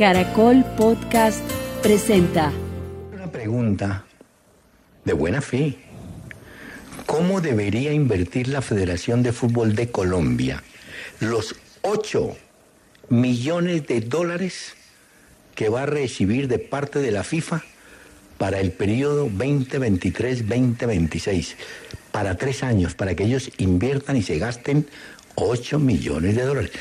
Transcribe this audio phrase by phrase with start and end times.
[0.00, 1.44] Caracol Podcast
[1.82, 2.50] presenta
[3.12, 4.06] Una pregunta
[5.04, 5.76] de buena fe.
[7.04, 10.62] ¿Cómo debería invertir la Federación de Fútbol de Colombia
[11.20, 12.34] los 8
[13.10, 14.72] millones de dólares
[15.54, 17.62] que va a recibir de parte de la FIFA
[18.38, 21.56] para el periodo 2023-2026?
[22.10, 24.86] Para tres años, para que ellos inviertan y se gasten
[25.34, 26.72] 8 millones de dólares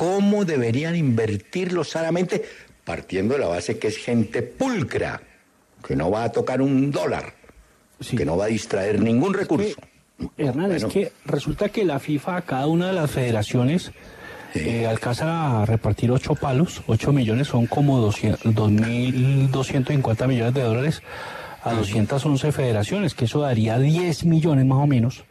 [0.00, 2.42] cómo deberían invertirlo sanamente,
[2.86, 5.20] partiendo de la base que es gente pulcra,
[5.86, 7.34] que no va a tocar un dólar,
[8.16, 9.78] que no va a distraer ningún recurso.
[10.38, 13.92] Es Hernán, es que resulta que la FIFA, cada una de las federaciones,
[14.54, 21.02] eh, alcanza a repartir ocho palos, ocho millones son como 2.250 millones de dólares
[21.62, 25.24] a 211 federaciones, que eso daría 10 millones más o menos,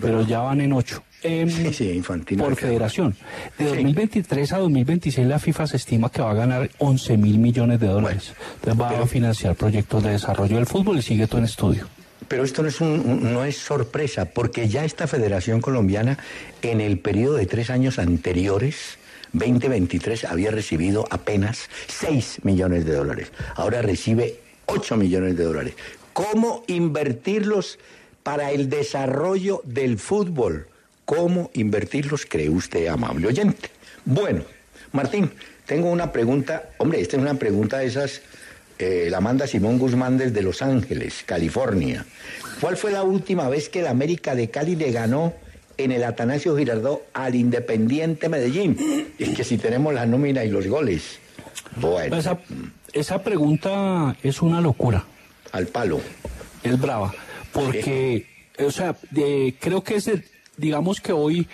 [0.00, 3.16] pero, ya van en 8 eh, sí, sí, infantil, por federación.
[3.58, 7.80] De 2023 a 2026 la FIFA se estima que va a ganar 11 mil millones
[7.80, 8.32] de dólares.
[8.56, 11.88] Entonces va a financiar proyectos de desarrollo del fútbol y sigue todo en estudio.
[12.28, 16.18] Pero esto no es, un, no es sorpresa, porque ya esta Federación Colombiana
[16.62, 18.98] en el periodo de tres años anteriores
[19.32, 23.32] 2023 había recibido apenas 6 millones de dólares.
[23.56, 25.74] Ahora recibe 8 millones de dólares.
[26.12, 27.78] ¿Cómo invertirlos
[28.22, 30.66] para el desarrollo del fútbol?
[31.12, 33.70] ¿Cómo invertirlos, cree usted, amable oyente?
[34.04, 34.42] Bueno,
[34.92, 35.30] Martín,
[35.64, 36.68] tengo una pregunta.
[36.76, 38.20] Hombre, esta es una pregunta de esas
[38.78, 42.04] eh, la manda Simón Guzmán desde Los Ángeles, California.
[42.60, 45.32] ¿Cuál fue la última vez que el América de Cali le ganó
[45.78, 48.76] en el Atanasio Girardot al Independiente Medellín?
[49.18, 51.20] Es que si tenemos la nómina y los goles.
[51.76, 52.38] Bueno, Esa,
[52.92, 55.06] esa pregunta es una locura,
[55.52, 56.02] al palo.
[56.62, 57.14] es brava,
[57.50, 58.26] porque,
[58.58, 60.22] o sea, de- creo que es, de-
[60.58, 61.48] digamos que hoy,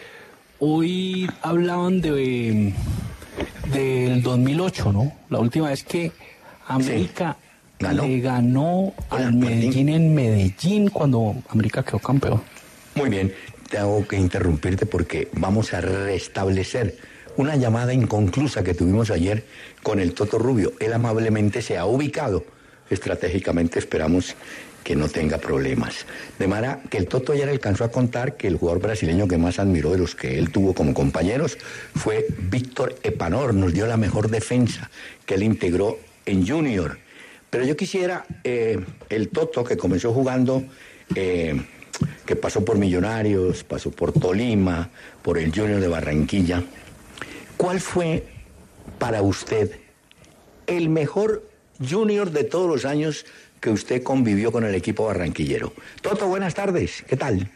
[0.58, 2.74] hoy hablaban de
[3.72, 5.12] del 2008, ¿no?
[5.30, 6.12] La última vez que
[6.66, 7.36] América
[7.78, 8.06] Ganó.
[8.06, 9.34] le ganó al.
[9.34, 12.42] Medellín en Medellín cuando América quedó campeón.
[12.94, 13.32] Muy bien,
[13.70, 16.96] tengo que interrumpirte porque vamos a restablecer
[17.36, 19.44] una llamada inconclusa que tuvimos ayer
[19.82, 20.72] con el Toto Rubio.
[20.78, 22.44] Él amablemente se ha ubicado
[22.90, 24.36] estratégicamente, esperamos
[24.84, 26.06] que no tenga problemas.
[26.38, 29.58] De manera que el Toto ayer alcanzó a contar que el jugador brasileño que más
[29.58, 31.58] admiró de los que él tuvo como compañeros
[31.96, 34.90] fue Víctor Epanor, nos dio la mejor defensa
[35.26, 36.98] que él integró en Junior.
[37.50, 38.78] Pero yo quisiera, eh,
[39.08, 40.64] el Toto que comenzó jugando,
[41.14, 41.60] eh,
[42.26, 44.90] que pasó por Millonarios, pasó por Tolima,
[45.22, 46.62] por el Junior de Barranquilla,
[47.56, 48.24] ¿cuál fue
[48.98, 49.70] para usted
[50.66, 51.48] el mejor
[51.80, 53.24] Junior de todos los años
[53.64, 55.72] que usted convivió con el equipo barranquillero?
[56.02, 57.48] Toto, buenas tardes, ¿qué tal?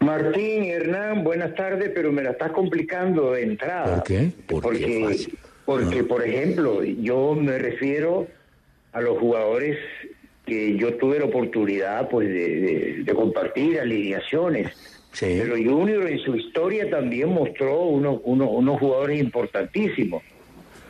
[0.00, 3.96] Martín, Hernán, buenas tardes, pero me la estás complicando de entrada.
[3.96, 4.30] ¿Por qué?
[4.48, 5.28] ¿Por qué porque,
[5.66, 6.04] porque Ah.
[6.08, 8.26] por ejemplo, yo me refiero
[8.94, 9.76] a los jugadores
[10.46, 14.72] que yo tuve la oportunidad pues de, de- de compartir alineaciones.
[15.12, 15.36] Sí.
[15.38, 20.22] Pero Junior en su historia también mostró unos, unos, unos jugadores importantísimos.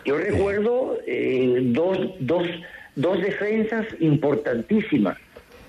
[0.05, 2.47] Yo recuerdo eh, dos, dos,
[2.97, 5.19] dos defensas importantísimas.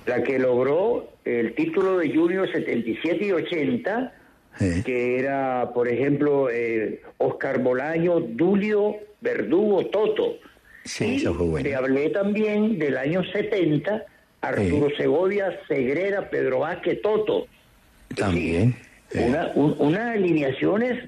[0.05, 4.13] La que logró el título de Junior 77 y 80,
[4.59, 4.83] Sí.
[4.83, 10.37] que era, por ejemplo, eh, Oscar Bolaño, Dulio, Verdugo, Toto.
[10.85, 11.67] Sí, y eso fue bueno.
[11.67, 14.05] te hablé también del año 70,
[14.41, 14.95] Arturo Sí.
[14.97, 17.47] Segovia, Segrera, Pedro Vázquez, Toto.
[18.15, 18.75] También.
[19.09, 21.03] Sí, una, un- unas alineaciones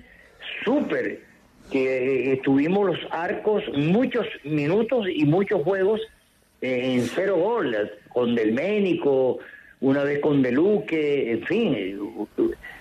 [0.66, 1.22] súper,
[1.72, 6.02] que tuvimos los arcos muchos minutos y muchos juegos
[6.62, 7.76] en cero gol,
[8.10, 9.40] con Del Ménico,
[9.80, 12.28] una vez con Deluque, en fin,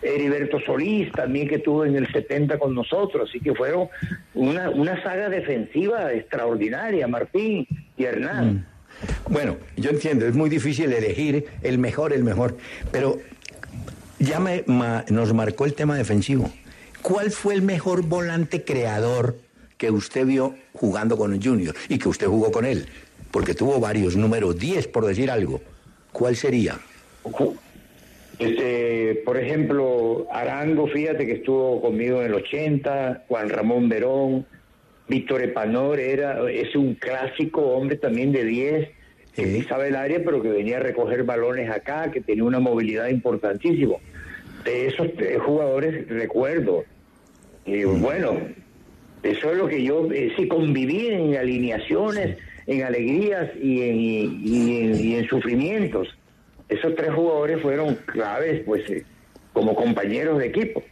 [0.02, 3.88] Heriberto Solís también que estuvo en el 70 con nosotros, así que fueron
[4.34, 7.66] una, una saga defensiva extraordinaria, Martín
[7.96, 8.54] y Hernán.
[8.54, 8.64] Mm.
[9.28, 12.56] Bueno, yo entiendo, es muy difícil elegir el mejor, el mejor,
[12.90, 13.18] pero
[14.18, 14.64] ya me,
[15.10, 16.50] nos marcó el tema defensivo.
[17.02, 19.36] ¿Cuál fue el mejor volante creador
[19.78, 22.86] que usted vio jugando con el Junior y que usted jugó con él?
[23.30, 25.60] Porque tuvo varios, número 10 por decir algo.
[26.12, 26.78] ¿Cuál sería?
[28.38, 34.46] Este, por ejemplo, Arango, fíjate que estuvo conmigo en el 80, Juan Ramón Verón,
[35.08, 38.88] Víctor Epanor, era, es un clásico hombre también de 10,
[39.34, 43.08] que pisaba el área, pero que venía a recoger balones acá, que tenía una movilidad
[43.08, 43.96] importantísima.
[44.66, 45.08] De esos
[45.44, 46.84] jugadores recuerdo.
[47.64, 48.38] Y bueno,
[49.22, 52.36] eso es lo que yo, eh, sí, conviví en alineaciones,
[52.66, 53.96] en alegrías y en,
[54.44, 56.08] y en sufrimientos
[56.68, 59.04] esos tres jugadores fueron claves, pues, eh,
[59.52, 60.82] como compañeros de equipo.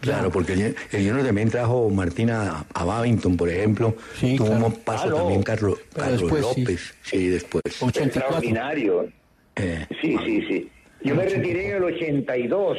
[0.00, 3.94] Claro, porque el, Junior también trajo Martina a Babington, por ejemplo.
[4.18, 6.94] Sí, Tuvo un paso ah, también Carlos, Carlos López.
[7.02, 7.62] Sí, después.
[7.64, 9.08] Extraordinario.
[9.56, 10.70] Eh, sí, sí, sí.
[11.04, 12.78] Yo me retiré en el 82.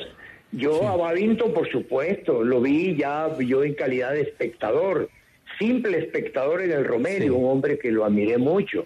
[0.52, 5.10] Yo a Babington, por supuesto, lo vi ya yo en calidad de espectador,
[5.58, 8.86] simple espectador en el Romero, un hombre que lo admiré mucho.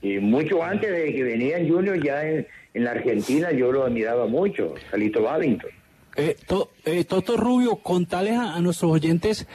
[0.00, 4.74] Y mucho antes de que venían Junior ya en, la Argentina yo lo admiraba mucho,
[4.90, 5.70] Salito Babington.
[6.16, 6.36] Eh,
[6.84, 9.46] eh, Toto Rubio, contales a, nuestros oyentes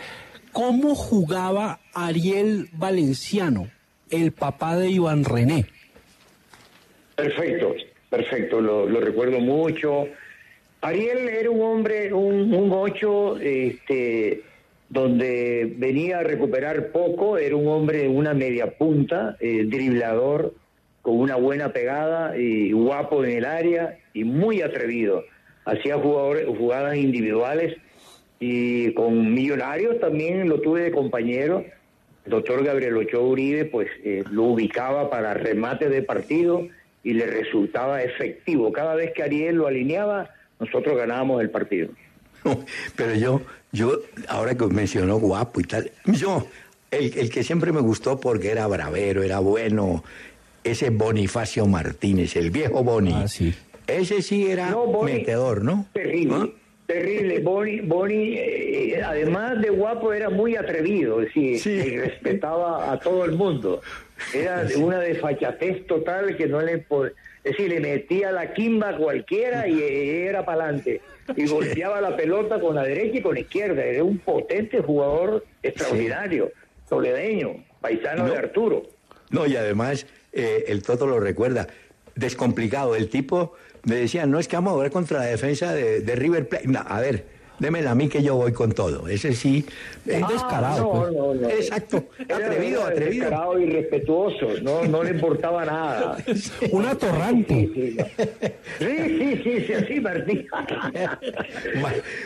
[0.52, 3.70] cómo jugaba Ariel Valenciano,
[4.10, 5.66] el papá de Iván René.
[7.16, 7.76] Perfecto,
[8.12, 10.06] perfecto, lo, recuerdo mucho.
[10.82, 14.44] Ariel era un hombre, un, un ocho, este,
[14.90, 20.54] donde venía a recuperar poco, era un hombre una media punta, eh, driblador,
[21.02, 25.24] con una buena pegada y guapo en el área y muy atrevido.
[25.64, 27.78] Hacía jugadores, jugadas individuales
[28.40, 31.64] y con Millonarios también lo tuve de compañero.
[32.26, 36.68] El doctor Gabriel Ochoa Uribe pues eh, lo ubicaba para remate de partido
[37.04, 38.72] y le resultaba efectivo.
[38.72, 41.90] Cada vez que Ariel lo alineaba, nosotros ganábamos el partido.
[42.96, 46.48] Pero yo, yo, ahora que mencionó guapo y tal, yo,
[46.92, 50.04] el, el que siempre me gustó porque era bravero, era bueno,
[50.64, 53.14] ese Bonifacio Martínez, el viejo Boni.
[53.14, 53.54] Ah, sí.
[53.88, 55.88] Ese sí era metedor, ¿no?
[55.94, 56.36] Terrible.
[56.36, 56.48] ¿Ah?
[56.92, 57.40] Terrible.
[57.40, 63.32] Boni, Boni eh, además de guapo, era muy atrevido, es decir, respetaba a todo el
[63.32, 63.82] mundo.
[64.34, 68.98] Era una desfachatez total que no le podía es decir, le metía la quimba a
[68.98, 71.02] cualquiera y era para adelante.
[71.36, 73.84] Y golpeaba la pelota con la derecha y con la izquierda.
[73.84, 76.52] Era un potente jugador extraordinario,
[76.88, 78.84] soledeño, paisano de Arturo.
[79.32, 81.68] No, y además eh, el Toto lo recuerda.
[82.14, 82.96] Descomplicado.
[82.96, 86.48] El tipo me decía, no es que vamos a ver contra la defensa de, River
[86.48, 86.70] Plate.
[86.86, 87.26] a ver,
[87.62, 89.08] démela a mí que yo voy con todo.
[89.08, 89.66] Ese sí
[90.06, 90.94] es descarado.
[90.94, 91.42] Ah, no, pues.
[91.42, 93.26] no, Exacto, atrevido, atrevido.
[93.26, 96.18] Descarado y respetuoso, no, no le importaba nada.
[96.72, 97.70] Un atorrante.
[98.80, 100.48] Sí, sí, sí, sí, así Martín.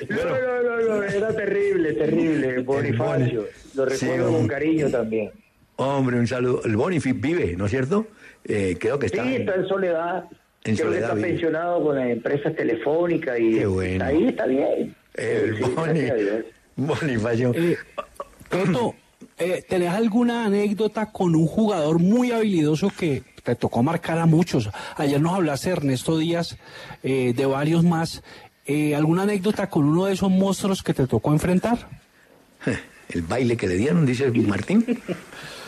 [0.09, 3.47] no, no, no, no, era terrible, terrible, Bonifacio.
[3.75, 5.31] Lo recuerdo con cariño también.
[5.77, 6.61] Hombre, un saludo.
[6.63, 8.07] El Bonifacio vive, ¿no es cierto?
[8.45, 9.23] Eh, creo que está.
[9.23, 10.25] Sí, está en soledad.
[10.65, 14.03] En Creo soledad que está pensionado con las empresas telefónicas y Qué bueno.
[14.03, 14.95] ahí está bien.
[15.13, 15.63] El
[16.75, 17.53] Bonifacio.
[17.55, 17.77] Eh,
[19.37, 24.69] eh, ¿tenés alguna anécdota con un jugador muy habilidoso que te tocó marcar a muchos?
[24.97, 26.57] Ayer nos hablaste, Ernesto Díaz,
[27.03, 28.23] eh, de varios más.
[28.65, 31.87] Eh, ¿Alguna anécdota con uno de esos monstruos que te tocó enfrentar?
[33.09, 34.83] El baile que le dieron, dice Martín.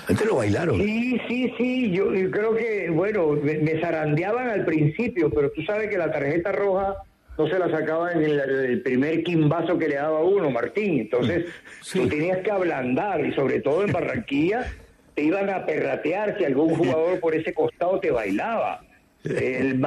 [0.08, 0.78] Antes lo bailaron.
[0.78, 1.92] Sí, sí, sí.
[1.92, 6.52] Yo, creo que, bueno, me, me, zarandeaban al principio, pero tú sabes que la tarjeta
[6.54, 6.96] roja
[7.38, 11.02] no se la sacaba en el, primer quimbazo que le daba uno, Martín.
[11.02, 11.46] Entonces,
[11.94, 14.66] tú tenías que ablandar, y sobre todo en Barranquilla,
[15.14, 18.82] te iban a perratear si algún jugador por ese costado te bailaba.
[19.24, 19.84] El,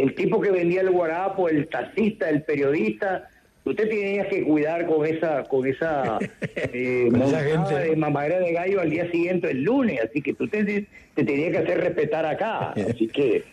[0.00, 3.28] el, tipo que vendía el guarapo, el taxista, el periodista,
[3.64, 6.18] usted tenía que cuidar con esa con esa,
[6.72, 11.24] eh, de mamadera de gallo al día siguiente, el lunes, así que tú te, te
[11.24, 13.44] tenías que hacer respetar acá, así que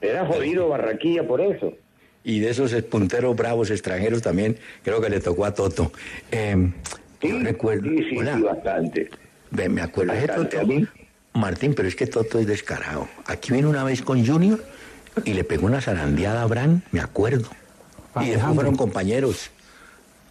[0.00, 1.74] era jodido Barranquilla por eso
[2.26, 5.92] y de esos punteros bravos extranjeros también creo que le tocó a Toto.
[6.32, 6.72] Eh,
[7.22, 7.88] sí, recuerdo.
[7.88, 9.08] Sí, sí, bastante.
[9.52, 10.12] me acuerdo.
[11.34, 13.08] Martín, pero es que Toto es descarado.
[13.26, 14.60] Aquí vino una vez con Junior
[15.24, 17.48] y le pegó una zarandeada a Bran, me acuerdo.
[18.20, 19.52] Y después fueron compañeros.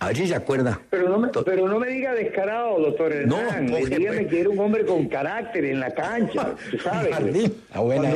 [0.05, 0.79] A ver si se acuerda.
[0.91, 3.65] Pero no me, pero no me diga descarado, doctor Hernán.
[3.65, 7.51] No, dígame que era un hombre con carácter en la cancha, tú sabes.
[7.73, 8.13] buena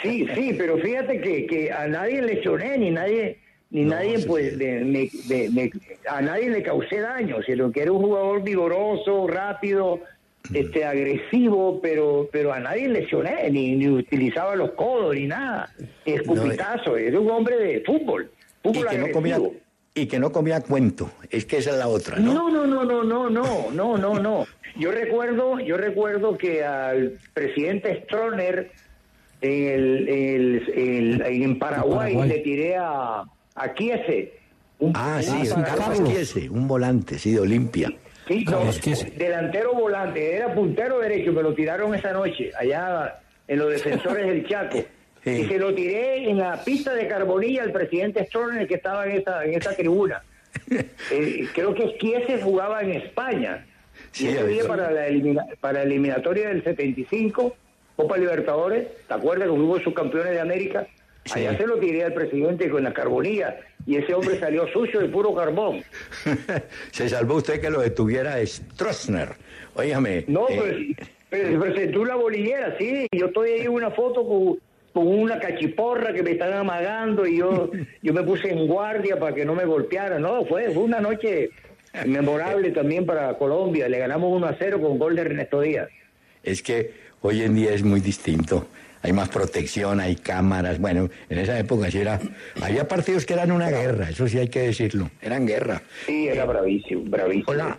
[0.00, 3.38] sí, sí, pero fíjate que, que a nadie le choné, ni nadie
[3.70, 4.54] ni nadie, pues,
[6.08, 9.98] a nadie le causé daño, sino que era un jugador vigoroso, rápido,
[10.54, 15.68] este agresivo, pero pero a nadie lesioné, ni, ni utilizaba los codos, ni nada,
[16.04, 18.30] escupitazo, era un hombre de fútbol,
[18.62, 19.38] fútbol y que, no comía,
[19.94, 22.32] y que no comía cuento, es que esa es la otra, ¿no?
[22.32, 24.46] No, no, no, no, no, no, no, no, no.
[24.76, 28.70] Yo recuerdo, yo recuerdo que al presidente Stroner
[29.42, 34.32] en, el, el, en Paraguay, le tiré a, a Kiese.
[34.78, 37.92] Un, ah, sí, Carlos Kiese, un volante, sí, de Olimpia.
[38.26, 38.46] Sí,
[39.16, 44.46] delantero volante, era puntero derecho, me lo tiraron esa noche, allá en los defensores del
[44.46, 44.78] Chaco.
[45.24, 49.20] Y se lo tiré en la pista de Carbonilla al presidente Stroner que estaba en
[49.20, 50.22] esa, en esa tribuna.
[51.10, 53.66] Eh, creo que Kiese jugaba en España.
[54.10, 55.06] Sí, ese día para la,
[55.60, 57.56] para la eliminatoria del 75
[57.96, 60.86] Copa Libertadores, ¿te acuerdas que fuimos subcampeones de América?
[61.32, 65.08] Allá se lo tiré al presidente con la carbonía y ese hombre salió sucio de
[65.08, 65.82] puro carbón.
[66.90, 69.28] se salvó usted que lo detuviera Stroessner.
[69.74, 70.24] Óigame.
[70.26, 70.96] No, eh...
[71.30, 73.06] pues, se presentó una bolillera, sí.
[73.12, 74.58] Yo estoy ahí en una foto con,
[74.92, 77.70] con, una cachiporra que me están amagando y yo,
[78.02, 80.22] yo me puse en guardia para que no me golpearan.
[80.22, 81.50] No, fue, fue una noche
[82.06, 83.88] memorable también para Colombia.
[83.88, 85.88] Le ganamos 1 a 0 con gol de Ernesto Díaz.
[86.42, 88.66] Es que Hoy en día es muy distinto.
[89.00, 90.80] Hay más protección, hay cámaras.
[90.80, 92.20] Bueno, en esa época sí era.
[92.60, 95.08] Había partidos que eran una guerra, eso sí hay que decirlo.
[95.20, 95.82] Eran guerra.
[96.04, 97.44] Sí, era bravísimo, bravísimo.
[97.46, 97.78] Hola.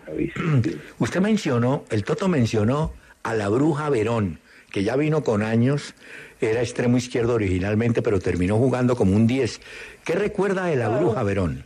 [0.98, 4.38] Usted mencionó, el Toto mencionó a la Bruja Verón,
[4.74, 5.94] que ya vino con años.
[6.40, 9.60] Era extremo izquierdo originalmente, pero terminó jugando como un 10.
[10.04, 11.64] ¿Qué recuerda de la Bruja Verón?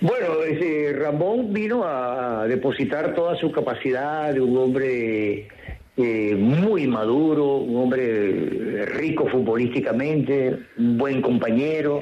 [0.00, 5.48] Bueno, ese Ramón vino a depositar toda su capacidad de un hombre
[5.96, 11.98] eh, muy maduro, un hombre rico futbolísticamente, un buen compañero.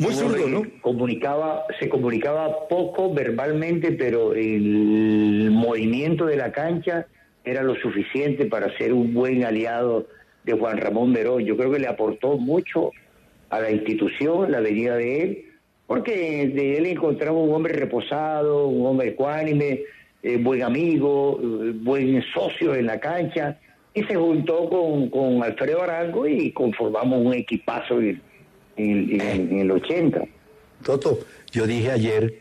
[0.00, 0.62] Muy zurdo, ¿no?
[0.82, 7.06] Comunicaba, se comunicaba poco verbalmente, pero el movimiento de la cancha
[7.48, 10.06] era lo suficiente para ser un buen aliado
[10.44, 11.44] de Juan Ramón Verón.
[11.44, 12.92] Yo creo que le aportó mucho
[13.50, 15.44] a la institución la venida de él
[15.88, 19.80] porque de él encontramos un hombre reposado, un hombre ecuánime,
[20.22, 23.58] eh, buen amigo, eh, buen socio en la cancha,
[23.94, 28.20] y se juntó con, con Alfredo Arango y conformamos un equipazo en,
[28.76, 30.24] el 80.
[30.84, 32.34] Toto, yo dije ayer,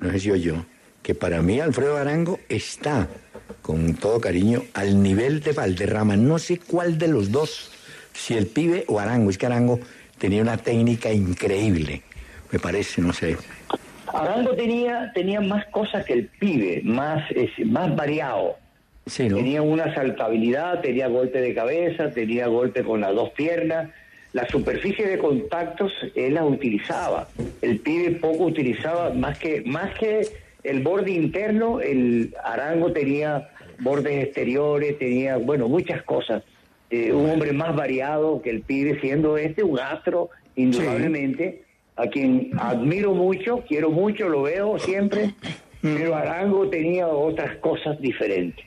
[0.00, 0.54] no sé si yo,
[1.00, 3.08] que para mí Alfredo Arango está,
[3.62, 6.16] con todo cariño, al nivel de Valderrama.
[6.16, 7.70] No sé cuál de los dos,
[8.12, 9.80] si el pibe o Arango, es que Arango
[10.18, 12.02] tenía una técnica increíble
[12.50, 13.36] me parece, no sé.
[14.06, 17.24] Arango tenía, tenía más cosas que el pibe, más,
[17.66, 18.56] más variado.
[19.16, 23.90] Tenía una saltabilidad, tenía golpe de cabeza, tenía golpe con las dos piernas.
[24.32, 27.28] La superficie de contactos él la utilizaba.
[27.62, 30.26] El pibe poco utilizaba, más que, más que
[30.68, 33.48] el borde interno, el Arango tenía
[33.80, 36.42] bordes exteriores, tenía, bueno, muchas cosas.
[36.90, 41.62] Eh, un hombre más variado que el pibe, siendo este un astro, indudablemente
[41.96, 45.34] a quien admiro mucho, quiero mucho, lo veo siempre,
[45.82, 48.64] pero Arango tenía otras cosas diferentes.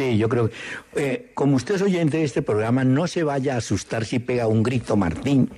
[0.00, 0.54] Sí, yo creo que,
[0.96, 4.46] eh, como usted es oyente de este programa, no se vaya a asustar si pega
[4.46, 5.50] un grito Martín,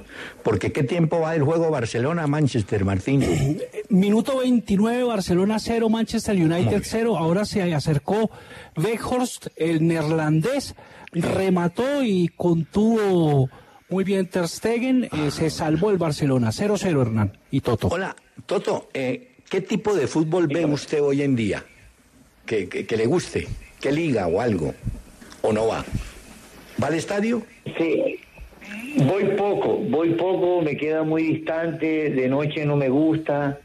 [0.43, 3.61] porque ¿qué tiempo va el juego Barcelona-Manchester, Martín?
[3.89, 8.31] Minuto 29, Barcelona 0, Manchester United 0, ahora se acercó
[8.77, 10.75] Weghorst, el neerlandés,
[11.13, 13.49] remató y contuvo
[13.93, 16.49] muy bien, Ter Stegen eh, se salvó el Barcelona.
[16.49, 17.39] 0-0, Hernán.
[17.51, 17.89] Y Toto.
[17.89, 21.63] Hola, Toto, eh, ¿qué tipo de fútbol ve usted hoy en día?
[22.47, 23.47] Que, que, le guste.
[23.83, 24.73] ¿Qué liga o algo?
[25.43, 25.85] ¿O no va?
[26.83, 27.43] ¿Va al estadio?
[27.77, 28.19] Sí.
[29.05, 33.59] Voy poco, voy poco, me queda muy distante, de noche no me gusta,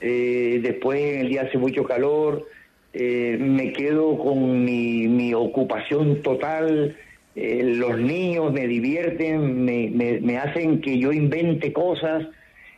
[0.00, 2.46] eh, después en el día hace mucho calor,
[2.92, 6.94] me quedo con mi, mi ocupación total
[7.36, 12.28] eh, los niños me divierten, me, me, hacen que yo invente cosas,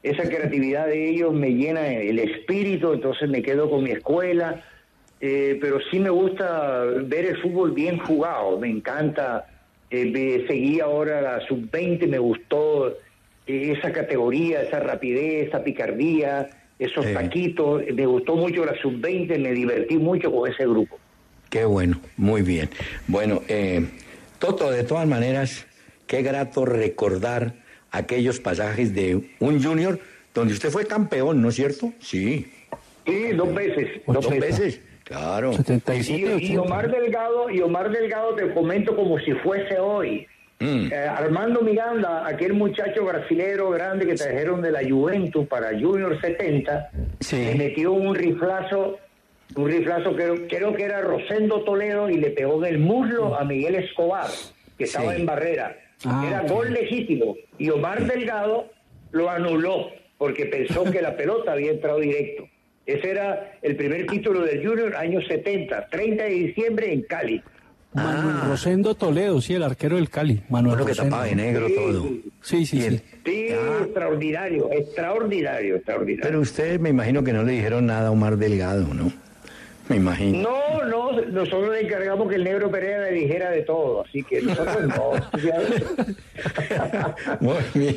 [0.03, 4.65] esa creatividad de ellos me llena el espíritu, entonces me quedo con mi escuela,
[5.21, 9.47] eh, pero sí me gusta ver el fútbol bien jugado, me encanta,
[9.91, 12.89] eh, seguí ahora la sub-20, me gustó
[13.47, 19.53] eh, esa categoría, esa rapidez, esa picardía, esos taquitos, me gustó mucho la sub-20, me
[19.53, 20.99] divertí mucho con ese grupo.
[21.49, 22.69] Qué bueno, muy bien.
[23.07, 23.87] Bueno, eh,
[24.39, 25.67] Toto, de todas maneras,
[26.07, 27.55] qué grato recordar
[27.91, 29.99] aquellos pasajes de un junior
[30.35, 31.93] donde usted fue campeón, ¿no es cierto?
[32.01, 32.53] Sí.
[33.07, 34.03] Sí, dos veces.
[34.07, 34.81] Dos veces.
[35.07, 35.53] Claro.
[36.41, 40.27] y, Omar Delgado, y Omar Delgado te comento como si fuese hoy.
[40.59, 46.91] Eh, Armando Miranda, aquel muchacho brasilero grande que trajeron de la Juventus para Junior 70,
[47.21, 47.37] Sí.
[47.37, 48.99] le metió un riflazo,
[49.55, 53.45] un riflazo creo, creo que era Rosendo Toledo y le pegó en el muslo a
[53.45, 54.27] Miguel Escobar,
[54.77, 55.21] que estaba Sí.
[55.21, 55.77] en barrera.
[56.05, 57.37] Ah, era gol legítimo.
[57.59, 58.67] Y Omar Delgado
[59.13, 62.49] lo anuló porque pensó que la pelota había entrado directo.
[62.87, 67.43] Ese era el primer título del Junior, año 70, 30 de diciembre en Cali.
[67.93, 70.43] Manuel Rosendo Toledo, sí, el arquero del Cali.
[70.51, 71.11] Manuel Uno que Rosendo.
[71.11, 72.05] tapaba de negro todo.
[72.43, 73.01] Sí, sí, sí.
[73.25, 73.47] Sí,
[73.81, 76.23] extraordinario, extraordinario, extraordinario.
[76.23, 79.11] Pero ustedes me imagino que no le dijeron nada a Omar Delgado, ¿no?
[79.89, 80.49] Me imagino.
[80.51, 84.43] No, no, nosotros le encargamos que el negro Pereira le dijera de todo, así que
[84.43, 85.13] nosotros no.
[87.41, 87.97] Muy bien.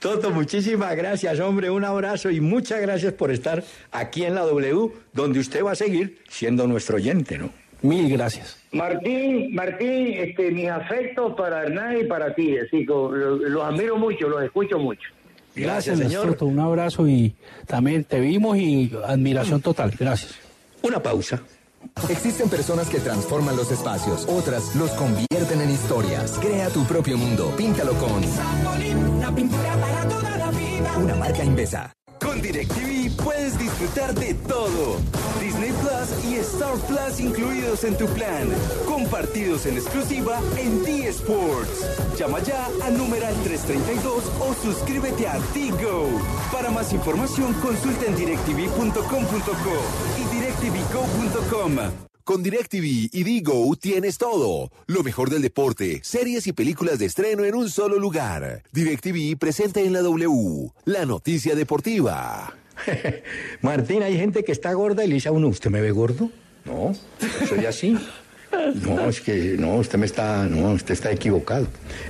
[0.00, 1.70] Toto, muchísimas gracias, hombre.
[1.70, 3.62] Un abrazo y muchas gracias por estar
[3.92, 7.50] aquí en la W, donde usted va a seguir siendo nuestro oyente, ¿no?
[7.80, 8.58] Mil gracias.
[8.72, 13.96] Martín, Martín, este, mis afectos para Hernán y para ti, así que lo- los admiro
[13.96, 15.08] mucho, los escucho mucho.
[15.54, 16.34] Gracias, Gracias, señor.
[16.34, 17.34] Toto, Un abrazo y
[17.66, 19.92] también te vimos y admiración total.
[19.98, 20.36] Gracias.
[20.82, 21.42] Una pausa.
[22.08, 26.32] Existen personas que transforman los espacios, otras los convierten en historias.
[26.40, 28.22] Crea tu propio mundo, píntalo con
[31.02, 31.92] una marca Invesa.
[32.20, 34.98] Con DirecTV puedes disfrutar de todo.
[35.40, 38.48] Disney Plus y Star Plus incluidos en tu plan.
[38.86, 41.86] Compartidos en exclusiva en D Sports.
[42.18, 46.08] Llama ya al numeral 332 o suscríbete a Tigo.
[46.52, 49.76] Para más información consulta en directv.com.co
[50.20, 51.76] y directvgo.com.
[52.24, 54.70] Con DirecTV y Digo tienes todo.
[54.86, 58.62] Lo mejor del deporte, series y películas de estreno en un solo lugar.
[58.72, 62.54] DirecTV presenta en la W, la noticia deportiva.
[63.62, 66.30] Martín, hay gente que está gorda y le dice a uno, ¿usted me ve gordo?
[66.64, 66.94] No,
[67.48, 67.96] soy así.
[68.82, 71.66] No, es que no, usted me está, no, usted está equivocado.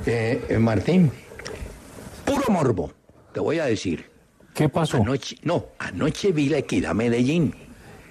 [0.07, 1.11] Eh, eh, Martín,
[2.25, 2.93] puro morbo,
[3.33, 4.07] te voy a decir.
[4.55, 4.97] ¿Qué pasó?
[4.97, 7.68] Anoche, no, anoche vi la Equidad Medellín.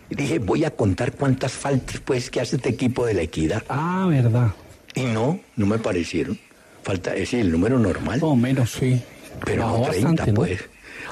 [0.10, 3.64] Y dije, voy a contar cuántas faltas pues que hace este equipo de la Equidad.
[3.70, 4.52] Ah, verdad.
[4.96, 6.40] Y no, no me parecieron.
[6.84, 8.20] Falta, es decir, el número normal.
[8.22, 9.02] O menos, sí.
[9.46, 10.36] pero no 30, bastante, ¿no?
[10.36, 10.62] pues.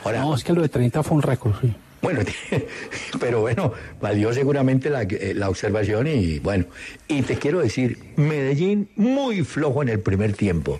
[0.03, 1.73] Ahora, No, es que lo de 30 fue un récord, sí.
[2.01, 2.19] Bueno,
[3.19, 6.65] pero bueno, valió seguramente la, eh, la observación y bueno,
[7.07, 10.79] y te quiero decir, Medellín muy flojo en el primer tiempo.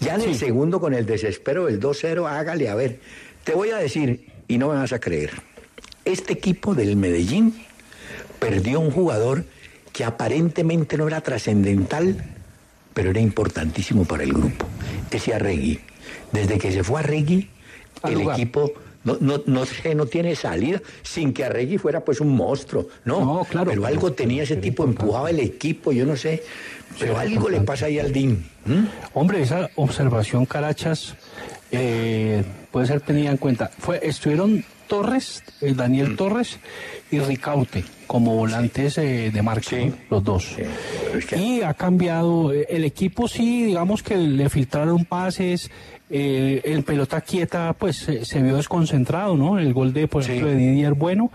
[0.00, 3.00] Ya en el segundo con el desespero del 2-0, hágale a ver.
[3.44, 5.30] Te voy a decir, y no me vas a creer,
[6.12, 7.54] este equipo del Medellín
[8.38, 9.44] perdió un jugador
[9.92, 12.24] que aparentemente no era trascendental,
[12.94, 14.66] pero era importantísimo para el grupo.
[15.10, 15.80] Ese Arregui.
[16.32, 17.48] Desde que se fue Arregui,
[18.02, 18.36] Al el lugar.
[18.36, 18.72] equipo
[19.04, 22.88] no, no, no, no tiene salida, sin que Arregui fuera pues un monstruo.
[23.04, 26.42] No, No, claro, pero algo tenía ese tipo, empujaba el equipo, yo no sé.
[26.98, 28.44] Pero algo le pasa ahí al DIN.
[29.14, 31.14] Hombre, esa observación, Carachas,
[31.70, 33.70] eh, puede ser tenida en cuenta.
[33.78, 35.76] Fue, estuvieron Torres, eh, Mm.
[35.76, 36.58] Daniel Torres
[37.10, 39.76] y Ricaute como volantes eh, de marca,
[40.10, 40.56] los dos.
[40.56, 45.70] pero es que- Y ha cambiado, eh, el equipo sí, digamos que le filtraron pases,
[46.10, 49.58] eh, en pelota quieta pues se, se vio desconcentrado, ¿no?
[49.58, 51.30] El gol de, por ejemplo, de Didier Bueno,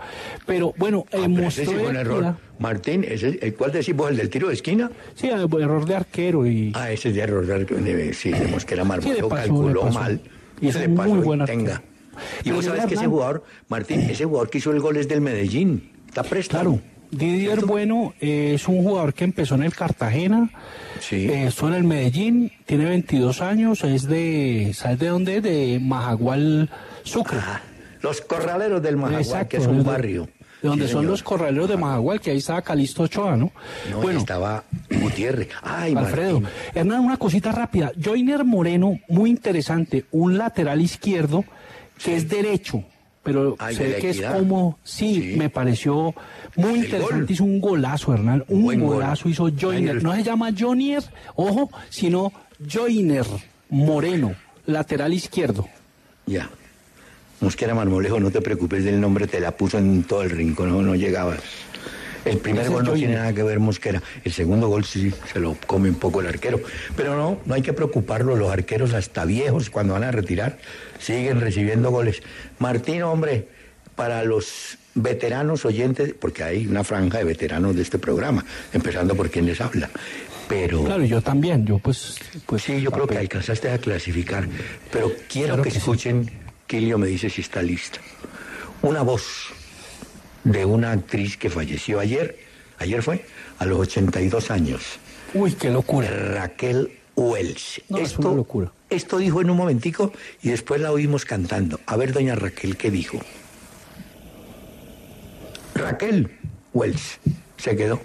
[0.46, 2.36] pero bueno, eh, Ah, pero ese mostró sí fue un error.
[2.58, 4.90] Martín, ese, ¿el cuál decís vos, el del tiro de esquina?
[5.14, 6.72] Sí, eh, error de arquero y...
[6.74, 8.82] Ah, ese es de error, de, de- sí, de Mosquera
[9.22, 10.20] le pasó, calculó le mal.
[10.60, 11.74] Y es le un pasó muy y buen tenga.
[11.74, 11.93] arquero.
[12.40, 15.08] Y Pero vos sabés que ese jugador, Martín, ese jugador que hizo el gol es
[15.08, 15.90] del Medellín.
[16.08, 16.62] Está prestado.
[16.72, 20.50] Claro, Didier Bueno eh, es un jugador que empezó en el Cartagena,
[21.00, 21.28] Sí.
[21.28, 25.40] eh, estuvo en el Medellín, tiene 22 años, es de, ¿sabes de dónde?
[25.40, 26.70] De Majagual,
[27.04, 27.38] Sucre.
[27.40, 27.60] Ah,
[28.00, 30.28] los corraleros del Majagual, Exacto, que es un barrio.
[30.62, 33.52] De donde Sí, son los corraleros de Majagual, que ahí estaba Calixto Ochoa, ¿no?
[33.90, 35.50] No, bueno, estaba Gutiérrez.
[35.62, 36.40] Ay, Alfredo.
[36.40, 36.58] Martín.
[36.74, 37.92] Hernán, una cosita rápida.
[38.02, 41.44] Joiner Moreno, muy interesante, un lateral izquierdo
[42.02, 42.82] que es derecho,
[43.22, 45.36] pero Ay, la que es como, sí, Sí.
[45.38, 46.14] me pareció
[46.56, 47.14] muy El interesante.
[47.14, 47.26] gol.
[47.30, 48.94] Hizo un golazo, Hernán, un Buen gol.
[48.96, 49.96] golazo hizo Joiner.
[49.96, 51.02] Ay, No se llama Jonier,
[51.36, 52.32] ojo, sino
[52.70, 53.24] Joiner
[53.70, 54.34] Moreno,
[54.66, 55.66] lateral izquierdo.
[56.26, 56.48] Ya.
[57.40, 60.82] Mosquera Marmolejo, no te preocupes del nombre, te la puso en todo el rincón, no,
[60.82, 61.40] no llegabas.
[62.24, 64.02] El primer gol no tiene nada que ver Mosquera.
[64.24, 66.58] El segundo gol sí se lo come un poco el arquero.
[66.96, 68.34] Pero no, no hay que preocuparlo.
[68.34, 70.56] Los arqueros hasta viejos cuando van a retirar
[70.98, 72.22] siguen recibiendo goles.
[72.58, 73.48] Martín, hombre,
[73.94, 79.30] para los veteranos oyentes, porque hay una franja de veteranos de este programa, empezando por
[79.30, 79.90] quien les habla.
[80.48, 82.16] Pero Claro, yo también, yo pues...
[82.46, 84.46] pues sí, yo creo que alcanzaste a clasificar.
[84.92, 85.78] Pero quiero Claro que, que sí.
[85.78, 86.30] escuchen,
[86.66, 87.98] Kilio me dice si está lista.
[88.82, 89.48] Una voz
[90.44, 92.36] de una actriz que falleció ayer,
[92.78, 93.24] ayer fue,
[93.58, 94.82] a los 82 años.
[95.32, 96.08] Uy, qué locura.
[96.10, 97.80] Raquel Wells.
[97.88, 98.70] No, es una locura.
[98.90, 101.80] Esto dijo en un momentico y después la oímos cantando.
[101.86, 103.18] A ver, doña Raquel, ¿qué dijo?
[105.74, 106.30] Raquel
[106.72, 107.18] Wells
[107.56, 108.00] se quedó.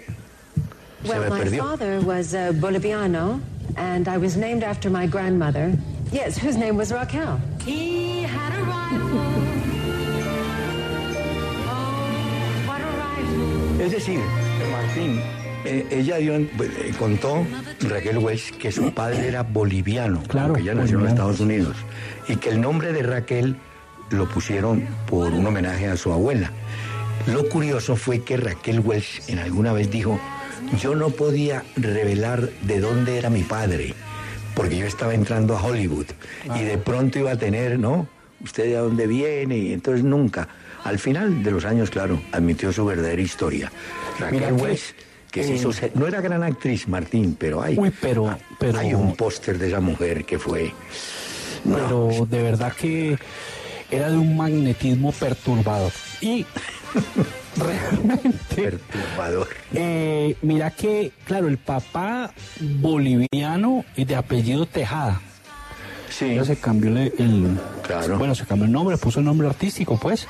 [1.04, 1.64] Se Well, me my perdió.
[1.64, 3.40] father was a Boliviano,
[3.76, 5.72] and I was named after my grandmother.
[6.12, 7.40] Yes, whose name was Raquel.
[7.64, 9.20] He had a rifle.
[11.68, 13.80] Oh, what a rifle.
[13.80, 14.20] Es decir,
[14.72, 15.22] Martín,
[15.64, 17.46] eh, ella dio, en- eh, contó,
[17.88, 21.12] Raquel Wells, que su padre era boliviano, Claro, que ella nació en los.
[21.12, 21.76] Estados Unidos,
[22.28, 23.56] y que el nombre de Raquel
[24.10, 26.50] lo pusieron por un homenaje a su abuela.
[27.26, 30.18] Lo curioso fue que Raquel Wells en alguna vez dijo,
[30.80, 33.94] yo no podía revelar de dónde era mi padre,
[34.54, 36.06] porque yo estaba entrando a Hollywood
[36.56, 38.08] y de pronto iba a tener, ¿no?
[38.42, 40.48] Usted de dónde viene y entonces nunca.
[40.82, 43.70] Al final de los años, claro, admitió su verdadera historia.
[44.18, 44.50] Raquel Mira
[45.30, 48.94] que, se eh, hizo no era gran actriz, Martín, pero hay, Uy, pero- pero- hay
[48.94, 50.72] un póster de esa mujer que fue...
[51.64, 53.18] no, pero de verdad que
[53.90, 55.92] era de un magnetismo perturbador.
[56.20, 56.46] Y
[57.56, 59.48] realmente, perturbador.
[59.74, 65.20] eh, mira que, claro, el papá boliviano y de apellido Tejada.
[66.08, 68.18] Sí, Ella se cambió el, el- Claro.
[68.18, 70.26] bueno, se cambió el nombre, puso el nombre artístico, pues,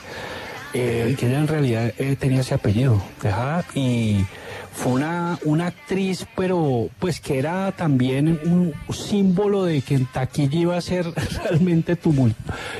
[0.72, 4.24] eh, que en realidad eh, tenía ese apellido, Tejada, y
[4.72, 10.58] fue una, una actriz, pero pues que era también un símbolo de que en taquilla
[10.58, 11.06] iba a ser
[11.42, 12.36] realmente tumult,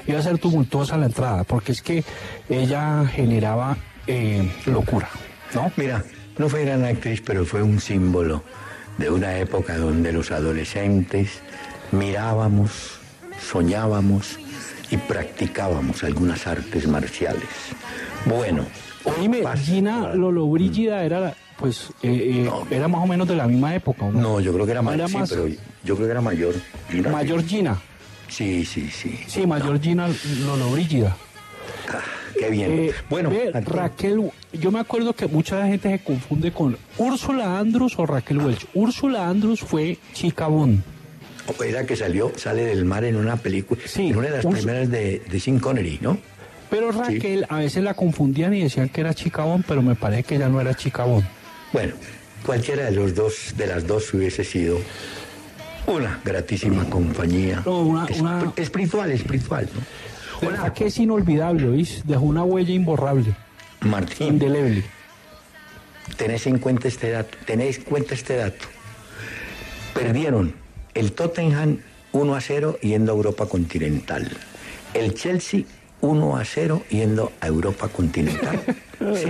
[0.07, 2.05] iba a ser tumultuosa la entrada, porque es que
[2.49, 3.77] ella generaba
[4.07, 5.09] eh, locura,
[5.55, 5.71] ¿no?
[5.77, 6.05] Mira,
[6.39, 8.43] no fue gran actriz, pero fue un símbolo
[8.99, 11.41] de una época donde los adolescentes
[11.93, 12.99] mirábamos,
[13.41, 14.39] soñábamos
[14.91, 17.49] y practicábamos algunas artes marciales.
[18.27, 18.65] Bueno,
[19.05, 22.67] Oíme, Gina Lollobrigida era, la- pues, eh, eh, No.
[22.71, 24.21] era más o menos de la misma época, ¿o ¿no?
[24.21, 26.55] no, yo creo que era, ma- Era sí, más- pero yo creo que era mayor.
[26.91, 27.11] Gina.
[27.11, 27.79] Mayor Gina.
[28.29, 29.19] Sí, sí, sí.
[29.27, 30.09] Sí, Mayor Gina
[30.47, 31.17] Lollobrigida.
[31.89, 31.99] Ah,
[32.39, 32.71] qué bien.
[32.71, 37.99] Eh, bueno, ve, Raquel, yo me acuerdo que mucha gente se confunde con Úrsula Andrus
[37.99, 38.67] o Raquel Welch.
[38.75, 40.81] Úrsula Andrus fue chica Bond.
[41.67, 44.89] era que salió, sale del mar en una película, Sí, en una de las primeras
[44.89, 46.17] de, de Sean Connery, ¿no?
[46.71, 50.23] Pero Raquel a veces la confundían y decían que era chica Bond, pero me parece
[50.23, 51.25] que ella no era chica Bond.
[51.73, 51.95] Bueno,
[52.45, 54.79] cualquiera de los dos, de las dos hubiese sido
[55.87, 57.63] una gratísima compañía.
[57.65, 60.49] No, una- Es- una- Espiritual, espiritual, ¿no?
[60.49, 62.03] Verdad que es inolvidable, ¿oís?
[62.07, 63.35] Dejó una huella imborrable,
[63.81, 64.85] Martín, indeleble.
[66.17, 68.67] tenés en cuenta este dato, tenés en cuenta este dato.
[69.95, 70.55] Perdieron
[70.95, 71.79] el Tottenham
[72.13, 74.31] 1 a 0 yendo a Europa continental.
[74.95, 75.63] El Chelsea
[76.01, 78.61] 1 a 0 yendo a Europa continental.
[78.99, 79.29] ¿sí?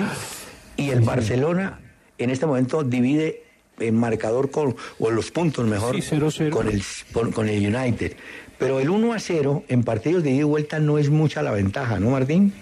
[0.76, 1.80] Y el Barcelona
[2.24, 3.42] en este momento divide
[3.78, 6.50] el marcador con, o los puntos mejor, Sí, 0-0.
[6.50, 8.12] con, el, con, con el United.
[8.58, 11.50] Pero el 1 a 0 en partidos de ida y vuelta no es mucha la
[11.50, 12.52] ventaja, ¿no, Martín?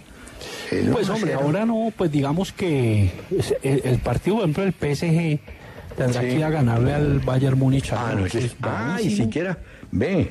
[0.70, 1.40] El Pues 1 a hombre, 0.
[1.44, 3.10] ahora no, pues digamos que
[3.62, 5.40] el, el partido, por ejemplo, del PSG
[5.96, 6.28] tendrá Sí.
[6.28, 7.90] que ir a ganarle al Bayern Múnich.
[7.92, 9.58] Ah, no, ese es- ah, y siquiera,
[9.90, 10.30] ve,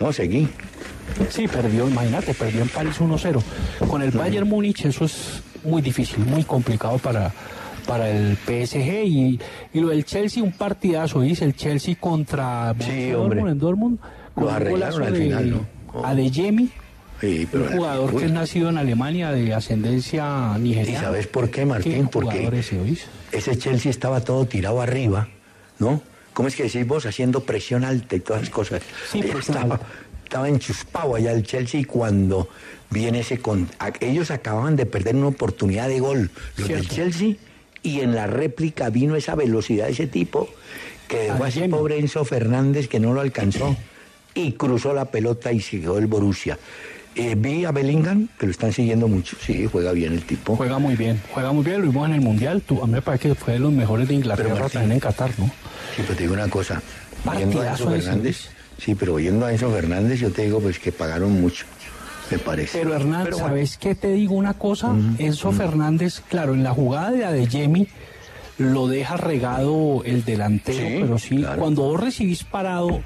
[0.00, 0.48] no, seguí.
[1.28, 3.42] Sí, perdió, imagínate, perdió en París 1-0.
[3.86, 7.32] Con el Bayern Múnich eso es muy difícil, muy complicado para,
[7.86, 9.04] para el PSG.
[9.04, 9.40] Y,
[9.72, 13.10] y lo del Chelsea, un partidazo, dice el Chelsea contra Sí.
[13.10, 13.98] Dortmund en Dortmund.
[14.36, 15.66] Lo arreglaron al de final, ¿no?
[15.94, 16.04] Oh.
[16.04, 16.70] Adeyemi,
[17.20, 21.00] Sí, pero un jugador que es nacido en Alemania de ascendencia ¿Y nigeriana.
[21.00, 22.08] sabes por qué, ¿Qué Martín?
[22.12, 22.50] Porque
[23.32, 25.26] ese, Chelsea estaba todo tirado arriba,
[25.78, 26.02] ¿no?
[26.34, 27.06] ¿Cómo es que decís vos?
[27.06, 28.82] Haciendo presión alta y todas las cosas.
[29.10, 29.80] Sí, estaba,
[30.24, 32.50] estaba enchuspado allá el Chelsea y cuando
[32.90, 33.38] viene ese...
[33.38, 36.86] Con, a- ellos acababan de perder una oportunidad de gol, los del.
[36.86, 37.36] Chelsea,
[37.86, 40.48] y en la réplica vino esa velocidad de ese tipo
[41.06, 43.76] que dejó a ese pobre Enzo Fernández que no lo alcanzó
[44.34, 46.58] y cruzó la pelota y siguió el Borussia.
[47.14, 50.56] Eh, vi a Bellingham, que lo están siguiendo mucho, sí, juega bien el tipo.
[50.56, 52.60] Juega muy bien, juega muy bien, lo vimos en el Mundial.
[52.60, 54.92] Tú, a mí me parece que fue de los mejores de Inglaterra Pero, Martín, también
[54.92, 55.46] en Qatar, ¿no?
[55.46, 56.82] Sí, pero te digo una cosa.
[57.36, 60.78] Viendo a Enzo ese, Fernández, sí, pero viendo a Enzo Fernández, yo te digo pues
[60.80, 61.64] que pagaron mucho,
[62.30, 62.78] me parece.
[62.78, 64.94] Pero Hernán, Pero bueno, ¿sabes qué te digo una cosa?
[65.18, 67.86] Enzo Fernández, claro, en la jugada de Adeyemi
[68.58, 71.60] lo deja regado el delantero, Sí, pero sí, claro.
[71.60, 73.02] cuando vos recibís parado,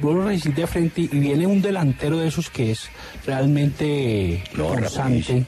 [0.00, 2.88] vos lo recibís de frente y viene un delantero de esos que es
[3.26, 4.96] realmente No, constante.
[4.98, 5.46] rapidísimo.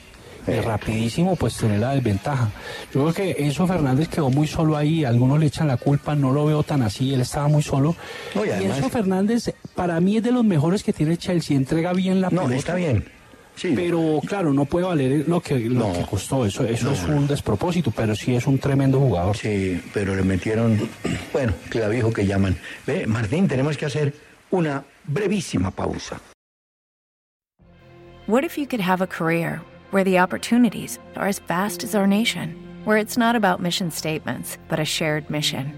[0.49, 0.63] y Eh.
[0.63, 2.49] rapidísimo, pues tener la desventaja.
[2.95, 6.31] Yo creo que Enzo Fernández quedó muy solo ahí, algunos le echan la culpa, no
[6.31, 7.97] lo veo tan así, él estaba muy solo.
[8.35, 11.57] No, y y además- Enzo Fernández, para mí es de los mejores que tiene Chelsea,
[11.57, 12.55] entrega bien la no, pelota.
[12.57, 13.05] está bien.
[13.63, 16.45] Pero claro, no puede valer lo que, lo que costó.
[16.45, 19.37] Eso, eso es un despropósito, pero sí es un tremendo jugador.
[19.37, 20.79] Sí, pero le metieron,
[21.33, 22.57] bueno, clavijo que llaman.
[22.87, 24.15] Ve, Martín, tenemos que hacer
[24.51, 26.21] una brevísima pausa.
[28.27, 29.61] What if you could have a career
[29.93, 34.59] where the opportunities are as vast as our nation, where it's not about mission statements,
[34.69, 35.73] but a shared mission?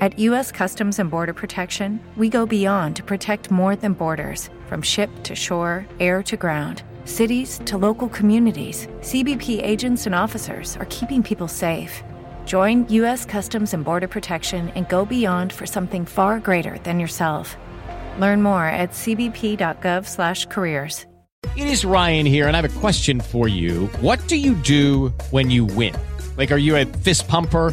[0.00, 0.52] At U.S.
[0.52, 5.34] Customs and Border Protection, we go beyond to protect more than borders from ship to
[5.34, 6.84] shore, air to ground.
[7.04, 12.04] Cities to local communities, CBP agents and officers are keeping people safe.
[12.44, 13.24] Join U.S.
[13.24, 17.56] Customs and Border Protection and go beyond for something far greater than yourself.
[18.20, 21.04] Learn more at cbp.gov/careers.
[21.56, 23.86] It is Ryan here, and I have a question for you.
[24.00, 25.94] What do you do when you win?
[26.36, 27.72] Like, are you a fist pumper?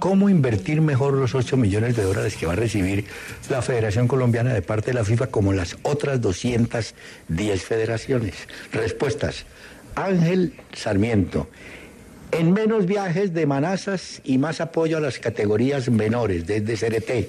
[0.00, 3.04] ¿cómo invertir mejor los 8 millones de dólares que va a recibir
[3.50, 8.34] la Federación Colombiana de parte de la FIFA como las otras 210 federaciones?
[8.72, 9.44] Respuestas.
[9.94, 11.48] Ángel Sarmiento.
[12.32, 17.28] En menos viajes de manazas y más apoyo a las categorías menores, desde CRT.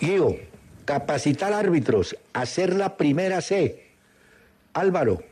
[0.00, 0.36] Guío,
[0.84, 3.84] capacitar árbitros, hacer la primera C.
[4.72, 5.22] Álvaro,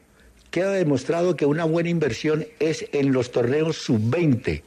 [0.50, 4.62] queda demostrado que una buena inversión es en los torneos sub-20.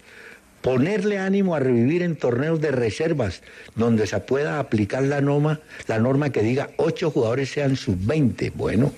[0.64, 3.42] Ponerle ánimo a revivir en torneos de reservas,
[3.76, 8.54] donde se pueda aplicar la norma, la norma que diga ocho jugadores sean sub-20.
[8.56, 8.94] Bueno,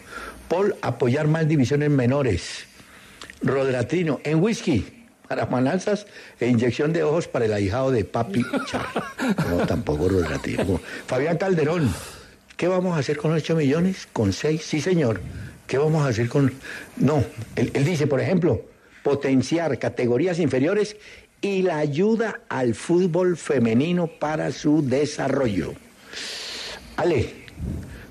[0.47, 2.67] Paul, apoyar más divisiones menores.
[3.41, 4.85] Rodratino, en whisky,
[5.27, 6.05] para mananzas
[6.39, 8.85] e inyección de ojos para el ahijado de Papi Char.
[9.49, 10.79] No, tampoco Rodratino.
[11.07, 11.91] Fabián Calderón,
[12.57, 14.07] ¿qué vamos a hacer con 8 millones?
[14.13, 14.63] ¿Con 6?
[14.63, 15.19] Sí, señor.
[15.65, 16.53] ¿Qué vamos a hacer con.?
[16.97, 17.23] No,
[17.55, 18.61] él, él, dice, por ejemplo,
[19.01, 20.95] potenciar categorías inferiores
[21.45, 25.73] y la ayuda al fútbol femenino para su desarrollo.
[26.97, 27.33] Ale,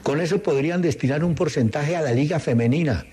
[0.04, 3.04] con eso podrían destinar un porcentaje a la liga femenina.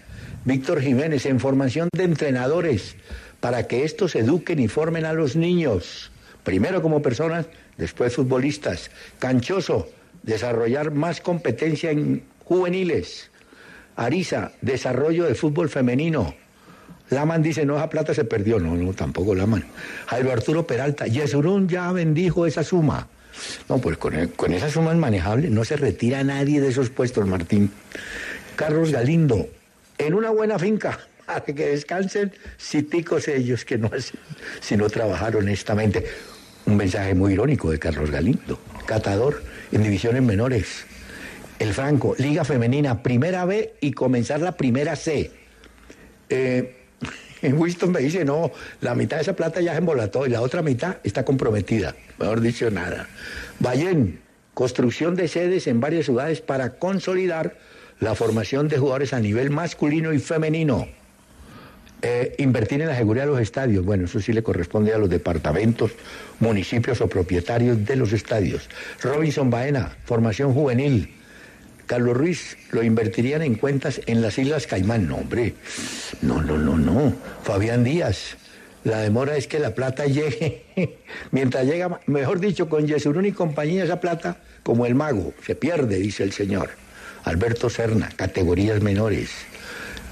[0.45, 2.97] Víctor Jiménez, en formación de entrenadores,
[3.39, 6.11] para que estos eduquen y formen a los niños,
[6.43, 8.91] primero como personas, después futbolistas.
[9.17, 9.89] Canchoso,
[10.21, 13.31] desarrollar más competencia en juveniles.
[13.95, 16.35] Arisa, desarrollo del fútbol femenino.
[17.11, 18.57] Laman dice, no, esa plata se perdió.
[18.59, 19.65] No, no, tampoco Laman.
[20.07, 23.07] Jairo Arturo Peralta, Yesurún ya bendijo esa suma.
[23.69, 27.27] No, pues con, con esa suma es manejable, no se retira nadie de esos puestos,
[27.27, 27.71] Martín.
[28.55, 29.47] Carlos Galindo,
[29.97, 34.19] en una buena finca, para que descansen citicos ellos que no hacen
[34.61, 36.05] sino trabajar honestamente.
[36.65, 40.85] Un mensaje muy irónico de Carlos Galindo, catador en divisiones menores.
[41.59, 45.31] El Franco, Liga Femenina, primera B y comenzar la primera C.
[46.29, 46.80] Eh,
[47.41, 48.51] Winston me dice, no,
[48.81, 51.95] la mitad de esa plata ya se embolató y la otra mitad está comprometida.
[52.19, 53.07] Mejor dicho, nada.
[53.59, 54.19] Bayén,
[54.53, 57.57] construcción de sedes en varias ciudades para consolidar
[57.99, 60.87] la formación de jugadores a nivel masculino y femenino.
[62.03, 65.07] Eh, invertir en la seguridad de los estadios, bueno, eso sí le corresponde a los
[65.07, 65.91] departamentos,
[66.39, 68.67] municipios o propietarios de los estadios.
[69.03, 71.20] Robinson Baena, formación juvenil.
[71.91, 75.09] Carlos Ruiz, lo invertirían en cuentas en las Islas Caimán.
[75.09, 75.55] No, hombre,
[76.21, 77.13] no, no, no, no.
[77.43, 78.37] Fabián Díaz,
[78.85, 80.63] la demora es que la plata llegue.
[81.31, 85.97] Mientras llega, mejor dicho, con Yesurún y compañía, esa plata, como el mago, se pierde,
[85.97, 86.69] dice el señor.
[87.25, 89.31] Alberto Serna, categorías menores.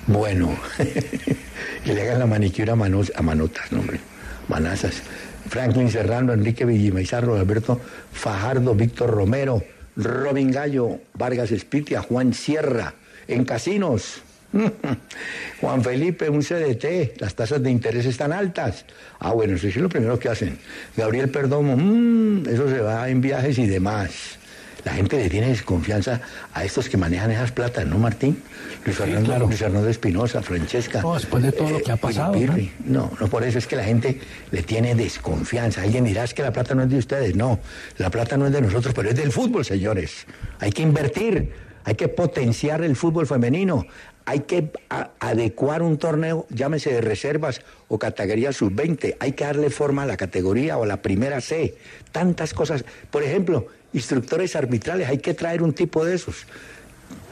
[0.06, 0.60] Bueno,
[1.86, 4.02] que le hagan la manicura a, manos, a manotas, no, hombre,
[4.50, 5.02] manazas.
[5.48, 7.80] Franklin Serrano, Enrique Villimaizarro, Alberto
[8.12, 9.64] Fajardo, Víctor Romero,
[9.96, 12.94] Robin Gallo, Vargas Espitia, Juan Sierra,
[13.28, 14.22] en casinos.
[15.62, 18.86] Juan Felipe, un CDT, las tasas de interés están altas.
[19.20, 20.58] Ah, bueno, eso es lo primero que hacen.
[20.98, 24.40] Gabriel Perdomo, mmm, eso se va en viajes y demás.
[24.84, 26.22] La gente le tiene desconfianza
[26.54, 28.42] a estos que manejan esas platas, ¿no, Martín?
[28.86, 29.46] Luis Fernando, sí, claro.
[29.48, 31.02] Luis Fernando Espinosa, Francesca.
[31.02, 32.34] No, después de todo eh, lo que ha pasado.
[32.34, 32.72] Pirri.
[32.86, 33.12] ¿no?
[33.20, 34.20] no, por eso es que la gente
[34.52, 35.82] le tiene desconfianza.
[35.82, 37.36] Alguien dirá es que la plata no es de ustedes.
[37.36, 37.60] No,
[37.98, 40.26] la plata no es de nosotros, pero es del fútbol, señores.
[40.60, 41.52] Hay que invertir,
[41.84, 43.86] hay que potenciar el fútbol femenino,
[44.26, 44.72] hay que
[45.20, 50.18] adecuar un torneo, llámese de reservas o categoría sub-20, hay que darle forma a la
[50.18, 51.76] categoría o a la primera C.
[52.12, 52.86] Tantas cosas.
[53.10, 56.46] Por ejemplo, instructores arbitrales, hay que traer un tipo de esos.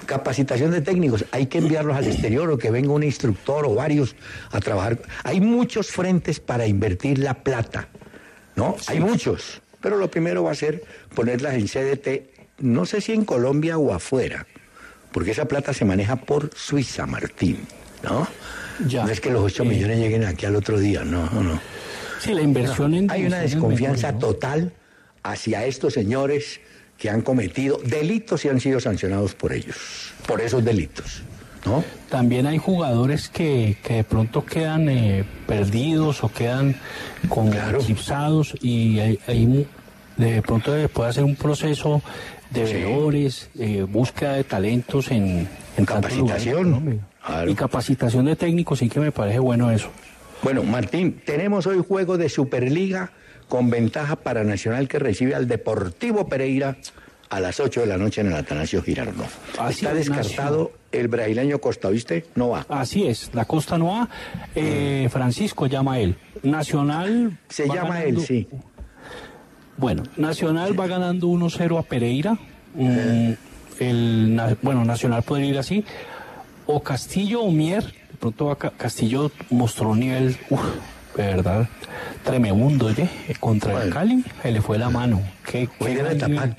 [0.08, 4.16] Capacitación de técnicos, hay que enviarlos al exterior o que venga un instructor o varios
[4.52, 5.00] a trabajar.
[5.24, 7.90] Hay muchos frentes para invertir la plata,
[8.56, 8.76] ¿no?
[8.88, 13.26] Hay muchos, pero lo primero va a ser ponerlas en CDT, no sé si en
[13.26, 14.48] Colombia o afuera,
[15.12, 17.60] porque esa plata se maneja por Suiza, Martín,
[18.02, 18.28] ¿no?
[18.88, 19.04] Ya.
[19.04, 21.62] No es que los 8 millones lleguen aquí al otro día, no, no, no.
[22.20, 23.12] Sí, la inversión en...
[23.12, 24.28] Hay una es desconfianza mejor, ¿no?
[24.28, 24.74] total
[25.24, 26.62] hacia estos señores
[26.98, 31.22] que han cometido delitos y han sido sancionados por ellos, por esos delitos,
[31.66, 31.84] ¿no?
[32.10, 36.76] También hay jugadores que, que de pronto quedan eh, perdidos o quedan
[37.30, 39.68] con eclipsados y hay,
[40.18, 42.02] de pronto puede hacer un proceso
[42.50, 47.02] de veedores, eh, búsqueda de talentos en, lugares Capacitación.
[47.48, 49.90] Y capacitación de técnicos, sí que me parece bueno eso.
[50.44, 53.12] Bueno, Martín, tenemos hoy juego de Superliga
[53.48, 56.78] con ventaja para Nacional que recibe al Deportivo Pereira
[57.30, 59.28] a las 8 de la noche en el Atanasio Girardot.
[59.60, 62.26] Así Está es, descartado el brasileño Costa, ¿viste?
[62.36, 62.66] No va.
[62.70, 64.10] Así es, la Costa no va.
[64.56, 66.16] Eh, Francisco llama él.
[66.44, 67.38] Nacional.
[67.50, 68.48] Se llama él, ganando- sí.
[69.78, 72.38] Bueno, Nacional va ganando 1-0 a Pereira.
[72.74, 73.32] Mm,
[73.80, 75.84] el, na- bueno, Nacional podría ir así.
[76.66, 77.84] O Castillo o Mier.
[77.84, 80.62] De pronto va Ca- Castillo mostró un nivel, uf,
[81.16, 81.68] de verdad,
[82.28, 83.10] tremendo, oye.
[83.28, 85.22] eh, Contra el Cali, se le fue la mano.
[85.46, 86.56] Qué, qué.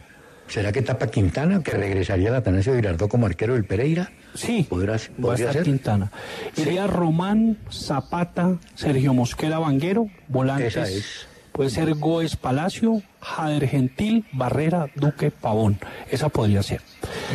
[0.49, 4.11] ¿Será que tapa Quintana, que regresaría al Atanasio Girardot como arquero del Pereira?
[4.35, 5.63] Sí, ¿Podrás, Va a estar ser?
[5.63, 6.11] Quintana.
[6.57, 10.75] Iría Román, Zapata, Sergio Mosquera Vanguero, volantes.
[10.77, 11.27] Esa es.
[11.59, 15.77] Puede ser Goes Palacio, Jader Gentil, Barrera, Duque, Pavón.
[16.09, 16.81] Esa podría ser.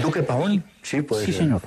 [0.02, 0.64] ¿Duque Pavón?
[0.82, 1.42] Sí, puede Sí, ser.
[1.42, 1.62] señor.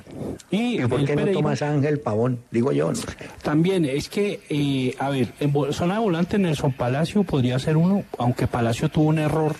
[0.49, 2.39] Y, ¿Y por qué no tomas Ángel Pavón?
[2.49, 3.05] Digo yo, no sé.
[3.43, 8.03] También es que, eh, a ver, en zona de volante Nelson Palacio podría ser uno,
[8.17, 9.55] aunque Palacio tuvo un error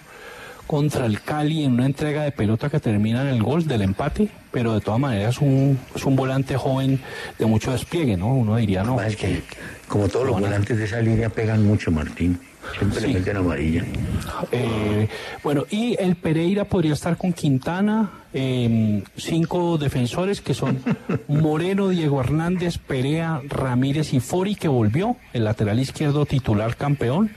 [0.66, 4.28] contra el Cali en una entrega de pelota que termina en el gol del empate,
[4.52, 7.00] pero de todas maneras es un, es un volante joven
[7.38, 8.34] de mucho despliegue, ¿no?
[8.34, 9.00] Uno diría, no.
[9.00, 9.44] Es que,
[9.88, 12.40] como todos los volantes de esa línea pegan mucho, Martín.
[12.78, 13.08] Siempre Sí.
[13.08, 13.84] le meten amarilla.
[14.52, 15.08] Eh,
[15.44, 20.80] bueno, y el Pereira podría estar con Quintana, eh, cinco defensores que son
[21.28, 27.32] Moreno, Diego Hernández, Perea, Ramírez y Fori, que volvió, el lateral izquierdo titular campeón.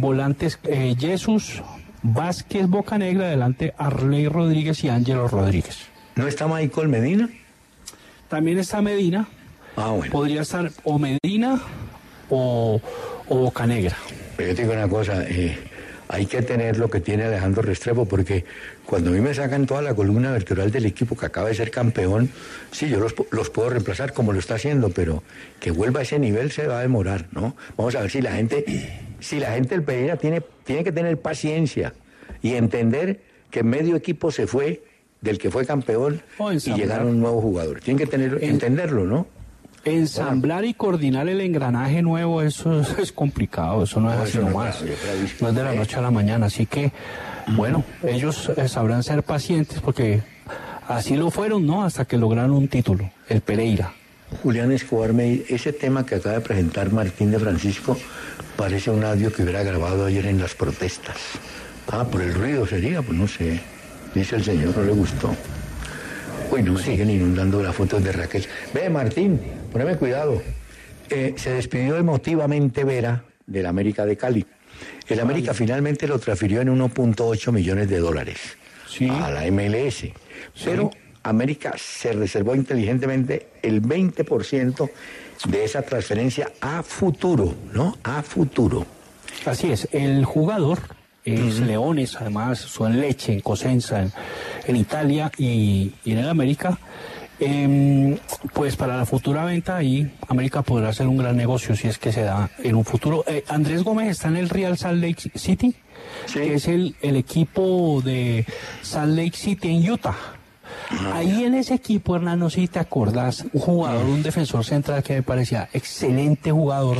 [0.00, 1.62] Volantes eh, Jesús,
[2.02, 5.78] Vázquez, Bocanegra, adelante Arley Rodríguez y Ángelo Rodríguez.
[6.16, 7.28] ¿No está Michael Medina?
[8.28, 9.26] También está Medina.
[9.76, 10.12] Ah, bueno.
[10.12, 11.60] Podría estar o Medina
[12.30, 12.80] o,
[13.28, 13.96] o Bocanegra.
[14.36, 15.56] Pero yo te digo una cosa, eh,
[16.08, 18.44] hay que tener lo que tiene Alejandro Restrepo, porque
[18.84, 21.70] cuando a mí me sacan toda la columna vertebral del equipo que acaba de ser
[21.70, 22.30] campeón,
[22.70, 25.22] sí, yo los, los puedo reemplazar como lo está haciendo, pero
[25.60, 27.56] que vuelva a ese nivel se va a demorar, ¿no?
[27.76, 28.64] Vamos a ver si la gente,
[29.20, 31.94] si la gente del Pereira tiene, tiene que tener paciencia
[32.42, 33.20] y entender
[33.50, 34.82] que medio equipo se fue
[35.20, 36.20] del que fue campeón
[36.56, 37.82] y llegaron nuevos jugadores.
[37.82, 39.26] Tienen que tener, En- entenderlo, ¿no?
[39.84, 44.82] Ensamblar y coordinar el engranaje nuevo, eso es, complicado, eso no es así nomás.
[45.40, 46.92] No es de la noche a la mañana, así que,
[47.48, 50.22] bueno, ellos eh, sabrán ser pacientes porque
[50.88, 51.84] así lo fueron, ¿no?
[51.84, 53.92] Hasta que lograron un título, el Pereira.
[54.42, 57.96] Julián Escobar, ese tema que acaba de presentar Martín de Francisco
[58.56, 61.16] parece un audio que hubiera grabado ayer en las protestas.
[61.90, 63.60] Ah, por el ruido sería, pues no sé.
[64.14, 65.34] Dice el señor, no le gustó.
[66.50, 68.46] Uy, no me siguen inundando las fotos de Raquel.
[68.72, 69.40] Ve, Martín,
[69.74, 70.40] poneme cuidado.
[71.10, 74.46] Eh, se despidió emotivamente Vera del América de Cali.
[75.08, 78.38] El América finalmente lo transfirió en 1.8 millones de dólares
[79.10, 80.06] a la MLS.
[80.64, 80.90] Pero
[81.24, 84.90] América se reservó inteligentemente el 20%
[85.48, 87.98] de esa transferencia a futuro, ¿no?
[88.04, 88.86] A futuro.
[89.44, 90.78] Así es, el jugador
[91.24, 94.12] es Leones, además, su en Leche, en Cosenza, en,
[94.68, 96.78] en Italia y, y en el América.
[97.40, 98.16] Em,
[98.52, 102.12] pues para la futura venta ahí América podrá hacer un gran negocio si es que
[102.12, 103.24] se da en un futuro.
[103.26, 105.74] Eh, Andrés Gómez está en el Real Salt Lake City,
[106.32, 108.46] que es el, el equipo de
[108.82, 110.16] Salt Lake City en Utah.
[111.12, 115.02] Ahí en ese equipo, Hernán, no sé si te acordás, un jugador, un defensor central
[115.02, 116.98] que me parecía excelente jugador.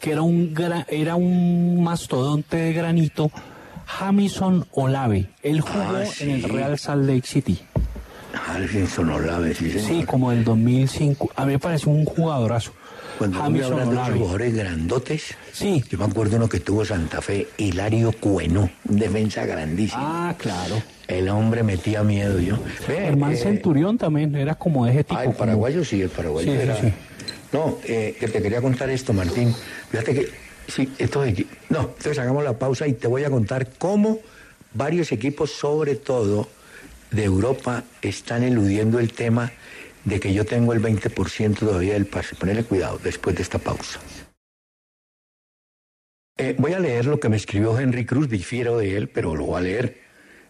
[0.00, 0.54] Que era un,
[0.88, 3.30] era un mastodonte de granito,
[3.86, 5.26] Jamison Olave.
[5.42, 6.42] Él jugó Ah, en el.
[6.44, 7.58] Real Salt Lake City.
[8.48, 9.88] Alvinson Olave, sí, señor.
[9.88, 11.30] Sí, como el 2005.
[11.36, 12.72] A mí me parece un jugadorazo.
[13.18, 15.84] Cuando hablan de jugadores grandotes, sí.
[15.90, 20.00] yo me acuerdo uno que tuvo Santa Fe, Hilario Cueno, defensa grandísimo.
[20.02, 20.82] Ah, claro.
[21.06, 22.56] El hombre metía miedo, yo.
[22.88, 25.16] Ve, Germán eh, Centurión también era como de ese tipo.
[25.18, 26.80] Ah, el como- paraguayo sí, el paraguayo Sí, era.
[26.80, 26.92] sí.
[27.52, 29.54] No, eh, que te quería contar esto, Martín.
[29.90, 30.28] Fíjate que,
[30.68, 34.18] sí, estos equi- No, entonces hagamos la pausa y te voy a contar cómo
[34.72, 36.48] varios equipos, sobre todo
[37.10, 39.52] de Europa están eludiendo el tema
[40.04, 42.34] de que yo tengo el 20% todavía del pase.
[42.34, 44.00] Ponele cuidado después de esta pausa.
[46.38, 49.44] Eh, voy a leer lo que me escribió Henry Cruz, difiero de él, pero lo
[49.44, 49.98] voy a leer.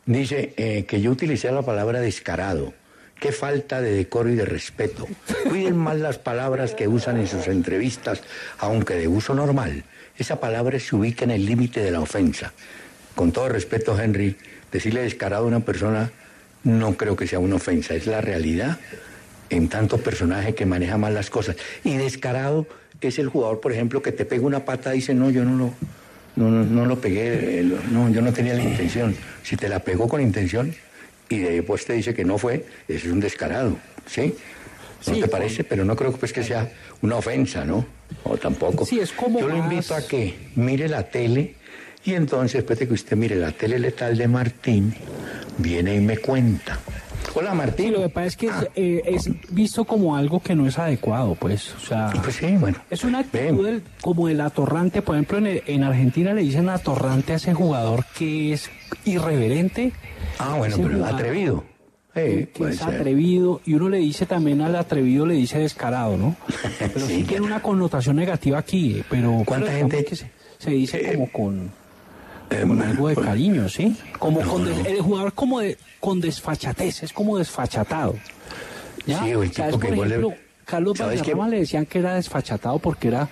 [0.06, 2.72] Dice eh, que yo utilicé la palabra descarado.
[3.18, 5.06] Qué falta de decoro y de respeto.
[5.48, 8.22] Cuiden más las palabras que usan en sus entrevistas,
[8.58, 9.84] aunque de uso normal.
[10.16, 12.52] Esa palabra se ubica en el límite de la ofensa.
[13.14, 14.36] Con todo respeto, Henry,
[14.72, 16.10] decirle descarado a una persona
[16.64, 18.78] no creo que sea una ofensa, es la realidad
[19.48, 21.56] en tanto personaje que maneja mal las cosas.
[21.84, 22.66] Y descarado
[23.00, 25.56] es el jugador, por ejemplo, que te pega una pata y dice, no, yo no
[25.56, 25.74] lo,
[26.36, 29.16] no, no, no lo pegué, eh, no, yo no tenía la intención.
[29.42, 30.74] Si te la pegó con intención
[31.28, 34.34] y después te dice que no fue, ese es un descarado, ¿sí?
[35.06, 35.64] ¿No te parece?
[35.64, 37.86] Pero no creo pues que sea una ofensa, ¿no?
[38.24, 38.84] O tampoco.
[38.84, 41.54] Sí, es como Yo lo más- invito a que mire la tele
[42.04, 44.94] y entonces después de que usted mire la tele letal de Martín,
[45.58, 46.78] viene y me cuenta.
[47.34, 47.86] Hola Martín.
[47.86, 48.60] Sí, lo que pasa es que Ah.
[48.62, 51.74] es, eh, es visto como algo que no es adecuado, pues.
[51.76, 52.78] O sea, Pues sí, bueno.
[52.90, 55.00] es una actitud del- como el atorrante.
[55.02, 58.68] Por ejemplo, en, el- en Argentina le dicen atorrante a ese jugador que es
[59.04, 59.92] irreverente.
[60.38, 61.64] Ah, bueno, pero jugador atrevido.
[62.14, 62.88] Sí, que es ser.
[62.96, 66.34] atrevido y uno le dice también al atrevido le dice descarado, ¿no?
[66.80, 70.28] Pero sí, Sí, tiene una connotación negativa aquí, eh, pero ¿Cuánta gente- que se,
[70.58, 71.70] se dice Eh, como con,
[72.50, 73.96] con algo de cariño, ¿sí?
[74.18, 78.16] Como con des- el jugador como de con desfachatez, es como desfachatado.
[79.06, 79.22] ¿ya?
[79.24, 79.74] Sí, o el ¿Sabes?
[79.74, 80.34] tipo que Por ejemplo,
[80.64, 81.30] Carlos ¿sabes qué?
[81.34, 83.28] Valderrama le decían que era desfachatado porque era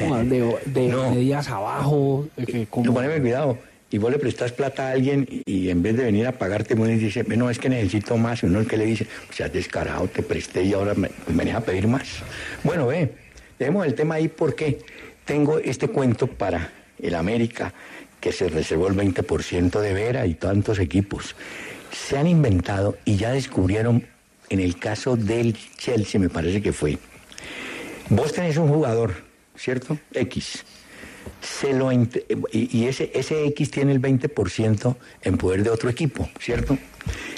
[0.00, 1.10] un jugador de, de No.
[1.10, 3.58] medias abajo, eh, que No, poneme cuidado.
[3.90, 6.84] Y vos le prestas plata a alguien y, en vez de venir a pagarte, uno
[6.84, 8.42] dice, no, es que necesito más.
[8.42, 11.36] Y uno el que le dice, o sea, descarado, te presté y ahora me, me
[11.36, 12.06] venís a pedir más.
[12.64, 13.14] Bueno, ve,
[13.58, 14.78] dejemos el tema ahí porque
[15.24, 16.70] tengo este cuento para
[17.00, 17.72] el América,
[18.20, 21.36] que se reservó el 20% de Vera y tantos equipos.
[21.92, 24.06] Se han inventado y ya descubrieron,
[24.50, 26.98] en el caso del Chelsea, me parece que fue,
[28.10, 29.14] vos tenés un jugador,
[29.56, 29.98] ¿cierto?
[30.12, 30.64] X
[31.40, 36.78] se lo y, ese, ese X tiene el 20% en poder de otro equipo, ¿cierto?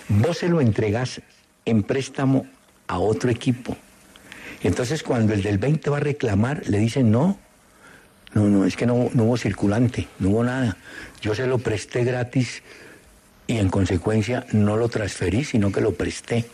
[0.09, 1.21] Vos se lo entregás
[1.65, 2.47] en préstamo
[2.87, 3.77] a otro equipo.
[4.63, 7.39] Entonces cuando el del 20 va a reclamar, le dicen no,
[8.35, 10.77] no, no, es que no, no hubo circulante, no hubo nada.
[11.21, 12.63] Yo se lo presté gratis
[13.47, 16.45] y en consecuencia no lo transferí, sino que lo presté.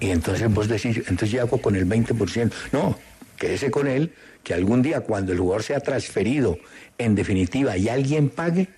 [0.00, 2.52] Y entonces vos decís, entonces yo hago con el 20%.
[2.72, 2.98] No,
[3.36, 4.12] quédese con él,
[4.42, 6.58] que algún día cuando el jugador sea transferido,
[6.98, 8.68] en definitiva, y alguien pague,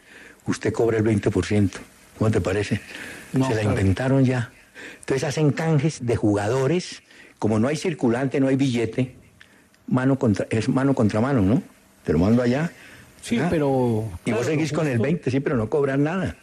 [0.46, 1.70] usted cobra el 20%.
[2.18, 2.80] ¿Cómo te parece?
[3.32, 3.78] No, Se la claro.
[3.78, 4.52] inventaron ya.
[5.00, 7.02] Entonces hacen canjes de jugadores,
[7.38, 9.14] como no hay circulante, no hay billete,
[9.86, 11.62] mano contra, es mano contra mano, ¿no?
[12.04, 12.70] Te lo mando allá.
[13.22, 16.36] Sí, Ah, pero Y vos seguís con el justo- 20, sí, pero no cobran nada.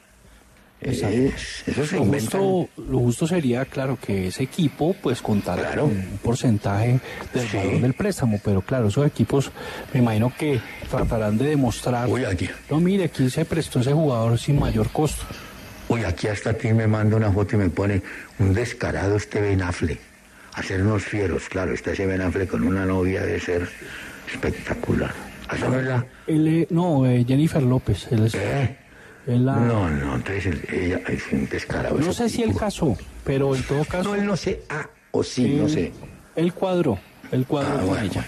[0.84, 1.16] Exacto.
[1.16, 5.84] Es- eso se Lo justo, lo justo sería, claro, que ese equipo pues contara Claro.
[5.84, 7.00] con un porcentaje
[7.36, 7.58] del Sí.
[7.58, 9.52] valor del préstamo, pero claro, esos equipos
[9.94, 10.60] me imagino que
[10.90, 12.50] tratarán de demostrar, Uy, aquí.
[12.72, 15.24] no mire, aquí se prestó ese jugador sin mayor costo.
[15.88, 18.02] Uy, aquí hasta ti me manda una foto y me pone
[18.40, 20.00] un descarado este Ben Affleck.
[20.56, 23.70] Hacer unos fieros, claro, está ese Ben Affleck con una novia debe ser
[24.34, 25.14] espectacular.
[25.52, 26.06] ¿Esa no es la?
[26.28, 28.76] Él, no, eh, Jennifer López, él es, ¿Eh?
[29.28, 31.98] él la- No, no, entonces el- ella es un descarado.
[32.00, 35.24] no sé si él casó, pero en todo caso, No, él no sé, ah, o
[35.24, 35.92] sí, no sé.
[36.36, 36.98] él cuadró,
[37.32, 38.26] él cuadró Ah, con bueno, ella.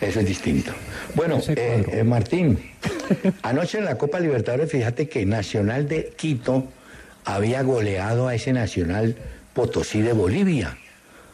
[0.00, 0.72] Eso es distinto.
[1.14, 2.00] Bueno, eh, cuadro.
[2.00, 2.58] eh, Martín,
[3.42, 6.68] anoche en la Copa Libertadores, fíjate que Nacional de Quito
[7.24, 9.16] había goleado a ese Nacional
[9.54, 10.76] Potosí de Bolivia.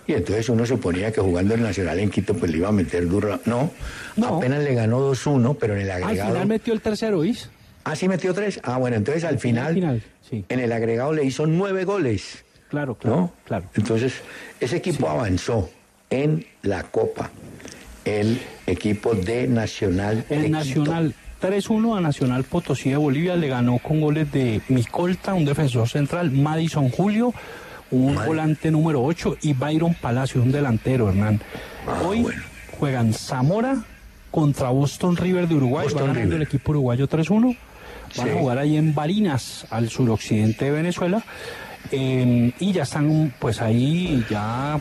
[0.07, 3.09] Y entonces uno suponía que jugando el Nacional en Quito pues le iba a meter
[3.09, 3.40] duro.
[3.44, 3.70] No,
[4.16, 4.36] No.
[4.38, 6.32] apenas le ganó 2-1, pero en el Al agregado...
[6.32, 7.50] final metió el tercero, ¿is?
[7.84, 8.61] Ah, sí metió tres.
[8.64, 10.44] Ah, bueno, entonces al final, final, sí.
[10.48, 12.44] en el agregado le hizo nueve goles.
[12.68, 13.32] Claro, claro, ¿no?
[13.44, 13.64] claro.
[13.74, 14.14] Entonces,
[14.61, 15.70] ese equipo avanzó
[16.11, 17.30] en la Copa.
[18.04, 20.24] El equipo de Nacional.
[20.28, 20.57] de El Quito.
[20.59, 25.88] Nacional 3-1 a Nacional Potosí de Bolivia le ganó con goles de Micolta, un defensor
[25.88, 27.32] central, Madison Julio,
[27.91, 28.28] un Madre.
[28.28, 31.41] volante número 8 y Byron Palacio, un delantero, Hernán.
[31.87, 32.43] Ah, Hoy bueno.
[32.78, 33.76] juegan Zamora
[34.30, 37.57] contra Boston River de Uruguay, Boston va ganando el equipo uruguayo 3-1.
[38.16, 38.32] Van Sí.
[38.32, 41.22] a jugar ahí en Barinas, al suroccidente de Venezuela.
[41.91, 44.78] Eh, y ya están, pues ahí, ya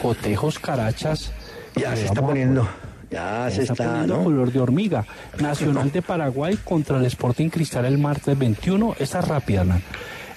[0.00, 1.32] cotejos, carachas.
[1.76, 2.68] Ya Eh, se está poniendo.
[3.10, 4.24] Ya se está, poniendo ¿no?
[4.24, 5.04] color de hormiga.
[5.40, 8.94] Nacional de Paraguay contra el Sporting Cristal el martes 21.
[8.98, 9.82] Esta es rápida, Hernán.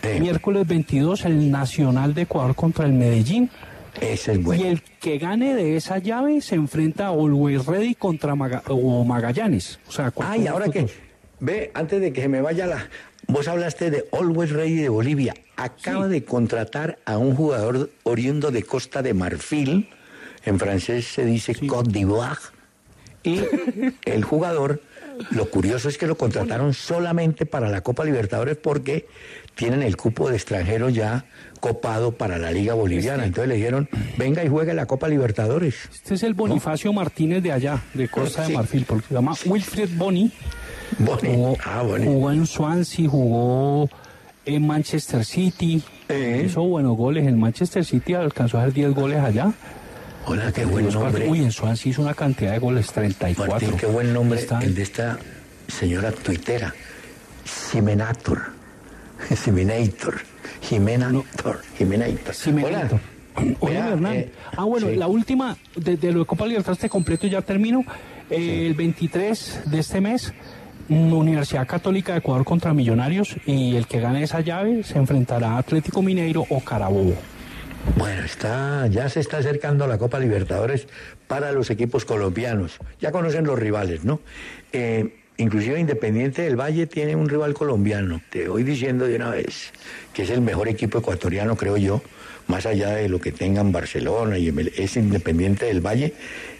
[0.01, 0.19] Sí.
[0.19, 3.49] Miércoles 22, el Nacional de Ecuador contra el Medellín.
[3.99, 4.63] Ese es bueno.
[4.63, 9.03] Y el que gane de esa llave se enfrenta a Always Ready contra Maga- o
[9.03, 9.79] Magallanes.
[9.87, 10.87] O sea, Ay, ahora que.
[11.39, 12.87] Ve, antes de que se me vaya la.
[13.27, 15.33] vos hablaste de Always Ready de Bolivia.
[15.57, 19.89] Acaba de contratar a un jugador oriundo de Costa de Marfil.
[20.45, 22.39] En francés se dice Côte d'Ivoire.
[23.23, 23.41] Y
[24.05, 24.81] el jugador,
[25.31, 29.05] lo curioso es que lo contrataron solamente para la Copa Libertadores porque
[29.55, 31.25] tienen el cupo de extranjeros ya
[31.59, 33.25] copado para la Liga Boliviana.
[33.25, 35.75] Entonces le dijeron, venga y juegue la Copa Libertadores.
[35.93, 39.89] Este es el Bonifacio Martínez de allá, de Costa de Marfil, porque se llama Wilfred
[39.95, 40.31] Boni.
[40.97, 41.29] Boni.
[41.35, 42.05] Jugó, Ah, Boni.
[42.05, 43.89] jugó en Swansea, jugó
[44.45, 45.83] en Manchester City.
[46.09, 46.43] Eh.
[46.47, 47.27] Hizo buenos goles.
[47.27, 49.53] En Manchester City alcanzó a hacer 10 goles allá.
[50.25, 51.27] Hola, qué buen nombre.
[51.29, 53.51] Uy, en Swansea hizo una cantidad de goles, 34.
[53.53, 55.17] Martín, qué buen nombre Está- el de esta
[55.67, 56.73] señora tuitera.
[57.45, 58.51] Simenator.
[59.35, 60.21] Simenator.
[60.61, 61.61] Jimenator.
[61.77, 62.33] Jimenator.
[62.33, 62.99] Simenator.
[63.59, 64.13] Oye, Vea, Hernán.
[64.15, 64.95] eh, ah, bueno, sí.
[64.95, 67.83] la última, de, de lo de Copa Libertadores completo ya termino.
[68.29, 70.33] Eh, El 23 de este mes,
[70.89, 75.51] mm, Universidad Católica de Ecuador contra Millonarios y el que gane esa llave se enfrentará
[75.51, 77.15] a Atlético Mineiro o Carabobo.
[77.97, 80.87] Bueno, está, ya se está acercando la Copa Libertadores
[81.27, 82.77] para los equipos colombianos.
[82.99, 84.19] Ya conocen los rivales, ¿no?
[84.71, 88.21] Eh, inclusive Independiente del Valle tiene un rival colombiano.
[88.29, 89.71] Te voy diciendo de una vez
[90.13, 92.01] que es el mejor equipo ecuatoriano, creo yo,
[92.47, 96.13] más allá de lo que tengan Barcelona y es Independiente del Valle,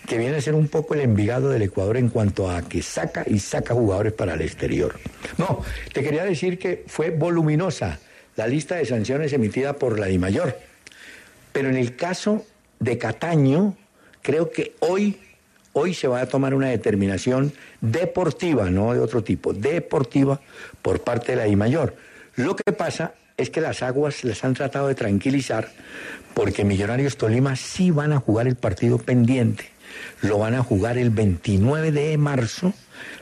[0.08, 3.24] que viene a ser un poco el envigado del Ecuador en cuanto a que saca
[3.28, 5.00] y saca jugadores para el exterior.
[5.38, 5.64] No,
[5.94, 8.00] te quería decir que fue voluminosa
[8.36, 10.58] la lista de sanciones emitida por la DIMAYOR.
[11.52, 12.46] Pero en el caso
[12.80, 13.76] de Cataño,
[14.22, 15.20] creo que hoy,
[15.74, 20.40] hoy se va a tomar una determinación deportiva, no de otro tipo, deportiva
[20.82, 21.96] por parte de la DIMAYOR.
[22.36, 25.70] Lo que pasa es que las aguas las han tratado de tranquilizar
[26.34, 29.70] porque Millonarios Tolima sí van a jugar el partido pendiente.
[30.22, 32.74] Lo van a jugar el 29 de marzo,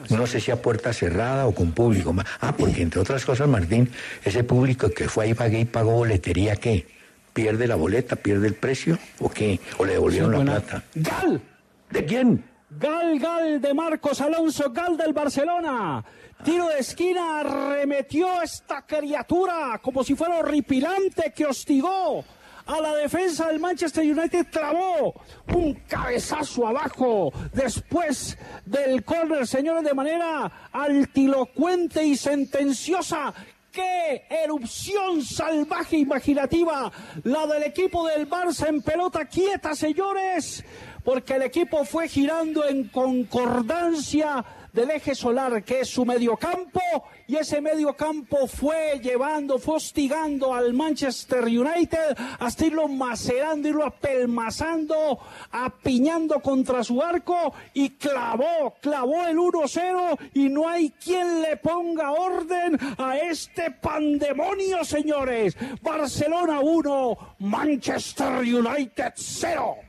[0.10, 2.14] no sé si a puerta cerrada o con público.
[2.42, 3.90] Ah, porque entre otras cosas, Martín,
[4.24, 6.86] ese público que fue ahí pagué y pagó boletería, ¿qué?
[7.34, 9.60] ¿Pierde la boleta, pierde el precio o qué?
[9.78, 10.84] ¿O le devolvieron Sí, la buena- plata?
[10.94, 11.42] ¡Gal!
[11.90, 12.44] ¿De quién?
[12.72, 16.04] Gal, gal de Marcos Alonso, gal del Barcelona.
[16.44, 22.24] Tiro de esquina, arremetió esta criatura como si fuera horripilante que hostigó
[22.68, 25.20] a la defensa del Manchester United, clavó
[25.52, 33.34] un cabezazo abajo después del córner, señores, de manera altilocuente y sentenciosa.
[33.72, 36.92] ¡Qué erupción salvaje imaginativa!
[37.24, 40.64] La del equipo del Barça en pelota quieta, señores,
[41.04, 46.82] porque el equipo fue girando en concordancia del eje solar, que es su mediocampo,
[47.28, 55.20] y ese mediocampo fue llevando, fue hostigando al Manchester United hasta irlo macerando, irlo apelmazando,
[55.52, 62.12] apiñando contra su arco y clavó, clavó el 1-0 y no hay quien le ponga
[62.12, 65.56] orden a este pandemonio, señores.
[65.82, 69.89] Barcelona 1, Manchester United 0.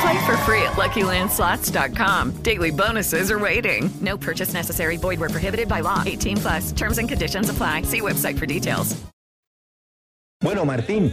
[0.00, 2.42] Play for free at LuckyLandSlots.com.
[2.42, 3.90] Daily bonuses are waiting.
[4.00, 4.96] No purchase necessary.
[4.96, 6.02] Void where prohibited by law.
[6.06, 6.72] 18 plus.
[6.72, 7.82] Terms and conditions apply.
[7.82, 8.96] See website for details.
[10.40, 11.12] Bueno, Martín.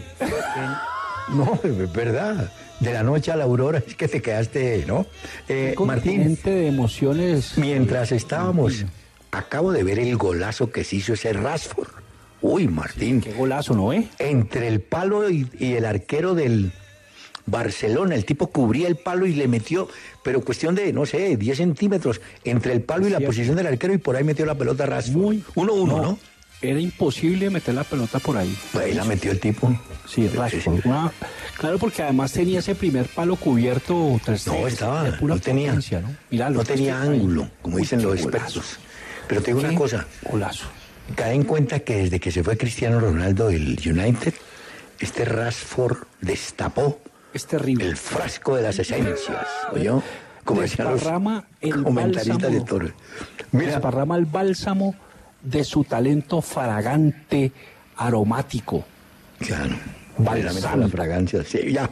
[1.30, 2.52] no, es verdad.
[2.80, 5.08] De la noche a la aurora es que te quedaste, ¿no?
[5.50, 6.38] Eh, Martín.
[6.44, 7.58] De emociones.
[7.58, 8.86] Mientras estábamos,
[9.32, 11.90] acabo de ver el golazo que se hizo ese Rasford.
[12.42, 13.22] Uy, Martín.
[13.22, 14.10] Qué golazo, ¿no eh?
[14.20, 16.72] Entre el palo y, y el arquero del
[17.46, 19.88] Barcelona, el tipo cubría el palo y le metió,
[20.24, 23.93] pero cuestión de, no sé, 10 centímetros entre el palo y la posición del arquero
[23.93, 25.36] y por ahí metió la pelota Rasford.
[25.56, 26.20] 1-1, ¿no?
[26.62, 28.58] Era imposible meter la pelota por ahí.
[28.80, 29.78] Ahí la metió el tipo.
[30.08, 30.28] Sí.
[30.86, 31.12] Una-
[31.58, 34.20] claro, porque además tenía ese primer palo cubierto.
[34.24, 36.50] tres- No, estaba, de pura no tenía, ¿no?
[36.50, 38.30] No tenía ángulo, como dicen los golazo.
[38.60, 38.80] expertos.
[39.28, 40.66] Pero te digo una cosa, Golazo.
[41.16, 44.34] cae en cuenta que desde que se fue Cristiano Ronaldo del United,
[45.00, 47.00] este Rashford destapó
[47.36, 47.90] Es terrible.
[47.90, 50.02] El frasco de las esencias, ¿oyó?
[50.46, 51.02] Como decían los
[51.60, 52.66] el comentaristas de bálsamo.
[52.66, 52.94] Toro.
[53.52, 54.96] Desparrama el bálsamo
[55.42, 57.52] de su talento fragante,
[57.98, 58.86] aromático.
[59.40, 59.76] Claro.
[60.18, 60.78] Balsámico.
[60.78, 61.90] La fragancia, sí, ya.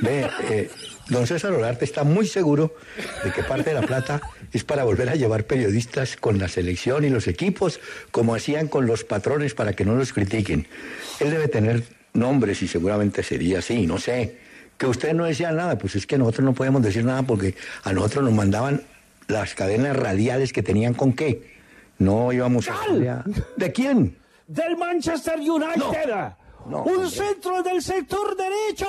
[0.00, 0.70] Ve, eh,
[1.10, 2.74] don César Olarte está muy seguro
[3.22, 4.22] de que parte de la plata
[4.52, 7.78] es para volver a llevar periodistas con la selección y los equipos,
[8.10, 10.66] como hacían con los patrones para que no los critiquen.
[11.20, 14.38] Él debe tener nombres y seguramente sería así, no sé.
[14.76, 17.54] Que usted no decía nada, pues es que nosotros no podemos decir nada porque
[17.84, 18.82] a nosotros nos mandaban
[19.28, 21.58] las cadenas radiales que tenían con qué.
[21.98, 22.76] No íbamos a...
[23.56, 24.16] ¿De quién?
[24.46, 26.32] Del Manchester United.
[26.66, 28.86] un centro del sector derecho.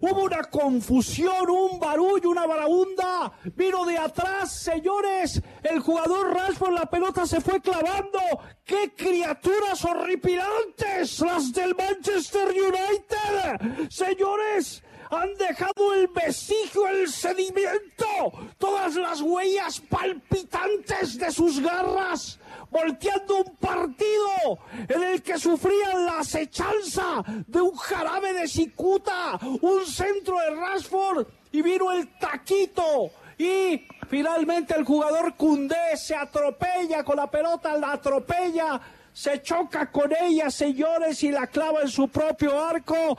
[0.00, 3.32] Hubo una confusión, un barullo, una barabunda.
[3.54, 5.40] Vino de atrás, señores.
[5.62, 8.20] El jugador Rashford, la pelota se fue clavando.
[8.64, 11.20] ¡Qué criaturas horripilantes!
[11.20, 13.88] Las del Manchester United.
[13.90, 22.40] Señores, han dejado el vestigio, el sedimento, todas las huellas palpitantes de sus garras,
[22.76, 24.58] volteando un partido
[24.88, 31.26] en el que sufrían la acechanza de un jarabe de cicuta, un centro de Rashford
[31.52, 37.92] y vino el taquito y finalmente el jugador Cundé se atropella con la pelota, la
[37.92, 38.80] atropella,
[39.12, 43.16] se choca con ella, señores, y la clava en su propio arco.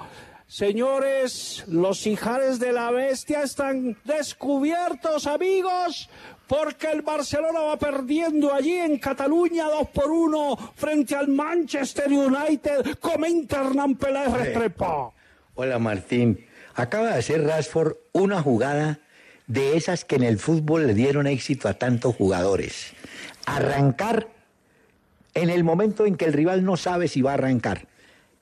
[0.48, 6.10] Señores, los hijares de la bestia están descubiertos, amigos,
[6.48, 12.98] porque el Barcelona va perdiendo allí en Cataluña 2 por 1 frente al Manchester United.
[13.00, 15.14] Comenta Hernán Peláez Restrepo.
[15.56, 16.46] Hola Martín.
[16.76, 19.00] Acaba de hacer Rashford una jugada
[19.48, 22.94] de esas que en el fútbol le dieron éxito a tantos jugadores.
[23.46, 24.28] Arrancar
[25.34, 27.88] en el momento en que el rival no sabe si va a arrancar.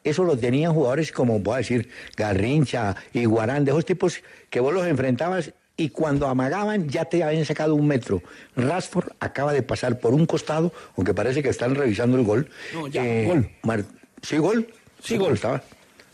[0.04, 4.60] Eso lo tenían jugadores como, voy a decir, Garrincha y Guarán, de esos tipos que
[4.60, 8.22] vos los enfrentabas y cuando amagaban ya te habían sacado un metro.
[8.56, 12.50] Rashford acaba de pasar por un costado, aunque parece que están revisando el gol.
[12.74, 13.50] No, ya, Eh, gol.
[13.64, 13.84] Mar-
[14.22, 14.68] ¿Sí, gol?
[15.04, 15.34] Sí, gol.
[15.34, 15.62] Estaba.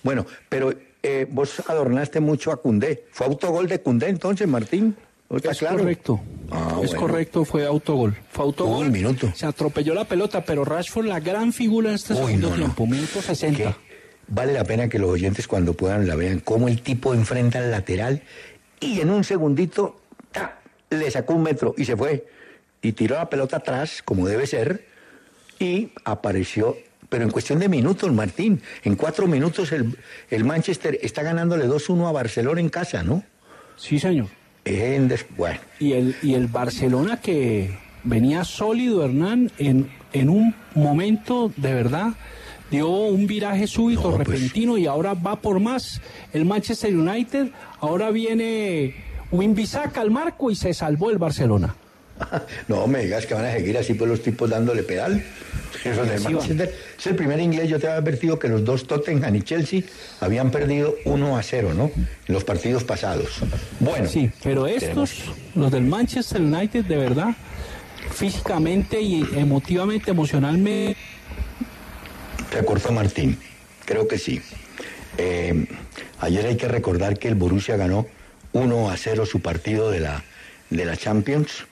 [0.04, 3.06] Bueno, pero eh, vos adornaste mucho a Cundé.
[3.12, 4.96] ¿Fue autogol de Cundé entonces, Martín?
[5.30, 5.78] ¿No ¿Está Es claro?
[5.78, 6.20] correcto.
[6.52, 7.00] Ah, es bueno.
[7.02, 8.18] correcto, fue autogol.
[8.32, 8.86] Fue autogol.
[8.88, 9.32] Un minuto.
[9.34, 13.22] Se atropelló la pelota, pero Rashford la gran figura en este Uy, segundo no, minuto
[13.22, 13.58] 60.
[13.58, 13.76] que
[14.28, 17.72] vale la pena que los oyentes cuando puedan la vean, cómo el tipo enfrenta al
[17.72, 18.24] lateral
[18.82, 20.02] y en un segundito
[20.90, 22.28] le sacó un metro y se fue.
[22.82, 24.86] Y tiró la pelota atrás, como debe ser,
[25.60, 26.76] y apareció,
[27.10, 29.96] pero en cuestión de minutos, Martín, en cuatro minutos el,
[30.30, 33.24] el Manchester está ganándole 2-1 a Barcelona en casa, ¿no?
[33.78, 34.28] Sí, señor.
[34.66, 40.56] En des- bueno, Y el, y el Barcelona que venía sólido, Hernán, en, en un
[40.76, 42.14] momento de verdad
[42.72, 44.28] dio un viraje súbito, No, pues.
[44.30, 46.02] repentino, y ahora va por más.
[46.34, 47.50] El Manchester United,
[47.80, 48.96] ahora viene
[49.32, 51.76] Wimbisaka al marco y se salvó el Barcelona.
[52.68, 55.24] no me digas que van a seguir así por los tipos dándole pedal.
[55.84, 56.04] Eso.
[56.30, 56.76] Manchester.
[57.00, 59.82] Es el primer inglés, yo te había advertido que los dos Tottenham y Chelsea
[60.20, 61.86] habían perdido 1 a 0, ¿no?
[61.96, 63.40] En los partidos pasados.
[63.80, 64.08] Bueno.
[64.08, 67.30] Sí, pero estos, tenemos- los del Manchester United, de verdad,
[68.12, 70.98] físicamente y emotivamente, emocionalmente,
[72.60, 73.38] Cortó Martín.
[73.86, 74.42] Creo que sí.
[75.18, 75.66] Eh,
[76.20, 78.08] ayer hay que recordar que el Borussia ganó
[78.54, 80.24] 1 a 0 su partido de la,
[80.70, 81.66] de la Champions.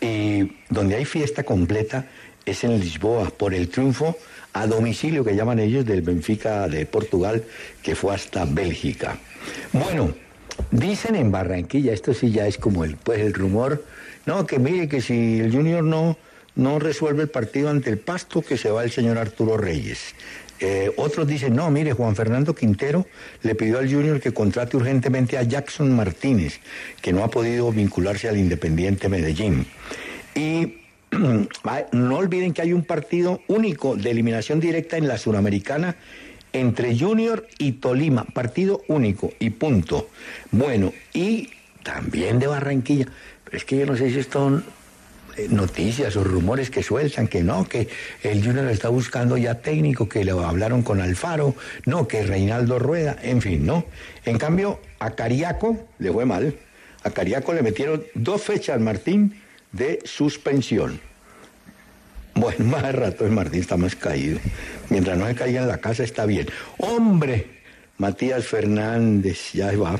[0.00, 2.06] Y donde hay fiesta completa
[2.44, 4.18] es en Lisboa por el triunfo
[4.52, 7.44] a domicilio que llaman ellos del Benfica de Portugal
[7.82, 9.18] que fue hasta Bélgica.
[9.72, 10.14] Bueno,
[10.70, 13.84] dicen en Barranquilla, esto sí ya es como el, pues el rumor,
[14.26, 16.16] no, que mire que si el Junior no,
[16.56, 20.14] no resuelve el partido ante el Pasto, que se va el señor Arturo Reyes.
[20.58, 23.06] Eh, otros dicen, no, mire, Juan Fernando Quintero
[23.42, 26.60] le pidió al Junior que contrate urgentemente a Jackson Martínez,
[27.02, 29.66] que no ha podido vincularse al Independiente Medellín.
[30.34, 30.78] Y
[31.92, 35.96] no olviden que hay un partido único de eliminación directa en la Suramericana
[36.54, 40.08] entre Junior y Tolima, partido único y punto.
[40.50, 41.50] Bueno, y
[41.82, 43.06] también de Barranquilla,
[43.52, 44.62] es que yo no sé si esto
[45.48, 47.88] noticias o rumores que sueltan, que no, que
[48.22, 53.16] el Junior está buscando ya técnico, que le hablaron con Alfaro, no, que Reinaldo Rueda,
[53.22, 53.84] en fin, ¿no?
[54.24, 56.54] En cambio, a Cariaco le fue mal.
[57.02, 59.40] A Cariaco le metieron dos fechas, Martín,
[59.72, 61.00] de suspensión.
[62.34, 64.38] Bueno, más rato el Martín está más caído.
[64.90, 66.48] Mientras no se caiga en la casa está bien.
[66.78, 67.46] Hombre,
[67.98, 69.98] Matías Fernández, ya va.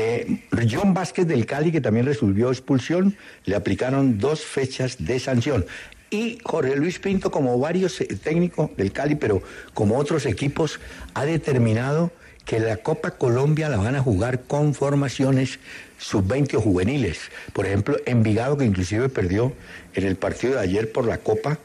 [0.00, 5.66] Eh, John Vázquez del Cali, que también resolvió expulsión, le aplicaron dos fechas de sanción.
[6.08, 9.42] Y Jorge Luis Pinto, como varios eh, técnicos del Cali, pero
[9.74, 10.78] como otros equipos,
[11.14, 12.12] ha determinado
[12.44, 15.58] que la Copa Colombia la van a jugar con formaciones
[15.98, 17.18] sub-20 o juveniles.
[17.52, 19.52] Por ejemplo, Envigado, que inclusive perdió
[19.94, 21.58] en el partido de ayer por la Copa,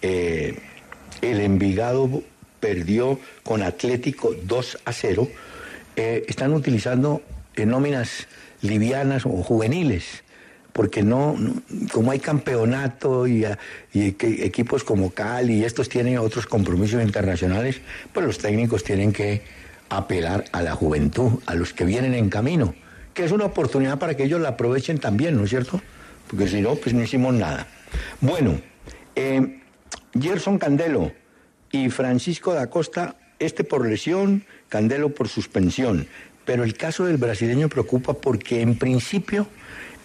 [0.00, 0.56] eh,
[1.22, 2.22] el Envigado
[2.60, 5.28] perdió con Atlético 2 a 0.
[5.96, 7.20] Eh, están utilizando
[7.66, 8.28] nóminas
[8.62, 10.22] livianas o juveniles
[10.72, 11.36] porque no,
[11.92, 13.58] como hay campeonato y, ah,
[13.92, 17.80] equipos como Cali y estos tienen otros compromisos internacionales,
[18.12, 19.42] pues los técnicos tienen que
[19.88, 22.74] apelar a la juventud, a los que vienen en camino,
[23.14, 25.80] que es una oportunidad para que ellos la aprovechen también, ¿no es cierto?
[26.28, 27.66] Porque si no, pues no hicimos nada.
[28.20, 28.60] Bueno,
[29.16, 29.60] eh,
[30.18, 31.12] Gerson Candelo
[31.72, 36.06] y Francisco da Costa, este por lesión, Candelo por suspensión.
[36.50, 39.46] Pero el caso del brasileño preocupa porque en principio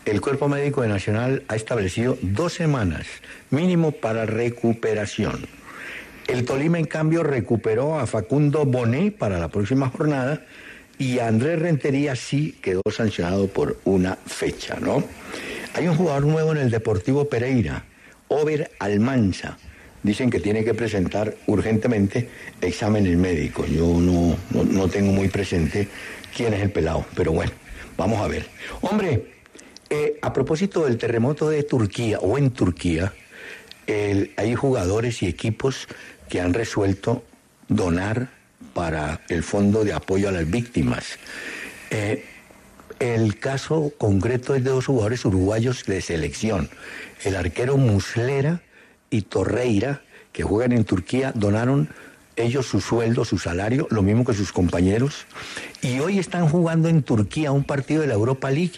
[0.05, 3.07] el Cuerpo Médico de Nacional ha establecido dos semanas
[3.49, 5.47] mínimo para recuperación.
[6.27, 10.45] El Tolima, en cambio, recuperó a Facundo Bonet para la próxima jornada
[10.99, 15.03] y Andrés Rentería sí quedó sancionado por una fecha, ¿no?
[15.73, 17.85] Hay un jugador nuevo en el Deportivo Pereira,
[18.27, 19.57] Over Almanza.
[20.03, 22.29] Dicen que tiene que presentar urgentemente
[22.61, 23.67] exámenes médicos.
[23.67, 25.87] Yo no, no tengo muy presente
[26.35, 27.51] quién es el pelado, pero bueno,
[27.97, 28.47] vamos a ver.
[28.81, 29.33] Hombre,
[29.89, 33.13] eh, a propósito del terremoto de Turquía o en Turquía,
[33.87, 35.87] hay jugadores y equipos
[36.27, 37.23] que han resuelto
[37.67, 38.29] donar
[38.73, 41.17] para el Fondo de Apoyo a las Víctimas.
[41.89, 42.25] Eh,
[42.99, 46.69] el caso concreto es de dos jugadores uruguayos de selección.
[47.23, 48.61] El arquero Muslera
[49.09, 51.89] y Torreira, que juegan en Turquía, donaron
[52.35, 55.25] ellos su sueldo, su salario, lo mismo que sus compañeros.
[55.81, 58.73] Y hoy están jugando en Turquía un partido de la Europa League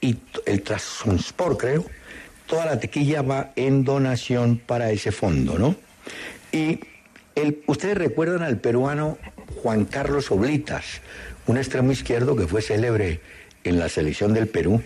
[0.00, 1.84] y el Trabzonspor, creo.
[2.46, 5.76] Toda la tequilla va en donación para ese fondo, ¿no?
[6.52, 6.80] Y
[7.66, 9.16] ustedes recuerdan al peruano
[9.62, 10.84] Juan Carlos Oblitas,
[11.46, 13.20] un extremo izquierdo que fue célebre
[13.64, 14.82] en la selección del Perú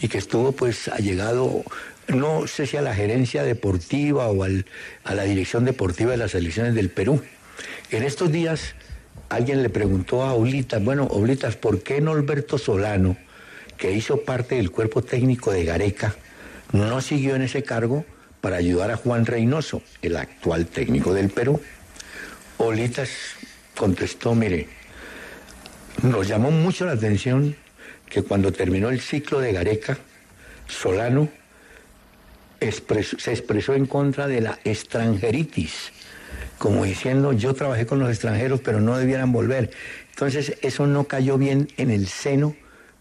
[0.00, 1.62] y que estuvo pues allegado,
[2.08, 4.66] no sé si a la gerencia deportiva o al-
[5.04, 7.22] a la dirección deportiva de las selecciones del Perú.
[7.90, 8.74] En estos días
[9.28, 13.16] alguien le preguntó a Oblitas, bueno, Oblitas, ¿por qué Norberto Solano,
[13.76, 16.14] que hizo parte del cuerpo técnico de Gareca,
[16.72, 18.04] no siguió en ese cargo
[18.40, 21.60] para ayudar a Juan Reynoso, el actual técnico del Perú?
[22.58, 23.10] Olitas
[23.76, 24.68] contestó, mire,
[26.02, 27.56] nos llamó mucho la atención
[28.08, 29.98] que cuando terminó el ciclo de Gareca,
[30.66, 31.28] Solano
[32.60, 35.92] se expresó en contra de la extranjeritis,
[36.60, 39.70] como diciendo, yo trabajé con los extranjeros, pero no debieran volver.
[40.10, 42.54] Entonces, eso no cayó bien en el seno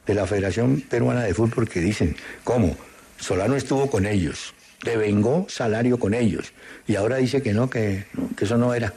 [0.07, 2.78] de la Federación Peruana de Fútbol, que dicen, ¿cómo?
[3.20, 6.53] Solano estuvo con ellos, devengó salario con ellos,
[6.88, 8.05] y ahora dice que no, que,
[8.38, 8.93] que eso no era,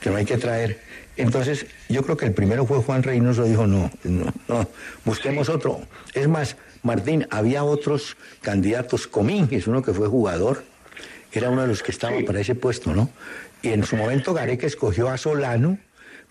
[0.00, 0.80] que no hay que traer.
[1.18, 4.66] Entonces, yo creo que el primero fue Juan Reynoso, dijo, no, no, no,
[5.04, 5.82] busquemos otro.
[6.14, 10.64] Es más, Martín, había otros candidatos, Comínguez, uno que fue jugador,
[11.32, 13.10] era uno de los que estaba para ese puesto, ¿no?
[13.66, 15.78] Y en su momento Gareca escogió a Solano,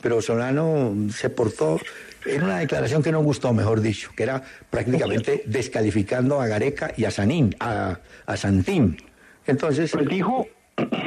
[0.01, 1.79] pero Solano se portó,
[2.25, 7.03] era una declaración que no gustó, mejor dicho, que era prácticamente descalificando a Gareca y
[7.03, 8.97] a Sanín, a, a Santín.
[9.45, 9.91] Entonces...
[9.91, 10.47] Pues dijo...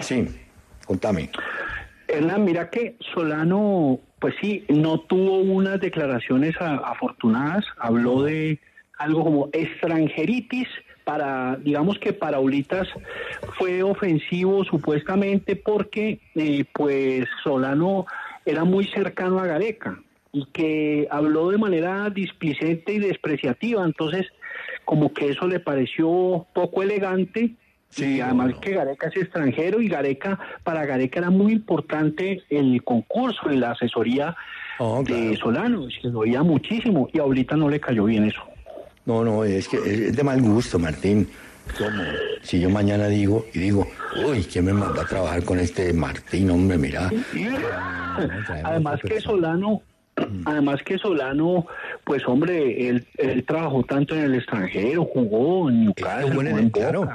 [0.00, 0.28] Sí,
[0.84, 1.30] contame.
[2.08, 8.58] Hernán, mira que Solano, pues sí, no tuvo unas declaraciones a- afortunadas, habló de
[8.98, 10.68] algo como extranjeritis,
[11.08, 12.86] para, digamos que para Ulitas
[13.56, 18.04] fue ofensivo supuestamente porque eh, pues Solano
[18.44, 19.98] era muy cercano a Gareca
[20.32, 24.26] y que habló de manera displicente y despreciativa, entonces
[24.84, 27.54] como que eso le pareció poco elegante
[27.96, 33.50] y además que Gareca es extranjero y Gareca, para Gareca era muy importante el concurso
[33.50, 34.36] y la asesoría
[35.04, 38.42] de Solano, se lo oía muchísimo y ahorita no le cayó bien eso.
[39.08, 41.26] No, no, es que es de mal gusto, Martín.
[41.78, 42.02] ¿Cómo?
[42.42, 43.86] Si yo mañana digo y digo,
[44.26, 46.50] uy, ¿quién me mandó a trabajar con este Martín?
[46.50, 47.10] Hombre, mira.
[48.64, 49.80] Además que Solano,
[50.44, 51.66] además que Solano,
[52.04, 57.08] pues hombre, él, él trabajó tanto en el extranjero, jugó en Newcastle, jugó en claro,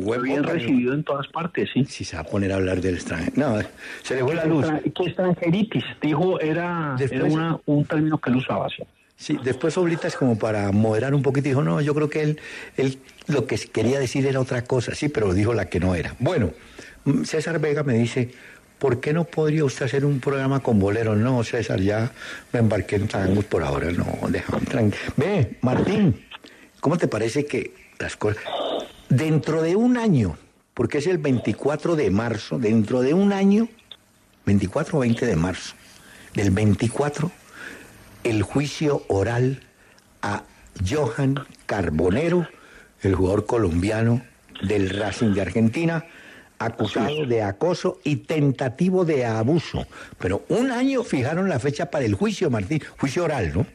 [0.00, 1.84] fue en bien recibido en todas partes, sí.
[1.84, 3.32] Si se va a poner a hablar del extranjero.
[3.36, 3.58] No,
[4.02, 4.66] se le fue la luz.
[4.94, 5.84] ¿Qué extranjeritis?
[6.00, 8.82] Dijo, era, era una- un término que él usaba así.
[9.22, 12.40] Sí, después Oblitas como para moderar un poquito dijo, no, yo creo que él,
[12.76, 12.98] él
[13.28, 16.16] lo que quería decir era otra cosa, sí, pero dijo la que no era.
[16.18, 16.50] Bueno,
[17.04, 18.32] mm, César Vega me dice,
[18.80, 21.16] ¿por qué no podría usted hacer un programa con boleros?
[21.16, 22.10] No, César, ya
[22.52, 25.12] me embarqué en tangos por ahora, no, déjame tranquilo.
[25.16, 26.20] Ve, Martín,
[26.80, 28.42] ¿cómo te parece que las cosas...
[29.08, 30.36] Dentro de un año,
[30.74, 33.68] porque es el 24 de marzo, dentro de un año,
[34.46, 35.76] 24 o 20 de marzo,
[36.34, 37.30] del 24
[38.24, 39.60] el juicio oral
[40.22, 40.42] a
[40.88, 42.46] Johan Carbonero,
[43.02, 44.22] el jugador colombiano
[44.62, 46.04] del Racing de Argentina,
[46.58, 49.84] acusado de acoso y tentativo de abuso.
[50.18, 53.66] Pero un año fijaron la fecha para el juicio, Martín, juicio oral, ¿no?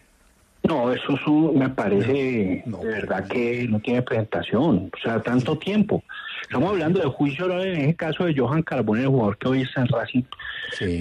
[0.64, 5.58] No, eso es un- me parece de verdad que no tiene presentación, o sea, tanto
[5.58, 6.04] tiempo.
[6.48, 9.82] Estamos hablando del juicio en ese caso de Johan Carbonero, el jugador que hoy está
[9.82, 10.24] en Racing,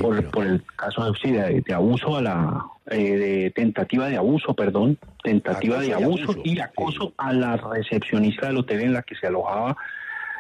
[0.01, 4.55] por, por el caso de, de, de abuso a la, eh, de tentativa de abuso,
[4.55, 9.15] perdón, tentativa de abuso abuso, y acoso a la recepcionista del hotel en la que
[9.15, 9.77] se alojaba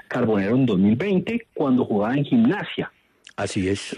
[0.08, 2.90] Carbonero en 2020 cuando jugaba en gimnasia.
[3.36, 3.94] Así es.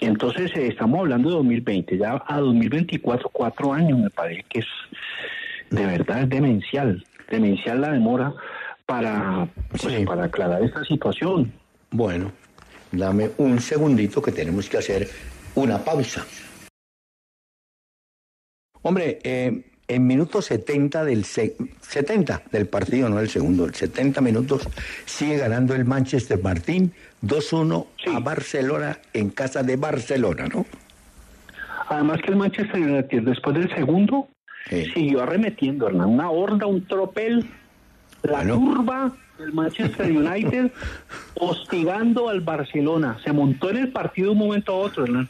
[0.00, 4.66] entonces eh, estamos hablando de 2020, ya a 2024, cuatro años me parece que es
[5.70, 8.34] de verdad es demencial, demencial la demora
[8.86, 11.52] para, pues, para aclarar esta situación.
[11.90, 12.32] Bueno,
[12.90, 15.08] dame un segundito que tenemos que hacer
[15.54, 16.26] una pausa.
[18.82, 24.20] Hombre, eh, en minuto 70 del se- 70 del partido, no el segundo, el 70
[24.20, 24.68] minutos,
[25.04, 30.66] sigue ganando el Manchester Martín 2-1 a Barcelona en casa de Barcelona, ¿no?
[31.88, 34.28] Además que el Manchester United después del segundo
[34.94, 37.44] siguió arremetiendo, Hernán, una horda, un tropel,
[38.22, 40.70] la turba del Manchester United
[41.34, 43.18] hostigando al Barcelona.
[43.24, 45.28] Se montó en el partido de un momento a otro, Hernán.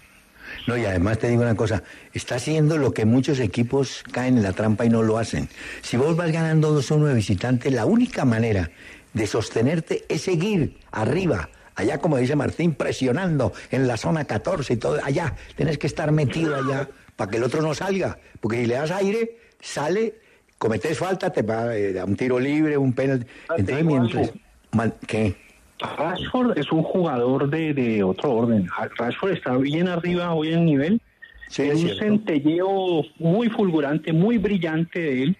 [0.66, 1.82] No, y además te digo una cosa,
[2.12, 5.48] está haciendo lo que muchos equipos caen en la trampa y no lo hacen.
[5.82, 8.70] Si vos vas ganando 2-1 de visitante, la única manera
[9.12, 14.76] de sostenerte es seguir arriba, allá como dice Martín, presionando en la zona 14 y
[14.76, 18.66] todo, allá, tenés que estar metido allá para que el otro no salga, porque si
[18.66, 20.14] le das aire, sale,
[20.62, 23.26] cometes falta, te va eh, a un tiro libre, un penalti.
[23.56, 24.32] Entonces, mientras...
[24.70, 25.34] man- ¿Qué?
[25.98, 28.68] Rashford es un jugador de, de otro orden.
[28.96, 31.00] Rashford está bien arriba hoy en nivel.
[31.48, 32.04] Sí, es un cierto.
[32.04, 35.36] centelleo muy fulgurante, muy brillante de él.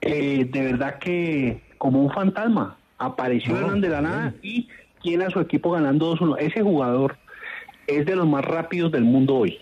[0.00, 2.76] Eh, de verdad que como un fantasma.
[2.98, 4.68] Apareció No, de la nada y
[5.02, 6.36] tiene a su equipo ganando 2-1.
[6.40, 7.16] Ese jugador
[7.86, 9.58] es de los más rápidos del mundo hoy.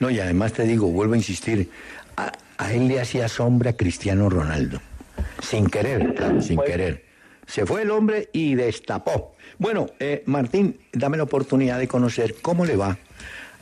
[0.00, 1.68] No, y además te digo, vuelvo a insistir,
[2.58, 4.80] a, él le hacía sombra Cristiano Ronaldo.
[5.42, 7.04] Sin querer, claro, sin querer.
[7.46, 9.36] Se fue el hombre y destapó.
[9.58, 12.98] Bueno, eh, Martín, dame la oportunidad de conocer cómo le va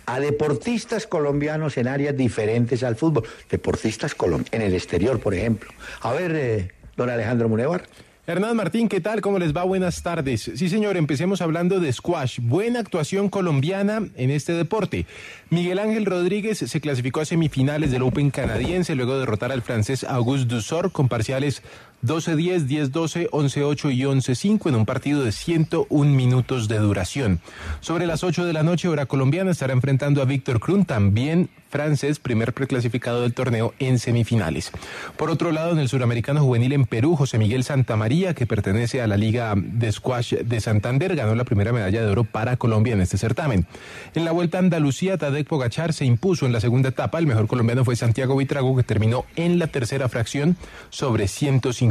[0.06, 3.24] a deportistas colombianos en áreas diferentes al fútbol.
[3.50, 5.70] Deportistas colom en el exterior, por ejemplo.
[6.00, 7.84] A ver, eh, don Alejandro Munevar.
[8.26, 9.20] Hernán Martín, ¿qué tal?
[9.20, 9.64] ¿Cómo les va?
[9.64, 10.50] Buenas tardes.
[10.54, 12.38] Sí, señor, empecemos hablando de squash.
[12.40, 15.04] Buena actuación colombiana en este deporte.
[15.50, 20.04] Miguel Ángel Rodríguez se clasificó a semifinales del Open canadiense luego de derrotar al francés
[20.04, 21.62] Auguste Dussor con parciales
[22.04, 27.40] 12-10, 10-12, 11-8 y 11-5 en un partido de 101 minutos de duración.
[27.80, 32.20] Sobre las 8 de la noche, hora colombiana, estará enfrentando a Víctor Krun, también francés,
[32.20, 34.70] primer preclasificado del torneo en semifinales.
[35.16, 39.08] Por otro lado, en el suramericano juvenil en Perú, José Miguel Santamaría, que pertenece a
[39.08, 43.00] la Liga de Squash de Santander, ganó la primera medalla de oro para Colombia en
[43.00, 43.66] este certamen.
[44.14, 47.18] En la Vuelta a Andalucía, Tadej Pogachar se impuso en la segunda etapa.
[47.18, 50.56] El mejor colombiano fue Santiago Buitrago, que terminó en la tercera fracción
[50.90, 51.26] sobre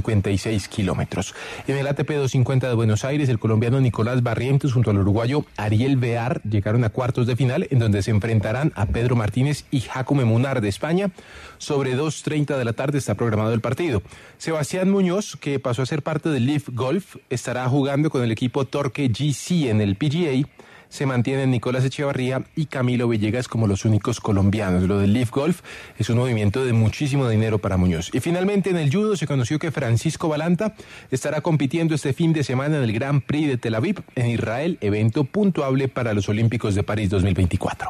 [0.04, 1.34] 156 kilómetros.
[1.68, 5.98] En el ATP 250 de Buenos Aires, el colombiano Nicolás Barrientos junto al uruguayo Ariel
[5.98, 10.26] Bear llegaron a cuartos de final, en donde se enfrentarán a Pedro Martínez y Jacome
[10.26, 11.12] Munar de España.
[11.58, 14.04] Sobre 2.30 de la tarde está programado el partido.
[14.38, 18.66] Sebastián Muñoz, que pasó a ser parte del Leaf Golf, estará jugando con el equipo
[18.66, 20.48] Torque GC en el PGA.
[20.94, 24.84] Se mantienen Nicolás Echevarría y Camilo Villegas como los únicos colombianos.
[24.84, 25.62] Lo del Leaf Golf
[25.98, 28.12] es un movimiento de muchísimo dinero para Muñoz.
[28.14, 30.76] Y finalmente en el judo se conoció que Francisco Balanta
[31.10, 34.78] estará compitiendo este fin de semana en el Grand Prix de Tel Aviv en Israel,
[34.82, 37.90] evento puntuable para los Olímpicos de París 2024.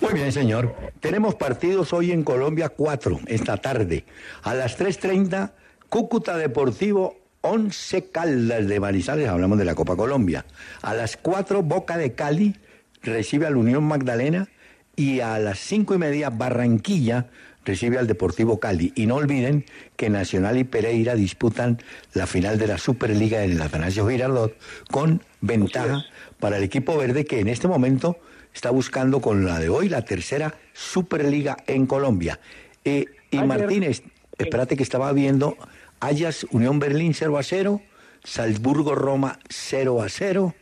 [0.00, 0.74] Muy bien, señor.
[0.98, 4.04] Tenemos partidos hoy en Colombia, cuatro, esta tarde.
[4.42, 5.52] A las 3.30,
[5.88, 10.44] Cúcuta Deportivo, 11 Caldas de Manizales, hablamos de la Copa Colombia.
[10.82, 12.56] A las 4, Boca de Cali
[13.02, 14.48] recibe al Unión Magdalena
[14.96, 17.28] y a las cinco y media, Barranquilla
[17.64, 18.92] recibe al Deportivo Cali.
[18.94, 19.64] Y no olviden
[19.96, 21.78] que Nacional y Pereira disputan
[22.12, 24.56] la final de la Superliga en el Atanasio Girardot
[24.90, 26.04] con ventaja
[26.38, 28.18] para el equipo verde que en este momento
[28.52, 32.40] está buscando con la de hoy la tercera Superliga en Colombia.
[32.84, 34.02] Eh, y Martínez,
[34.38, 35.56] espérate que estaba viendo
[36.00, 37.82] Ayas Unión Berlín 0 a 0,
[38.24, 40.54] Salzburgo Roma 0 a 0.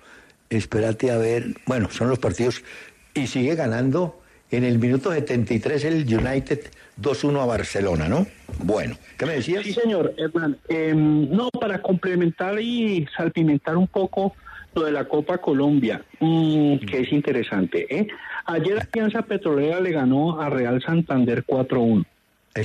[0.51, 2.65] Espérate a ver, bueno, son los partidos
[3.15, 4.21] y sigue ganando
[4.51, 6.71] en el minuto 73 el United
[7.01, 8.27] 2-1 a Barcelona, ¿no?
[8.59, 9.63] Bueno, ¿qué me decías?
[9.63, 10.59] Sí, señor, Hernán.
[10.69, 14.35] Eh, no, para complementar y salpimentar un poco
[14.75, 17.87] lo de la Copa Colombia, mm, que es interesante.
[17.95, 18.09] ¿eh?
[18.47, 22.05] Ayer Alianza Petrolera le ganó a Real Santander 4-1.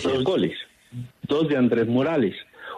[0.04, 0.58] Dos goles.
[1.24, 2.36] Dos de Andrés Morales.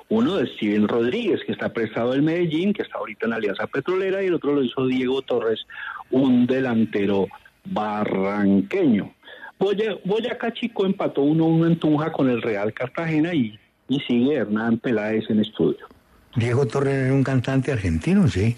[0.10, 3.66] Uno de Steven Rodríguez, que está prestado del Medellín, que está ahorita en la Alianza
[3.68, 5.66] Petrolera, y el otro lo hizo Diego Torres,
[6.12, 7.28] un delantero
[7.66, 9.12] barranqueño.
[9.60, 14.78] Boya- Boyacá Chico empató 1-1 en Tunja con el Real Cartagena y, y sigue Hernán
[14.78, 15.88] Peláez en estudio.
[16.36, 18.56] Diego Torres era un cantante argentino, sí.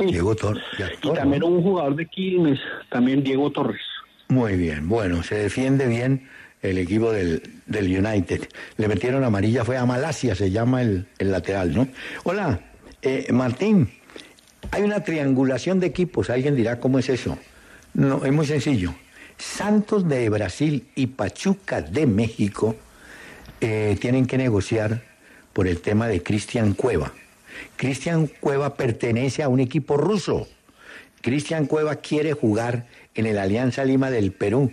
[0.00, 0.64] Diego Torres.
[1.02, 2.58] Y también un jugador de Quilmes,
[2.90, 3.82] también Diego Torres.
[4.28, 6.26] Muy bien, bueno, se defiende bien
[6.62, 8.48] el equipo del, del United.
[8.76, 11.88] Le metieron amarilla, fue a Malasia, se llama el, el lateral, ¿no?
[12.24, 12.60] Hola,
[13.02, 13.90] eh, Martín,
[14.70, 17.36] hay una triangulación de equipos, alguien dirá cómo es eso.
[17.94, 18.94] No, es muy sencillo.
[19.36, 22.76] Santos de Brasil y Pachuca de México
[23.60, 25.02] eh, tienen que negociar
[25.52, 27.12] por el tema de Cristian Cueva.
[27.76, 30.48] Cristian Cueva pertenece a un equipo ruso.
[31.20, 34.72] Cristian Cueva quiere jugar en el Alianza Lima del Perú,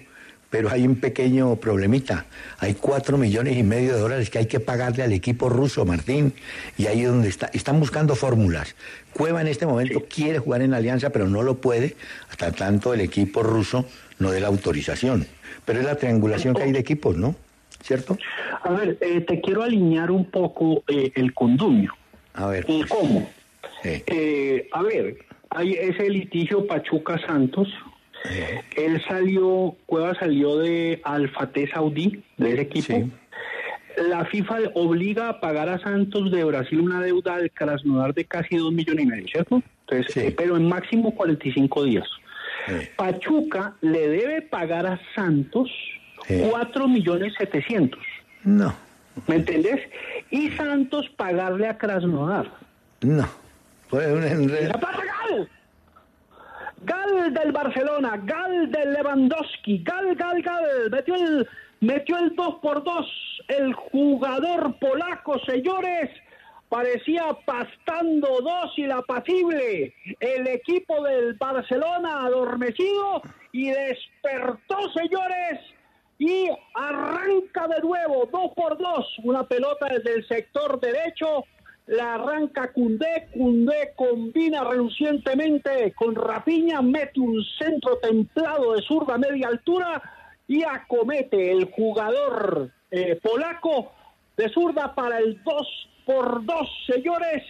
[0.49, 2.25] pero hay un pequeño problemita.
[2.59, 6.33] Hay cuatro millones y medio de dólares que hay que pagarle al equipo ruso, Martín,
[6.77, 7.49] y ahí es donde está.
[7.53, 8.75] Están buscando fórmulas.
[9.13, 11.95] Cueva en este momento quiere jugar en la Alianza, pero no lo puede
[12.29, 13.85] hasta tanto el equipo ruso
[14.19, 15.25] no dé la autorización.
[15.65, 17.35] Pero es la triangulación que hay de equipos, ¿no?
[17.81, 18.17] ¿Cierto?
[18.61, 21.93] A ver, eh, te quiero alinear un poco eh, el condumio.
[22.33, 22.65] A ver.
[22.67, 23.29] ¿Y cómo?
[23.83, 25.17] Eh, a ver,
[25.49, 27.69] hay ese litigio Pachuca Santos.
[28.75, 33.09] Él salió, Cueva salió de Alfate Saudí, de ese equipo.
[34.09, 38.57] La FIFA obliga a pagar a Santos de Brasil una deuda al Krasnodar de casi
[38.57, 39.61] dos millones y medio, ¿cierto?
[39.87, 42.07] Entonces, eh, pero en máximo 45 días.
[42.95, 45.71] Pachuca le debe pagar a Santos
[46.49, 48.03] cuatro millones setecientos.
[48.43, 48.73] No.
[49.27, 49.81] ¿Me entendés?
[50.29, 52.51] Y Santos pagarle a Krasnodar.
[53.01, 53.27] No.
[53.87, 54.71] Fue un enredo.
[56.85, 57.33] ¡La Gal!
[57.33, 60.89] Del Barcelona, Gal del Lewandowski, Gal, Gal, Gal.
[60.91, 61.47] Metió el,
[61.81, 63.05] metió el 2 por 2
[63.47, 66.09] El jugador polaco, señores,
[66.69, 69.93] parecía pastando dócil, apacible.
[70.19, 73.21] El equipo del Barcelona adormecido
[73.51, 75.59] y despertó, señores.
[76.17, 81.45] Y arranca de nuevo, dos por dos, una pelota desde el sector derecho,
[81.89, 89.17] la arranca Cundé, Cundé combina relucientemente con Rapiña, mete un centro templado de zurda a
[89.17, 89.99] media altura
[90.47, 93.91] y acomete el jugador eh, polaco
[94.37, 97.43] de zurda para el 2 por 2, señores,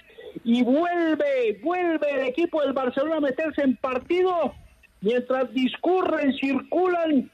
[0.46, 4.54] y vuelve, vuelve el equipo del Barcelona a meterse en partido
[5.02, 7.30] mientras discurren, circulan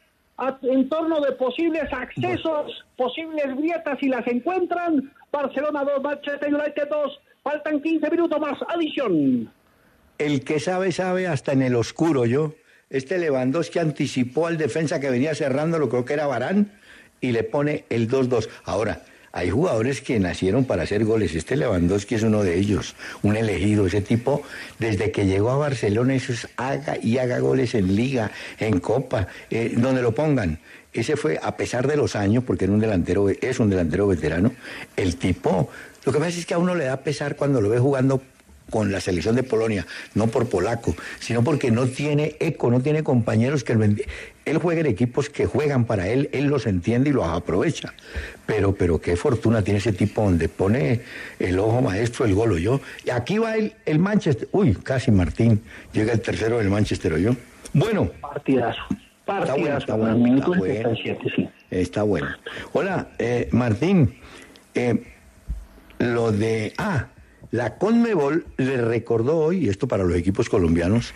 [0.64, 5.14] en torno de posibles accesos, posibles grietas y las encuentran.
[5.36, 7.19] Barcelona 2, Manchester United 2.
[7.43, 8.57] Faltan 15 minutos más.
[8.69, 9.51] Adición.
[10.17, 12.53] El que sabe, sabe hasta en el oscuro, yo.
[12.89, 16.71] Este Lewandowski anticipó al defensa que venía cerrando, lo creo que era Barán,
[17.19, 18.47] y le pone el 2-2.
[18.63, 19.01] Ahora,
[19.33, 21.36] hay jugadores que nacieron para hacer goles.
[21.36, 23.88] Este Lewandowski es uno de ellos, un elegido.
[23.88, 24.41] Ese tipo,
[24.79, 29.27] desde que llegó a Barcelona, eso es haga y haga goles en Liga, en Copa,
[29.49, 30.59] eh, donde lo pongan.
[30.96, 34.52] Ese fue, a pesar de los años, porque era un delantero, es un delantero veterano,
[34.96, 35.70] el tipo.
[36.06, 38.22] Lo que pasa es que a uno le da pesar cuando lo ve jugando
[38.70, 39.86] con la selección de Polonia,
[40.16, 44.06] no por polaco, sino porque no tiene eco, no tiene compañeros que enti-
[44.43, 47.93] él juega en equipos que juegan para él, él los entiende y los aprovecha.
[48.48, 51.02] Pero, pero qué fortuna tiene ese tipo donde pone
[51.38, 52.82] el ojo maestro, el gol yo.
[53.06, 55.62] Y aquí va el, el Manchester, uy, casi Martín,
[55.93, 57.36] llega el tercero del Manchester yo.
[57.74, 58.10] Bueno.
[58.22, 58.82] Partidazo.
[59.28, 60.95] Está bueno, está bueno, Minuto está bueno.
[60.95, 61.49] 77, sí.
[61.71, 62.28] Está bueno.
[62.73, 64.15] Hola, eh, Martín.
[64.76, 65.03] eh,
[65.97, 66.73] lo de.
[66.78, 67.07] Ah,
[67.51, 71.13] la Conmebol le recordó hoy, y esto para los equipos colombianos,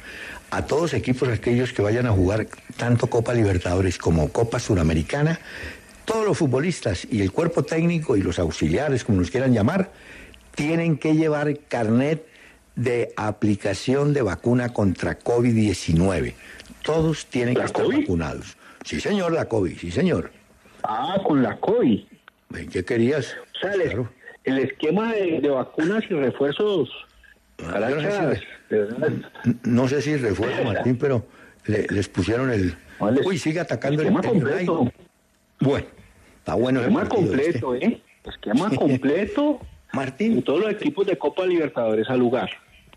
[0.51, 2.47] a todos equipos aquellos que vayan a jugar
[2.77, 5.39] tanto Copa Libertadores como Copa Suramericana,
[6.05, 9.91] todos los futbolistas y el cuerpo técnico y los auxiliares, como los quieran llamar,
[10.55, 12.25] tienen que llevar carnet
[12.75, 16.33] de aplicación de vacuna contra COVID-19.
[16.83, 18.57] Todos tienen que estar vacunados.
[18.85, 20.31] Sí, señor, la COVID, sí, señor.
[20.83, 22.01] Ah, con la COVID.
[22.71, 23.35] ¿Qué querías?
[23.55, 24.05] O sea, el,
[24.45, 26.89] el esquema de, de vacunas y refuerzos.
[27.63, 31.25] Ah, no sé si No sé si refuerzo, Martín, pero
[31.65, 32.75] le- les pusieron el...
[33.25, 34.91] Uy, sigue atacando el, esquema el completo.
[35.59, 35.87] Bueno,
[36.37, 37.85] está bueno Esquema completo, este.
[37.85, 38.01] ¿eh?
[38.25, 39.59] Esquema completo.
[39.91, 40.33] Martín.
[40.33, 42.49] En todos los equipos de Copa Libertadores al lugar.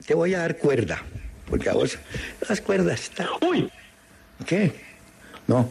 [0.06, 1.02] Te voy a dar cuerda,
[1.52, 1.98] porque a vos
[2.48, 3.26] las cuerdas están...
[3.46, 3.68] ¡Uy!
[4.46, 4.72] ¿Qué?
[5.46, 5.68] No.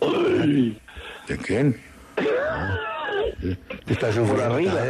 [1.27, 1.75] ¿De quién?
[2.17, 3.55] No.
[3.87, 4.83] Estás sufriendo, arriba.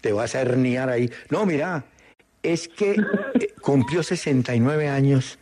[0.00, 1.10] te- vas a herniar ahí.
[1.30, 1.84] No, mira,
[2.44, 5.36] es que eh, cumplió 69 años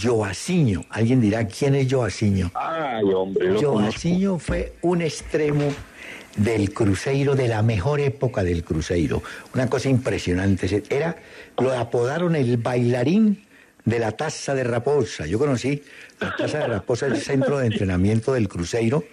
[0.00, 0.84] Joaciño.
[0.90, 2.52] Alguien dirá, ¿quién es Joaciño?
[2.54, 5.74] Ay, hombre, Joaciño fue un extremo
[6.36, 9.24] del Cruzeiro, de la mejor época del Cruzeiro.
[9.54, 10.84] Una cosa impresionante.
[10.88, 11.16] Era,
[11.58, 13.44] lo apodaron el bailarín
[13.86, 15.24] de la Taza de Raposa.
[15.26, 15.82] Yo conocí
[16.20, 19.04] la Taza de Raposa, el centro de entrenamiento del Cruzeiro,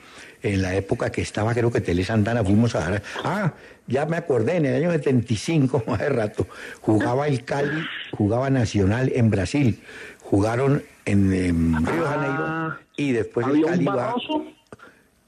[0.41, 3.03] en la época que estaba, creo que Tele Santana, fuimos a dar.
[3.23, 3.53] Ah,
[3.87, 6.47] ya me acordé, en el año 75, hace rato,
[6.81, 9.79] jugaba el Cali, jugaba Nacional en Brasil.
[10.19, 14.15] Jugaron en, en Río de Janeiro y después el ¿Había un Cali va.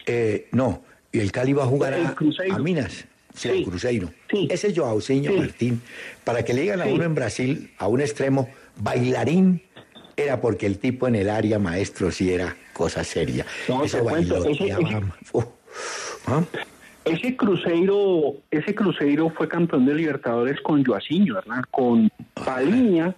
[0.07, 2.15] Eh, no, y el Cali va a jugar El a,
[2.55, 2.91] a Minas.
[2.93, 3.49] Sí, Sí.
[3.49, 4.13] al Cruzeiro.
[4.31, 4.47] Sí.
[4.49, 5.37] Ese es Joaucinho Sí.
[5.37, 5.81] Martín.
[6.23, 9.61] Para que le digan a uno en Brasil, a un extremo, bailarín,
[10.17, 13.45] era porque el tipo en el área maestro sí era cosa seria.
[13.67, 15.01] No, Eso ese- bailoteaba.
[15.31, 15.45] Uf.
[16.27, 16.43] ¿Ah?
[17.05, 17.35] Ese
[18.51, 21.63] ese Cruzeiro fue campeón de Libertadores con Joacinho, ¿verdad?
[21.69, 23.15] Con Paliña,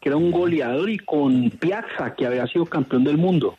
[0.00, 3.56] que era un goleador, y con Piazza, que había sido campeón del mundo.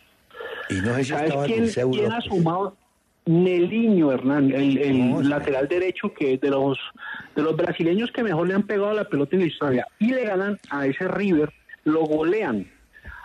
[0.70, 2.76] Y no sé si ¿Sabes quién, ha sumado?
[3.26, 6.78] Neliño, Hernán, el, el No, lateral derecho que de los
[7.36, 9.88] de los brasileños que mejor le han pegado la pelota en la historia.
[10.00, 11.52] Y le ganan a ese River,
[11.84, 12.68] lo golean.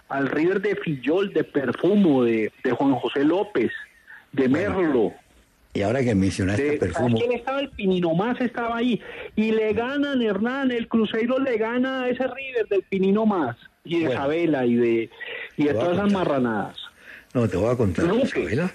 [0.09, 3.71] Al River de Fillol, de Perfumo, de, de Juan José López,
[4.33, 5.13] de Merlo.
[5.73, 7.61] Y ahora que mencionaste Perfumo, ¿Quién estaba?
[7.61, 9.01] El Pinino Más estaba ahí.
[9.37, 13.57] Y le ganan, Hernán, el Cruzeiro le gana a ese River del Pinino Más.
[13.85, 14.13] Y de Bueno.
[14.21, 15.11] Isabela y de,
[15.57, 16.77] y de todas esas marranadas.
[17.33, 18.07] No, te voy a contar.
[18.17, 18.73] Isabela.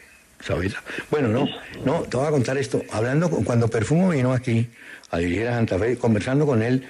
[1.09, 1.47] Bueno, no,
[1.83, 2.83] no, te voy a contar esto.
[2.91, 4.69] Hablando con, cuando Perfumo vino aquí
[5.11, 6.87] a dirigir a Santa Fe, conversando con él,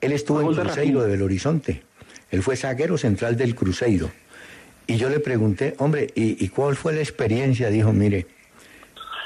[0.00, 1.82] él estuvo en Cruzeiro de Belo Horizonte.
[2.30, 4.10] Él fue saquero central del Cruzeiro.
[4.86, 7.70] Y yo le pregunté, hombre, ¿y, y cuál fue la experiencia?
[7.70, 8.26] Dijo, mire,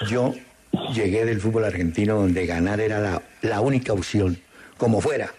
[0.08, 0.34] yo
[0.92, 4.38] llegué del fútbol argentino donde ganar era la, la única opción,
[4.76, 5.32] como fuera.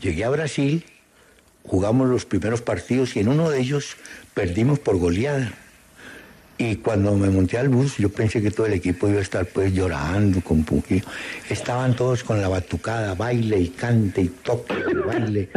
[0.00, 0.84] Llegué a Brasil,
[1.64, 3.96] jugamos los primeros partidos y en uno de ellos
[4.34, 5.52] perdimos por goleada.
[6.58, 9.44] Y cuando me monté al bus, yo pensé que todo el equipo iba a estar
[9.46, 10.64] pues llorando, con
[11.50, 15.48] Estaban todos con la batucada, baile y cante y toque y baile.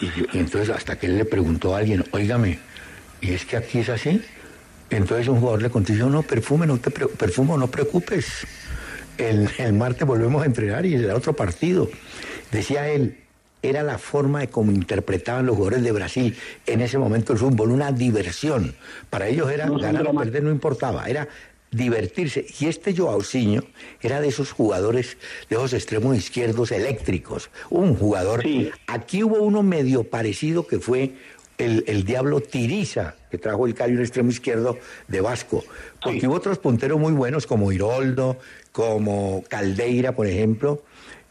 [0.00, 2.58] Y, entonces hasta que él le preguntó a alguien, óigame,
[3.22, 4.20] ¿y es que aquí es así?
[4.90, 8.46] Entonces un jugador le contestó, no, perfume, no te perfumo, no preocupes.
[9.16, 11.88] El, el martes volvemos a entrenar y será otro partido.
[12.52, 13.16] Decía él,
[13.68, 16.36] era la forma de cómo interpretaban los jugadores de Brasil
[16.66, 18.74] en ese momento el fútbol, una diversión.
[19.10, 21.28] Para ellos era No ganar o perder, no importaba, era
[21.70, 22.46] divertirse.
[22.60, 23.64] Y este Joaucinho
[24.00, 25.16] era de esos jugadores,
[25.48, 27.50] de esos extremos izquierdos eléctricos.
[27.70, 28.42] Un jugador.
[28.42, 28.70] Sí.
[28.86, 31.14] Aquí hubo uno medio parecido que fue
[31.58, 35.64] el, el Diablo Tiriza, que trajo el Cali un extremo izquierdo de Vasco.
[36.02, 36.26] Porque Sí.
[36.26, 38.38] hubo otros punteros muy buenos como Iroldo,
[38.72, 40.82] como Caldeira, por ejemplo,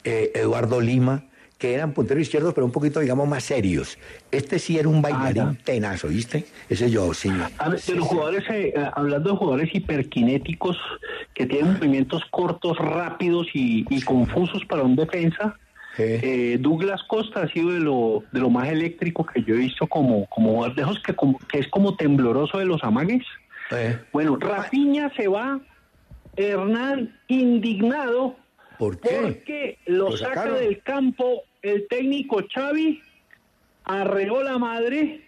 [0.04, 1.26] eh, Eduardo Lima,
[1.64, 3.98] que eran punteros izquierdos, pero un poquito, digamos, más serios.
[4.32, 6.44] Este sí era un bailarín Ah, tenazo, ¿viste?
[6.68, 7.30] Ese yo, sí.
[7.58, 10.76] A ver, de los jugadores, eh, eh, hablando de jugadores hiperkinéticos
[11.34, 15.58] que tienen movimientos cortos, rápidos y, y confusos para un defensa,
[15.98, 19.88] eh, Douglas Costa ha sido de lo, de lo más eléctrico que yo he visto
[19.88, 23.24] como, como de esos que, como- que es como tembloroso de los amagues.
[24.12, 25.62] Bueno, Rafinha se va,
[26.36, 28.36] Hernán indignado
[28.78, 29.16] ¿Por qué?
[29.22, 33.02] porque lo, ¿Lo saca del campo el técnico Xavi,
[33.86, 35.22] arreó la madre,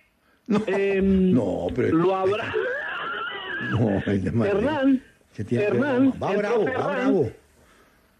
[0.67, 1.97] em, No, pero...
[1.97, 2.53] lo habrá.
[3.71, 4.53] No, el de Madrid.
[4.53, 5.03] Hernán,
[5.35, 6.13] ¿Qué tiene que Hernán?
[6.21, 7.31] Va bravo, va bravo.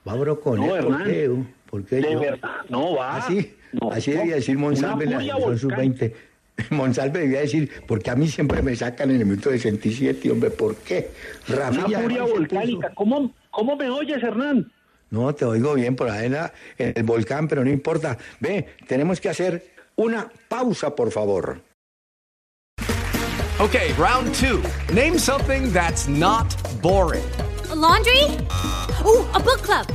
[0.08, 0.86] Va bravo con No, él.
[0.86, 1.32] ¿Por qué?
[1.70, 2.20] ¿Por qué De yo?
[2.22, 3.18] verdad, no va.
[3.18, 4.18] Así, No, así no.
[4.20, 6.06] debía decir Monsalve en la Una selección volcánica.
[6.08, 6.14] sub-20.
[6.72, 10.76] Monsalve debía decir, porque a mí siempre me sacan en el minuto 67, hombre, ¿por
[10.78, 11.10] qué?
[11.50, 12.94] Una Rafinha furia volcánica.
[12.96, 14.72] ¿Cómo, ¿Cómo me oyes, Hernán?
[15.12, 18.18] No, te oigo bien por ahí en, la- en el volcán, pero no importa.
[18.40, 21.62] Ve, tenemos que hacer una pausa, por favor.
[23.60, 24.62] Okay, round two.
[24.94, 27.24] Name something that's not boring.
[27.72, 28.24] A laundry?
[29.06, 29.88] Ooh, a book club.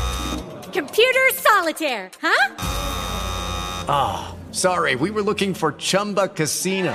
[0.72, 2.54] Computer solitaire, huh?
[3.88, 6.94] Ah, sorry, we were looking for Chumba Casino.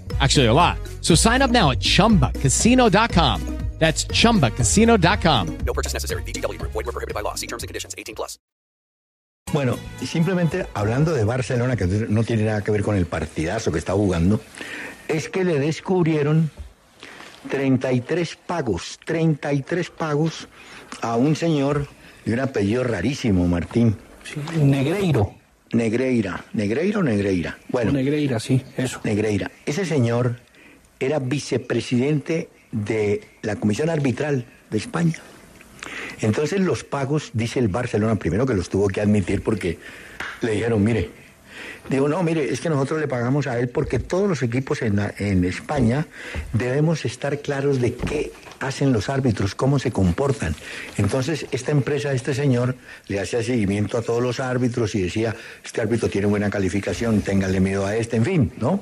[0.19, 0.77] Actually, a lot.
[1.01, 3.61] So sign up now at chumbacasino.com.
[3.81, 5.57] That's chumbacasino.com.
[5.65, 6.21] No purchase necessary.
[6.21, 6.71] VGW Group.
[6.71, 7.33] Void were prohibited by law.
[7.33, 7.95] See terms and conditions.
[7.97, 8.37] 18 plus.
[9.53, 9.75] Bueno,
[10.05, 13.93] simplemente hablando de Barcelona, que no tiene nada que ver con el partidazo que está
[13.93, 14.39] jugando,
[15.07, 16.51] es que le descubrieron
[17.49, 20.47] 33 pagos, 33 pagos
[21.01, 21.87] a un señor
[22.23, 23.97] de un apellido rarísimo, Martín.
[24.55, 25.40] Negreiro.
[25.73, 27.57] Negreira, Negreira o Negreira.
[27.69, 28.99] Bueno, Negreira, sí, eso.
[29.03, 29.51] Negreira.
[29.65, 30.37] Ese señor
[30.99, 35.15] era vicepresidente de la Comisión Arbitral de España.
[36.21, 39.79] Entonces los pagos, dice el Barcelona, primero que los tuvo que admitir porque
[40.41, 41.09] le dijeron, mire,
[41.89, 44.95] digo, no, mire, es que nosotros le pagamos a él porque todos los equipos en,
[44.97, 46.07] la- en España
[46.53, 50.55] debemos estar claros de qué hacen los árbitros, cómo se comportan.
[50.97, 52.75] Entonces esta empresa, este señor,
[53.07, 57.59] le hacía seguimiento a todos los árbitros y decía, este árbitro tiene buena calificación, ténganle
[57.59, 58.81] miedo a este, en fin, ¿no?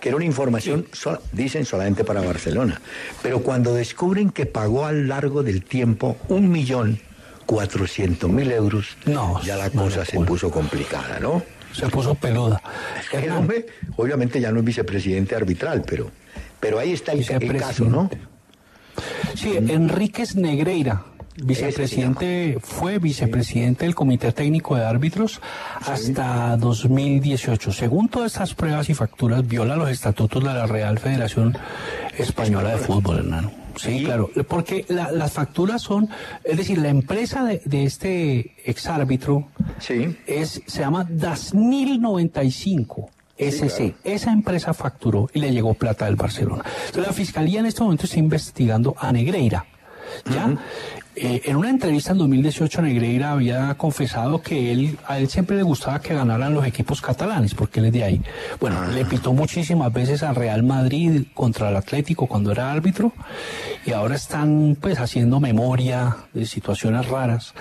[0.00, 2.80] que era una información, so- dicen solamente para Barcelona.
[3.22, 7.00] Pero cuando descubren que pagó a lo largo del tiempo un millón
[7.46, 8.96] cuatrocientos mil euros,
[9.44, 11.42] ya la cosa se puso complicada, ¿no?
[11.76, 12.60] Se puso peluda.
[13.12, 13.66] El hombre,
[13.96, 16.10] obviamente ya no es vicepresidente arbitral, pero,
[16.58, 18.08] pero ahí está el, el caso, ¿no?
[19.34, 21.04] Sí, Enríquez Negreira,
[21.36, 25.40] vicepresidente, fue vicepresidente del Comité Técnico de Árbitros
[25.80, 27.72] hasta 2018.
[27.72, 31.56] Según todas estas pruebas y facturas, viola los estatutos de la Real Federación
[32.16, 33.65] Española de Fútbol, hermano.
[33.76, 36.08] Sí, claro, porque la- las facturas son,
[36.44, 39.48] es decir, la empresa de, de este exárbitro
[40.26, 43.10] es, se llama Dasnil 95.
[43.38, 46.64] SC, esa empresa facturó y le llegó plata del Barcelona.
[46.86, 49.66] Entonces la fiscalía en este momento está investigando a Negreira.
[50.32, 50.56] ¿Ya?
[51.18, 55.62] Eh, en una entrevista en 2018 Negreira había confesado que él, a él siempre le
[55.62, 58.22] gustaba que ganaran los equipos catalanes, porque él es de ahí.
[58.60, 63.14] Bueno, le pitó muchísimas veces al Real Madrid contra el Atlético cuando era árbitro,
[63.86, 67.54] y ahora están pues haciendo memoria de situaciones raras.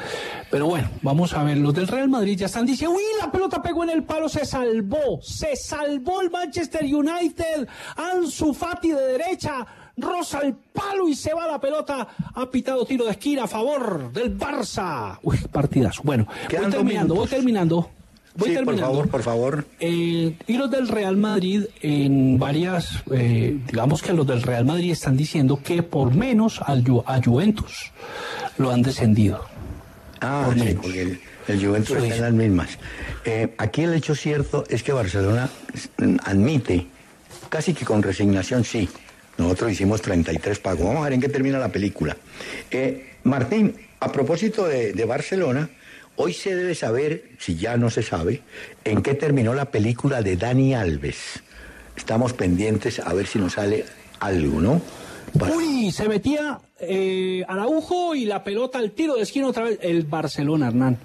[0.51, 3.61] Pero bueno, vamos a ver, los del Real Madrid ya están diciendo, uy, la pelota
[3.61, 9.65] pegó en el palo, se salvó, se salvó el Manchester United, Ansu Fati de derecha,
[9.97, 12.07] roza el palo y se va la pelota.
[12.33, 15.17] Ha pitado tiro de esquina a favor del Barça.
[15.23, 16.01] Uy, partidazo.
[16.03, 17.89] Bueno, voy Quedan terminando, voy terminando.
[18.37, 18.87] Voy Sí, por terminando.
[18.93, 19.65] favor, por favor.
[19.79, 24.91] Eh, y los del Real Madrid, en varias, eh, digamos que los del Real Madrid
[24.91, 27.91] están diciendo que por menos al Ju- a Juventus
[28.57, 29.45] lo han descendido.
[30.19, 32.77] Ah, sí, porque el, el Juventus está en las mismas.
[33.23, 35.49] Eh, aquí el hecho cierto es que Barcelona
[36.25, 36.87] admite,
[37.47, 38.89] casi que con resignación, sí.
[39.37, 40.85] Nosotros hicimos 33 pagos.
[40.85, 42.15] Vamos a ver en qué termina la película.
[42.71, 45.69] Eh, Martín, a propósito de, de Barcelona,
[46.15, 48.41] hoy se debe saber, si ya no se sabe,
[48.83, 51.43] en qué terminó la película de Dani Alves.
[51.95, 53.85] Estamos pendientes a ver si nos sale
[54.19, 54.81] algo, ¿no?
[55.53, 59.79] Uy, se metía eh, Araujo y la pelota al tiro de esquina otra vez.
[59.81, 60.97] El Barcelona, Hernán.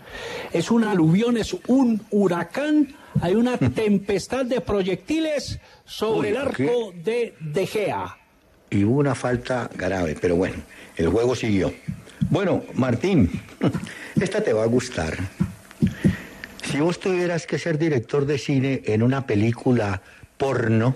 [0.52, 2.94] Es un aluvión, es un huracán.
[3.20, 8.19] Hay una tempestad de proyectiles sobre Uy, el arco de De Gea.
[8.70, 10.56] Y hubo una falta grave, pero bueno,
[10.97, 11.72] el juego siguió.
[12.30, 13.30] Bueno, Martín,
[14.20, 15.16] esta te va a gustar.
[16.70, 20.02] Si vos tuvieras que ser director de cine en una película
[20.38, 20.94] porno,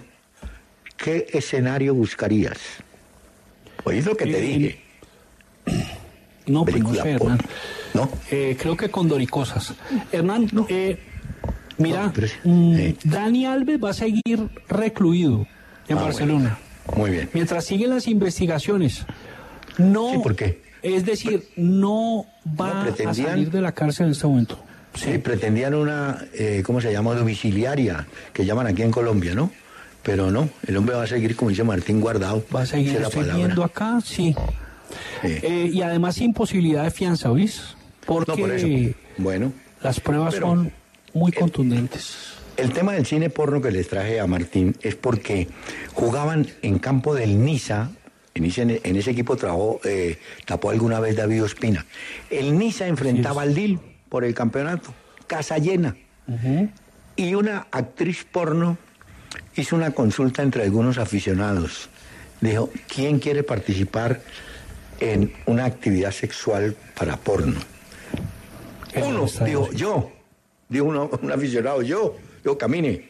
[0.97, 2.59] ¿qué escenario buscarías?
[3.85, 4.81] ¿Oís lo que te Eh, dije?
[6.47, 7.39] No, pues no sé, Hernán.
[7.95, 8.11] ¿No?
[8.31, 9.73] Eh, creo que con Doricosas.
[10.13, 10.99] Hernán, eh,
[11.79, 12.13] mira,
[12.45, 15.47] mm, Dani Alves va a seguir recluido
[15.89, 16.59] en Ah, Barcelona.
[16.97, 17.31] Muy bien.
[17.33, 19.05] Mientras siguen las investigaciones.
[19.79, 20.21] No.
[20.23, 20.63] ¿por qué?
[20.83, 22.27] Es decir, no
[22.61, 24.59] va a salir de la cárcel en este momento.
[24.95, 27.15] Sí, pretendían una, eh, ¿cómo se llama?
[27.15, 29.51] Domiciliaria, que llaman aquí en Colombia, ¿no?
[30.03, 32.45] Pero no, el hombre va a seguir, como dice Martín Guardado.
[32.55, 33.01] Va a seguir
[33.35, 34.37] viendo acá, sí.
[35.23, 37.75] Eh, y además sin posibilidad de fianza, ¿oís?
[38.05, 38.67] Porque No, por eso.
[39.17, 39.53] Bueno.
[39.83, 40.73] las pruebas Pero- son
[41.15, 42.34] muy contundentes.
[42.57, 45.49] El tema del cine porno que les traje a Martín es porque
[45.93, 47.91] jugaban en campo del Niza.
[48.35, 51.85] En ese, en ese equipo trabajó, eh, tapó alguna vez David Ospina.
[52.31, 53.79] El Niza enfrentaba al DIL
[54.09, 54.93] por el campeonato,
[55.27, 55.97] casa llena.
[57.17, 58.77] Y una actriz porno
[59.57, 61.89] hizo una consulta entre algunos aficionados.
[62.41, 64.21] Dijo, ¿quién quiere participar
[65.01, 67.59] en una actividad sexual para porno?
[68.97, 70.13] Uno, digo, yo.
[70.69, 72.17] Dijo uno- un aficionado, yo.
[72.45, 73.07] Yo camine.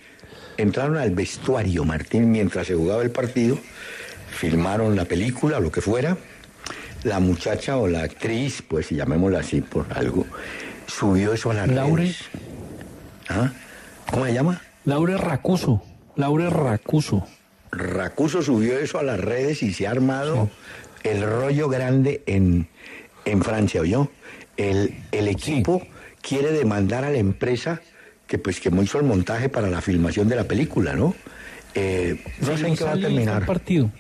[0.56, 3.59] Entraron al vestuario, Martín, mientras se jugaba el partido.
[4.31, 6.16] Filmaron la película, lo que fuera.
[7.02, 10.24] La muchacha o la actriz, pues llamémosla así por algo,
[10.86, 12.02] subió eso a las Laure.
[12.05, 12.19] redes.
[13.28, 13.52] ¿Ah?
[14.11, 14.62] ¿Cómo se llama?
[14.85, 15.82] Laure Racuso.
[16.16, 17.27] Laure Racuso.
[17.73, 20.48] Racuso subió eso a las redes y se ha armado
[21.02, 22.69] el rollo grande en,
[23.24, 24.11] en Francia, ¿oyó?
[24.56, 25.82] El, el equipo
[26.23, 27.82] quiere demandar a la empresa
[28.35, 31.15] que pues que hizo el montaje para la filmación de la película, ¿no?
[31.73, 33.43] Eh, no sé en qué va a terminar.
[33.43, 33.90] El partido.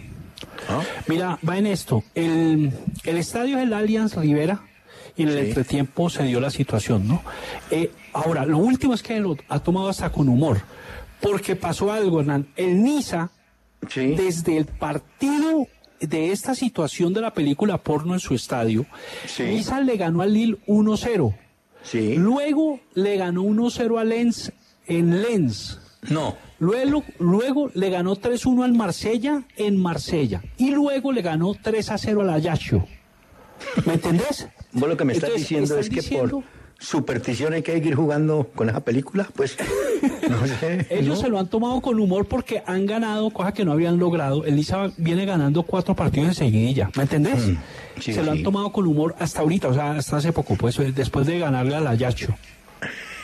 [1.06, 2.02] Mira, va en esto.
[2.16, 2.72] El,
[3.04, 4.60] el estadio es el Allianz Rivera
[5.16, 7.22] y en el entretiempo se dio la situación, ¿no?
[7.70, 10.62] Eh, ahora, lo último es que lo ha tomado hasta con humor,
[11.20, 12.48] porque pasó algo, Hernán.
[12.56, 13.30] El Niza,
[13.94, 15.68] desde el partido
[16.00, 18.84] de esta situación de la película porno en su estadio,
[19.38, 21.43] Niza le ganó al Lille 1-0.
[21.92, 24.52] Luego le ganó 1-0 a Lens
[24.86, 25.80] en Lens.
[26.10, 26.36] No.
[26.58, 30.42] Luego, luego le ganó 3-1 al Marsella en Marsella.
[30.56, 32.86] Y luego le ganó 3-0 al Ajaccio.
[33.86, 34.48] ¿Me entendés?
[34.72, 36.44] Vos lo que me estás Entonces, diciendo están es que por
[36.84, 39.56] superstición hay que ir jugando con esa película, pues
[40.28, 40.86] no sé.
[40.90, 41.24] Ellos ¿no?
[41.24, 44.44] se lo han tomado con humor porque han ganado, cosa que no habían logrado.
[44.44, 47.46] El Niza viene ganando cuatro partidos en seguidilla, ¿me entendés?
[47.46, 47.56] Mm,
[48.00, 50.76] sí, se lo han tomado con humor hasta ahorita, o sea, hasta hace poco, pues
[50.94, 52.34] después de ganarle al Ayacho.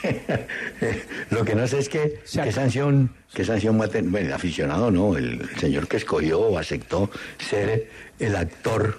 [1.31, 4.33] Lo que no sé es que, qué sanción, qué sanción va a tener, bueno, el
[4.33, 7.89] aficionado no, el, señor que escogió o aceptó ser
[8.19, 8.99] el actor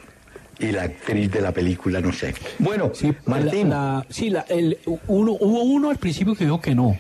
[0.61, 2.33] y la actriz de la película, no sé.
[2.59, 2.91] Bueno,
[3.25, 3.69] Martín.
[3.69, 4.77] La- la- sí, la- el,
[5.07, 6.97] uno, hubo uno al principio que dijo que no.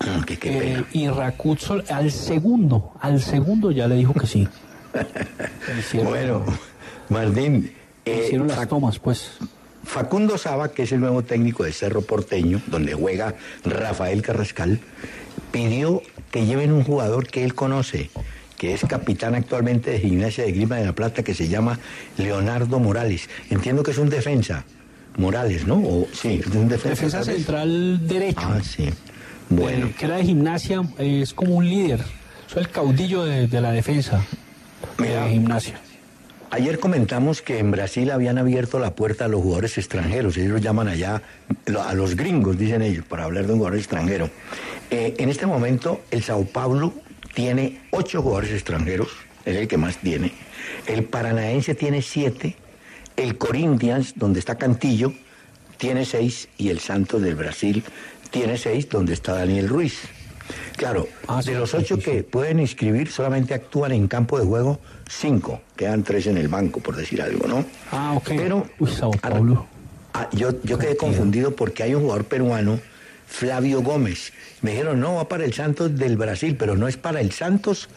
[0.00, 4.48] Ah, qué, Eh, y Rakutso al segundo, al segundo ya le dijo que sí.
[6.04, 6.44] Bueno,
[7.08, 7.72] Martín.
[8.04, 9.32] eh, Hicieron las tomas, pues.
[9.84, 14.80] Facundo Saba, que es el nuevo técnico de Cerro Porteño, donde juega Rafael Carrascal,
[15.52, 18.10] pidió que lleven un jugador que él conoce,
[18.64, 21.78] que es capitán actualmente de Gimnasia de Grima de la Plata, que se llama
[22.16, 23.28] Leonardo Morales.
[23.50, 24.64] Entiendo que es un defensa.
[25.18, 25.74] Morales, ¿no?
[25.76, 27.06] O, sí, es un defensa.
[27.06, 28.40] Defensa central derecho.
[28.40, 28.88] Ah, sí.
[29.50, 29.88] Bueno.
[29.88, 32.00] Eh, que era de gimnasia, es como un líder.
[32.48, 34.24] Es el caudillo de, de la defensa
[34.96, 35.78] de gimnasia.
[36.50, 40.38] Ayer comentamos que en Brasil habían abierto la puerta a los jugadores extranjeros.
[40.38, 41.20] Ellos llaman allá
[41.84, 44.30] a los gringos, dicen ellos, para hablar de un jugador extranjero.
[44.90, 46.94] Eh, en este momento, el Sao Paulo
[47.34, 49.08] tiene ocho jugadores extranjeros,
[49.44, 50.32] es el que más tiene.
[50.86, 52.56] El Paranaense tiene siete.
[53.16, 55.12] El Corinthians, donde está Cantillo,
[55.76, 56.48] tiene seis.
[56.56, 57.84] Y el Santos del Brasil
[58.30, 60.00] tiene seis, donde está Daniel Ruiz.
[60.76, 61.08] Claro,
[61.44, 65.60] de los ocho que pueden inscribir, solamente actúan en campo de juego cinco.
[65.76, 67.64] Quedan tres en el banco, por decir algo, ¿no?
[67.90, 68.28] Ah, ok.
[68.28, 69.66] Pero Uy, Sao Paulo.
[70.12, 72.78] Ah, yo, yo quedé confundido porque hay un jugador peruano,
[73.34, 74.32] Flavio Gómez.
[74.62, 77.88] Me dijeron, no, va para el Santos del Brasil, pero no es para el Santos,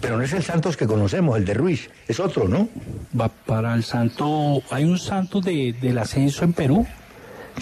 [0.00, 2.68] pero no es el Santos que conocemos, el de Ruiz, es otro, ¿no?
[3.18, 4.62] Va para el santo.
[4.70, 6.86] Hay un santo de, del ascenso en Perú.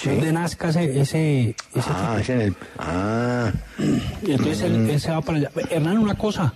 [0.05, 1.01] De Nazca ese.
[1.01, 2.55] ese, ese Ah, es en el...
[2.79, 3.53] Ah.
[4.27, 5.51] Entonces él, él se va para allá.
[5.71, 6.53] Hernán, una cosa.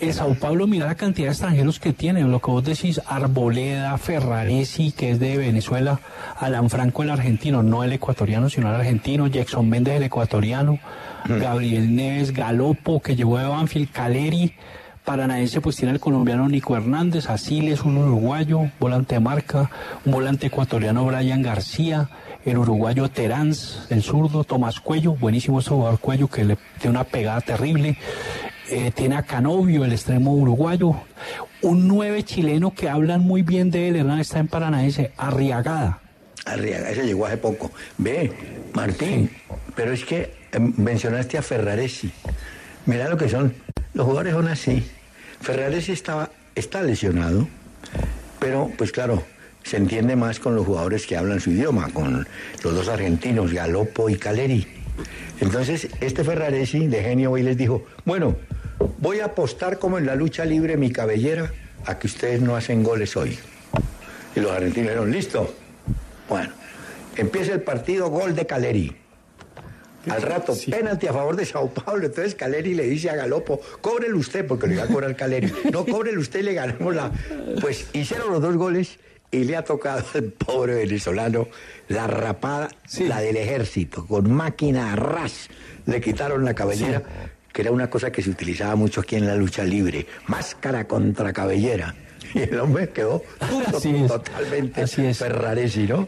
[0.00, 2.22] El Sao Paulo, mira la cantidad de extranjeros que tiene.
[2.22, 5.98] Lo que vos decís, Arboleda, Ferraresi, que es de Venezuela,
[6.38, 10.78] Alan Franco, el argentino, no el ecuatoriano, sino el argentino, Jackson Méndez, el ecuatoriano,
[11.26, 14.54] Gabriel Neves, Galopo, que llegó de Banfield, Caleri.
[15.04, 19.70] Paranaense pues tiene el colombiano Nico Hernández, Asiles, un uruguayo, volante de marca,
[20.04, 22.10] un volante ecuatoriano Brian García,
[22.44, 27.04] el uruguayo Teráns, el zurdo, Tomás Cuello, buenísimo este jugador Cuello que le tiene una
[27.04, 27.96] pegada terrible.
[28.70, 30.94] Eh, tiene a Canovio, el extremo uruguayo.
[31.62, 36.00] Un nueve chileno que hablan muy bien de él, Hernán, está en Paranaense, Arriagada.
[36.44, 37.70] Arriaga, ese llegó hace poco.
[37.96, 38.32] Ve,
[38.74, 39.30] Martín,
[39.74, 42.12] pero es que eh, mencionaste a Ferraresi.
[42.84, 43.54] Mira lo que son.
[43.94, 44.86] Los jugadores son así.
[45.40, 47.48] Ferraresi estaba, está lesionado,
[48.38, 49.22] pero pues claro,
[49.62, 52.26] se entiende más con los jugadores que hablan su idioma, con
[52.62, 54.66] los dos argentinos, Galopo y Caleri.
[55.40, 58.36] Entonces, este Ferraresi de genio hoy les dijo, bueno,
[58.98, 61.52] voy a apostar como en la lucha libre mi cabellera
[61.86, 63.38] a que ustedes no hacen goles hoy.
[64.34, 65.54] Y los argentinos dijeron, listo.
[66.28, 66.52] Bueno,
[67.16, 68.96] empieza el partido, gol de Caleri.
[70.08, 72.06] Al rato, penalti a favor de Sao Paulo.
[72.06, 75.52] Entonces Caleri le dice a Galopo, cóbrele usted, porque le va a cobrar Caleri.
[75.72, 77.10] No, cóbrele usted y le ganamos la.
[77.60, 78.98] Pues hicieron los dos goles
[79.30, 81.48] y le ha tocado al pobre venezolano
[81.88, 85.48] la rapada, la del ejército, con máquina a ras.
[85.86, 87.02] Le quitaron la cabellera,
[87.58, 90.06] que era una cosa que se utilizaba mucho aquí en la lucha libre.
[90.28, 91.92] Máscara contra cabellera.
[92.34, 93.22] Y el hombre quedó
[93.66, 94.06] Así es.
[94.06, 96.06] totalmente Ferraresi, ¿no?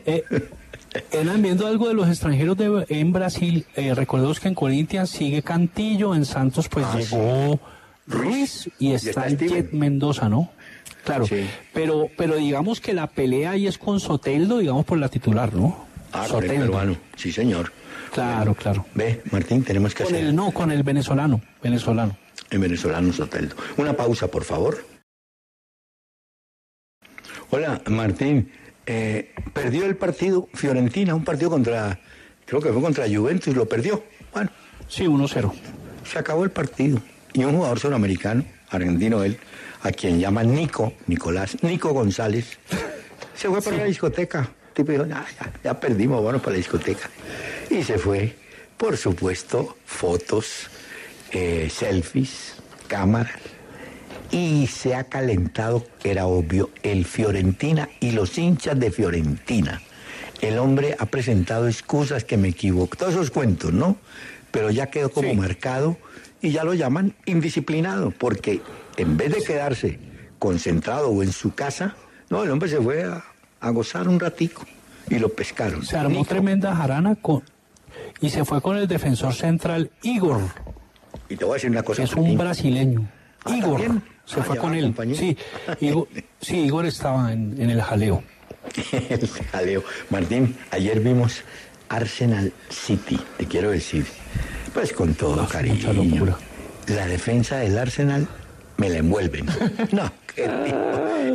[1.11, 5.43] Hernán, viendo algo de los extranjeros de- en Brasil, eh, recordemos que en Corinthians sigue
[5.43, 7.59] Cantillo, en Santos pues Ah, llegó
[8.07, 10.51] Ruiz y está, el Jet Mendoza, ¿no?
[11.05, 11.27] Claro,
[11.73, 15.85] pero, pero digamos que la pelea ahí es con Soteldo, digamos por la titular, ¿no?
[16.13, 17.73] Ah, con el peruano, sí señor.
[18.13, 18.87] Claro, claro.
[18.95, 20.27] Ve, Martín, tenemos que Con hacer.
[20.27, 22.17] el, no, con el venezolano, venezolano.
[22.51, 23.55] en Venezolano Soteldo.
[23.77, 24.85] Una pausa, por favor.
[27.51, 28.51] Hola, Martín.
[28.87, 32.01] Eh, perdió el partido Fiorentina, un partido contra,
[32.45, 34.03] creo que fue contra Juventus, lo perdió.
[34.33, 34.51] Bueno.
[34.89, 35.53] Sí, 1-0.
[36.05, 37.01] Se acabó el partido.
[37.33, 39.39] Y un jugador sudamericano, argentino él,
[39.83, 42.59] a quien llaman Nico, Nicolás, Nico González,
[43.37, 44.51] se fue para la discoteca.
[44.69, 47.09] El tipo dijo, "Nah, ya, ya perdimos, bueno, para la discoteca.
[47.71, 48.35] Y se fue,
[48.77, 50.67] por supuesto, fotos,
[51.31, 52.57] eh, selfies,
[52.89, 53.41] cámaras.
[54.33, 59.81] Y se ha calentado, era obvio, el Fiorentina y los hinchas de Fiorentina.
[60.41, 62.97] El hombre ha presentado excusas que me equivoco.
[62.97, 63.97] Todos esos cuentos, ¿no?
[64.51, 65.97] Pero ya quedó como marcado
[66.43, 68.63] y ya lo llaman indisciplinado, porque
[68.97, 69.99] en vez de quedarse
[70.41, 71.95] concentrado o en su casa,
[72.31, 73.25] no, el hombre se fue a,
[73.61, 74.67] a gozar un ratico
[75.09, 75.85] y lo pescaron.
[75.85, 77.43] Se armó tremenda jarana con,
[78.21, 80.41] y se fue con el defensor central Igor,
[81.29, 82.03] Y te voy a decir una cosa.
[82.03, 83.09] que es un brasileño.
[83.45, 84.03] Ah, Igor ¿también?
[84.25, 84.95] se Ah, fue con él.
[85.17, 85.37] Sí,
[85.81, 86.09] Igor,
[86.41, 88.23] sí, Igor estaba en, en el jaleo.
[89.09, 89.83] El jaleo.
[90.11, 91.43] Martín, ayer vimos
[91.89, 94.07] Arsenal City, te quiero decir.
[94.75, 96.37] Pues con todo cariño.
[96.87, 98.29] La defensa del Arsenal
[98.81, 99.47] me la envuelven.
[99.93, 100.51] No, qué.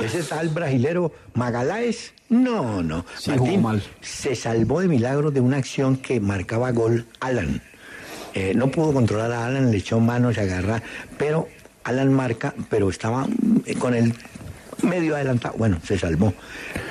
[0.04, 3.06] Ese tal brasilero Magaláes, no, no.
[3.18, 3.84] Sí, Martín jugó mal.
[4.02, 7.62] se salvó de milagro de una acción que marcaba gol Alan.
[8.34, 10.82] Eh, no pudo controlar a Alan, le echó manos, se agarra,
[11.18, 11.48] pero
[11.84, 14.14] Alan marca, pero estaba mm, con el
[14.82, 15.56] medio adelantado.
[15.58, 16.34] Bueno, se salvó.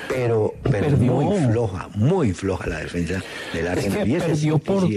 [0.08, 1.12] Pero, pero Perdió.
[1.12, 3.22] muy floja, muy floja la defensa
[3.52, 4.04] del Arsenal.
[4.06, 4.88] que perdió por-.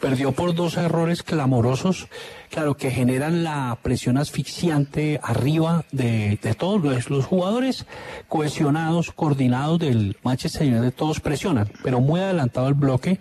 [0.00, 2.08] Perdió por dos errores clamorosos,
[2.54, 7.84] claro, que generan la presión asfixiante arriba de, de todos los, los jugadores
[8.28, 13.18] cohesionados, coordinados del Manchester United, todos presionan, pero muy adelantado el bloque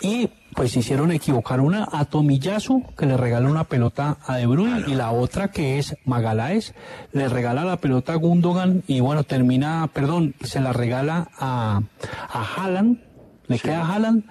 [0.00, 4.84] y pues hicieron equivocar una a Tomiyasu, que le regala una pelota a De Bruyne,
[4.86, 6.74] y la otra que es Magaláes,
[7.12, 11.80] le regala la pelota a Gundogan y bueno, termina, perdón, se la regala a,
[12.28, 13.00] a Haaland,
[13.48, 14.24] le queda a Haaland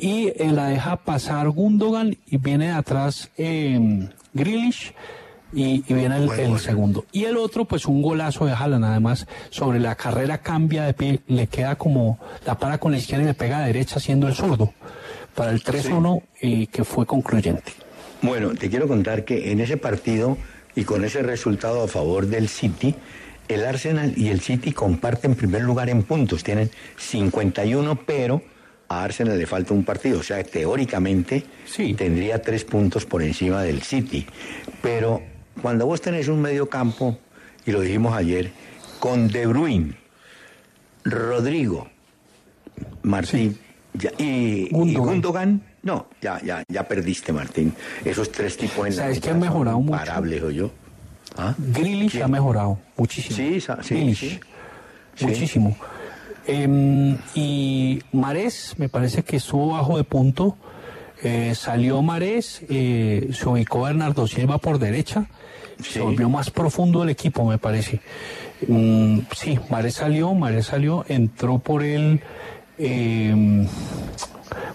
[0.00, 4.94] y eh, la deja pasar Gundogan y viene de atrás eh, Grealish
[5.52, 7.04] y, y viene el, el segundo.
[7.12, 11.20] Y el otro, pues un golazo de Haaland, además, sobre la carrera cambia de pie,
[11.26, 14.34] le queda como la para con la izquierda y le pega a derecha haciendo el
[14.34, 14.72] zurdo.
[15.34, 17.72] Para el 3-1 eh, que fue concluyente.
[18.22, 20.36] Bueno, te quiero contar que en ese partido
[20.74, 22.94] y con ese resultado a favor del City,
[23.48, 28.42] el Arsenal y el City comparten primer lugar en puntos, tienen 51, pero
[28.90, 31.44] a Arsenal le falta un partido, o sea, teóricamente
[31.94, 34.26] tendría tres puntos por encima del City.
[34.82, 35.22] Pero
[35.62, 37.16] cuando vos tenés un medio campo,
[37.64, 38.50] y lo dijimos ayer,
[38.98, 39.94] con De Bruyne,
[41.04, 41.88] Rodrigo,
[43.02, 43.56] Martín
[43.94, 47.72] ya- y, y Gundogan, no, ya, ya, ya perdiste, Martín.
[48.04, 49.92] Esos tres tipos en la ¿Sabes qué ha mitad son mejorado mucho?
[49.94, 50.70] imparables, ¿o yo?
[51.36, 51.54] ¿Ah?
[51.58, 53.36] Grealish ha mejorado muchísimo.
[53.36, 54.40] Sí, sí, Grealish, sí.
[55.14, 55.26] Sí.
[55.26, 55.76] Muchísimo.
[56.46, 60.56] Em, y Marés me parece que estuvo bajo de punto.
[61.22, 65.26] Eh, salió Marés, eh, se ubicó Bernardo Silva por derecha.
[65.82, 68.00] Se volvió más profundo el equipo, me parece.
[68.68, 72.20] Mm, sí, Marés salió, Marés salió, entró por él.
[72.78, 73.66] em,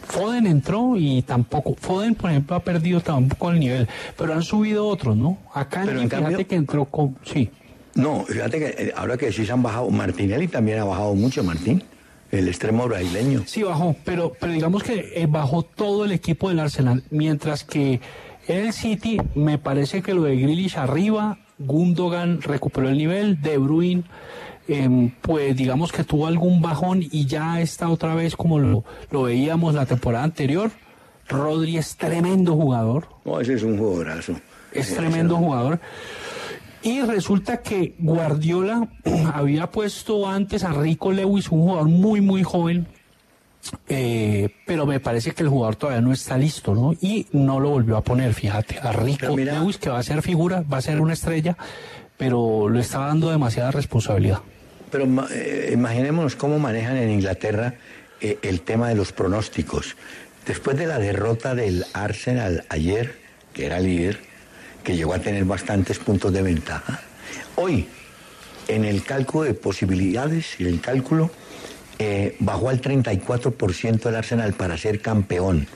[0.07, 4.87] Foden entró y tampoco, Foden por ejemplo ha perdido tampoco el nivel, pero han subido
[4.87, 5.37] otros, ¿no?
[5.53, 7.49] Acá Pero en en fíjate cambio- que entró con, sí,
[7.95, 11.43] No, fíjate que eh, ahora que sí se han bajado, Martinelli también ha bajado mucho,
[11.43, 11.84] Martín,
[12.31, 13.43] el extremo brasileño.
[13.45, 18.01] Sí, bajó, pero, pero digamos que eh, bajó todo el equipo del Arsenal, mientras que
[18.47, 24.03] el City me parece que lo de Grealish arriba, Gundogan recuperó el nivel, De Bruyne,
[24.67, 29.23] em, pues digamos que tuvo algún bajón y ya está otra vez como lo, lo
[29.23, 30.69] veíamos la temporada anterior.
[31.30, 34.34] Rodri es tremendo jugador, No, ese es un jugadorazo.
[34.73, 35.80] es Ese- tremendo jugador.
[36.86, 38.88] Y resulta que Guardiola
[39.34, 42.86] había puesto antes a Rico Lewis, un jugador muy, muy joven,
[43.90, 46.94] eh, pero me parece que el jugador todavía no está listo, ¿no?
[47.02, 50.64] Y no lo volvió a poner, fíjate, a Rico Lewis, que va a ser figura,
[50.72, 51.57] va a ser una estrella,
[52.18, 54.41] pero le estaba dando demasiada responsabilidad.
[54.91, 57.74] Pero eh, imaginémonos cómo manejan en Inglaterra
[58.22, 59.95] eh, el tema de los pronósticos.
[60.45, 63.16] Después de la derrota del Arsenal ayer,
[63.53, 64.35] que era líder,
[64.86, 67.02] que llegó a tener bastantes puntos de ventaja,
[67.56, 67.88] hoy,
[68.68, 71.32] en el cálculo de posibilidades y el cálculo,
[71.98, 75.68] eh, bajó al 34% el Arsenal para ser campeón.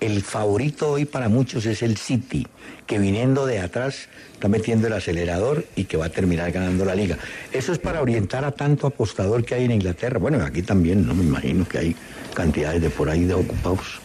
[0.00, 2.46] el favorito hoy para muchos es el City,
[2.86, 6.94] que viniendo de atrás está metiendo el acelerador y que va a terminar ganando la
[6.94, 7.18] liga.
[7.52, 10.18] Eso es para orientar a tanto apostador que hay en Inglaterra.
[10.18, 11.96] Bueno, aquí también, no me imagino que hay
[12.32, 14.00] cantidades de por ahí de ocupados.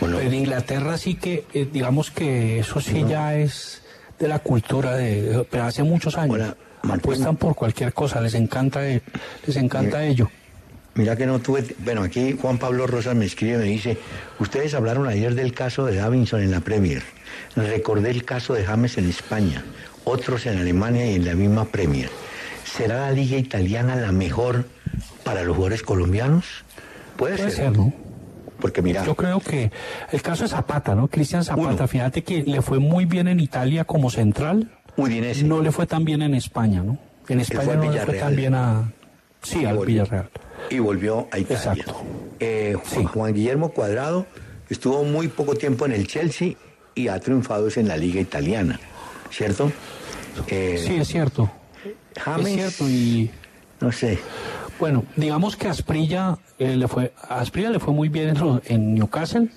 [0.00, 3.83] Bueno, En Inglaterra sí que, eh, digamos que eso sí ya es
[4.18, 6.54] de la cultura de, pero hace muchos años.
[6.82, 9.00] Apuestan por cualquier cosa, les encanta, eh,
[9.46, 10.04] les encanta Mira.
[10.06, 10.30] ello.
[10.94, 11.64] Mira que no tuve.
[11.78, 13.96] Bueno, aquí Juan Pablo Rosas me escribe y me dice:
[14.38, 17.02] Ustedes hablaron ayer del caso de Davinson en la Premier.
[17.56, 19.64] Recordé el caso de James en España,
[20.04, 22.10] otros en Alemania y en la misma Premier.
[22.64, 24.66] ¿Será la liga italiana la mejor
[25.24, 26.64] para los jugadores colombianos?
[27.16, 27.64] Puede, Puede ser.
[27.68, 27.92] ser, ¿no?
[28.60, 29.70] Porque mira, Yo creo que
[30.12, 31.08] el caso de Zapata, ¿no?
[31.08, 34.70] Cristian Zapata, fíjate que le fue muy bien en Italia como central.
[34.96, 35.44] Udinese.
[35.44, 36.98] No le fue tan bien en España, ¿no?
[37.28, 38.92] En España no le fue tan bien a...
[39.42, 40.04] Sí, Y al volvió.
[40.04, 40.30] Villarreal.
[40.70, 41.84] y volvió a Italia.
[42.40, 44.26] Eh, Juan, Juan Guillermo Cuadrado
[44.70, 46.54] estuvo muy poco tiempo en el Chelsea
[46.94, 48.80] y ha triunfado en la liga italiana,
[49.30, 49.70] ¿cierto?
[50.46, 51.50] Eh, Sí, es cierto.
[52.16, 53.30] James, Es cierto y...
[53.80, 54.18] No sé.
[54.84, 57.14] Bueno, digamos que Asprilla eh, le fue...
[57.26, 59.48] A Asprilla le fue muy bien en, en Newcastle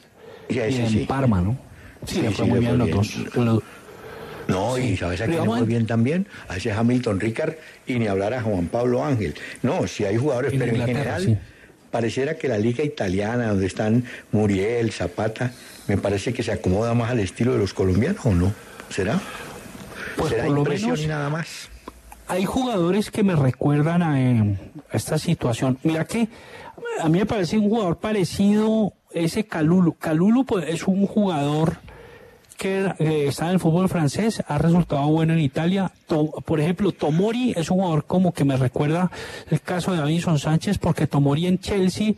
[0.47, 0.99] y en sí.
[1.05, 1.57] Parma, ¿no?
[2.05, 3.25] Sí, Sí, le fue sí, muy le bien fue los bien.
[3.35, 3.35] dos.
[3.45, 3.63] Los-
[4.47, 7.55] No, y sabes a quién le fue bien también, a ese Hamilton Ricard
[7.85, 9.35] y ni hablar a Juan Pablo Ángel.
[9.63, 11.41] No, si hay jugadores, En pero en general
[11.91, 15.51] pareciera que la liga italiana, donde están Muriel, Zapata,
[15.89, 18.53] me parece que se acomoda más al estilo de los colombianos, ¿o no?
[18.89, 19.19] ¿Será?
[20.15, 21.67] Pues ¿Será impresión menos- y nada más?
[22.27, 24.57] Hay jugadores que me recuerdan a, eh,
[24.91, 25.77] a esta situación.
[25.83, 26.27] Mira que
[26.99, 29.93] a mí me parece un jugador parecido ese Calulu.
[29.93, 31.77] Calulu pues, es un jugador
[32.57, 35.91] que eh, está en el fútbol francés, ha resultado bueno en Italia.
[36.07, 39.11] Por ejemplo, Tomori es un jugador como que me recuerda
[39.49, 42.13] el caso de Davinson Sánchez, porque Tomori en Chelsea,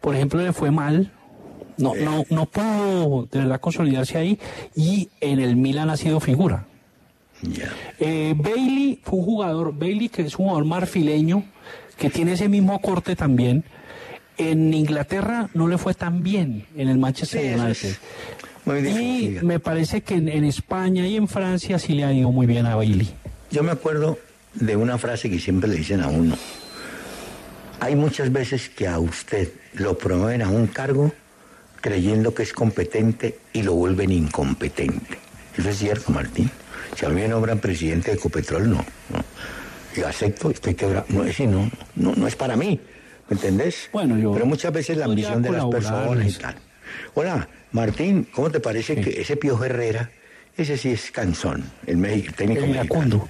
[0.00, 1.12] por ejemplo, le fue mal.
[1.78, 4.38] No, no, no pudo de verdad consolidarse ahí
[4.74, 6.66] y en el Milan ha sido figura.
[8.00, 11.44] Eh, Bailey fue un jugador, Bailey que es un jugador marfileño,
[11.96, 13.64] que tiene ese mismo corte también.
[14.38, 17.88] En Inglaterra no le fue tan bien en el Manchester Sí, United.
[17.88, 18.00] es
[18.66, 22.30] muy Y me parece que en, en España y en Francia sí le ha ido
[22.32, 23.08] muy bien a Bailey.
[23.50, 24.18] Yo me acuerdo
[24.54, 26.36] de una frase que siempre le dicen a uno.
[27.80, 31.12] Hay muchas veces que a usted lo promueven a un cargo
[31.80, 35.18] creyendo que es competente y lo vuelven incompetente.
[35.56, 36.50] Eso es cierto, Martín.
[36.96, 38.76] Si a mí me nombran presidente de Ecopetrol, no.
[38.76, 39.24] no.
[39.94, 41.04] Y acepto, estoy quebrado.
[41.10, 42.80] No, ese no, no, no es para mí.
[43.28, 43.90] ¿Me entendés?
[43.92, 46.56] Bueno, yo Pero muchas veces la ambición de las personas y tal.
[47.14, 50.10] Hola, Martín, ¿cómo te parece que ese Pío Herrera,
[50.56, 53.28] ese sí es cansón, el, México, el técnico El mexicano?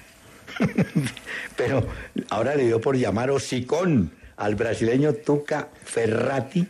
[1.56, 1.86] Pero
[2.30, 6.68] ahora le dio por llamar hocicón al brasileño Tuca Ferrati,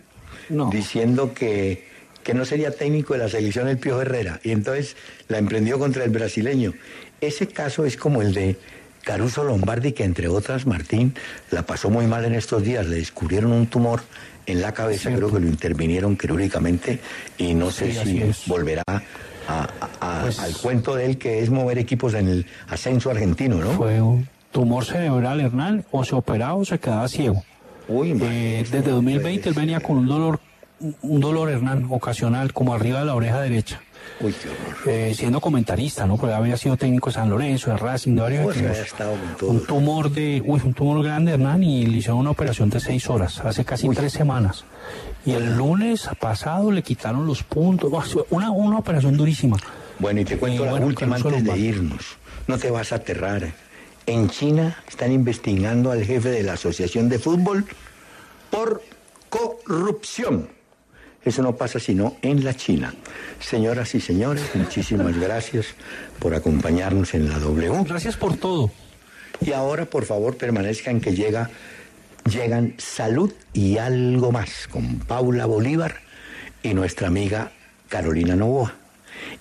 [0.70, 1.89] diciendo que,
[2.27, 4.40] que no sería técnico de la selección el Pío Herrera.
[4.43, 4.97] Y entonces
[5.28, 6.73] la emprendió contra el brasileño.
[7.20, 8.57] Ese caso es como el de
[9.05, 11.15] Caruso Lombardi, que entre otras, Martín,
[11.53, 12.85] la pasó muy mal en estos días.
[12.86, 14.01] Le descubrieron un tumor
[14.44, 16.98] en la cabeza, creo que lo intervinieron quirúrgicamente
[17.39, 18.43] y no sé Sí, si es.
[18.48, 19.01] volverá a-
[19.48, 19.69] a-
[20.01, 23.70] a- al cuento de él que es mover equipos en el ascenso argentino, ¿no?
[23.70, 27.44] Fue un tumor cerebral, Hernán, o se operaba o se quedaba ciego.
[27.89, 30.40] Eh, desde 2020 él venía con un dolor,
[31.03, 33.81] un dolor, Hernán, ocasional, como arriba de la oreja derecha.
[34.20, 34.89] Uy, qué horror.
[34.89, 36.16] Eh, siendo comentarista, ¿no?
[36.16, 39.43] Porque había sido técnico de San Lorenzo, de Racing, de varios Pues, equipos.
[39.43, 43.09] Un tumor de, uy, un tumor grande, Hernán, y le hicieron una operación de seis
[43.11, 44.65] horas, hace casi tres semanas.
[45.24, 47.93] Y el lunes pasado le quitaron los puntos,
[48.31, 49.57] una, una operación durísima.
[49.98, 52.16] Bueno, y te cuento la bueno, última antes de irnos.
[52.47, 53.53] No te vas a aterrar.
[54.07, 57.66] En China están investigando al jefe de la Asociación de Fútbol
[58.51, 58.82] por
[59.28, 60.48] corrupción.
[61.27, 62.94] Eso no pasa sino en la China.
[63.40, 65.66] Señoras y señores, muchísimas gracias
[66.20, 67.85] por acompañarnos en la W.
[67.85, 68.70] Gracias por todo.
[69.44, 71.51] Y ahora, por favor, permanezcan que llega,
[72.31, 75.97] llegan salud y algo más con Paula Bolívar
[76.62, 77.51] y nuestra amiga
[77.89, 78.74] Carolina Novoa.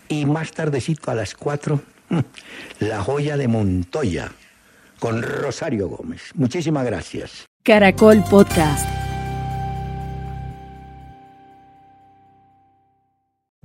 [0.09, 2.19] Y más tardecito a las cuatro, mm,
[2.79, 4.31] la joya de Montoya
[4.99, 6.31] con Rosario Gómez.
[6.33, 7.45] Muchísimas gracias.
[7.63, 9.04] Caracol Podcast.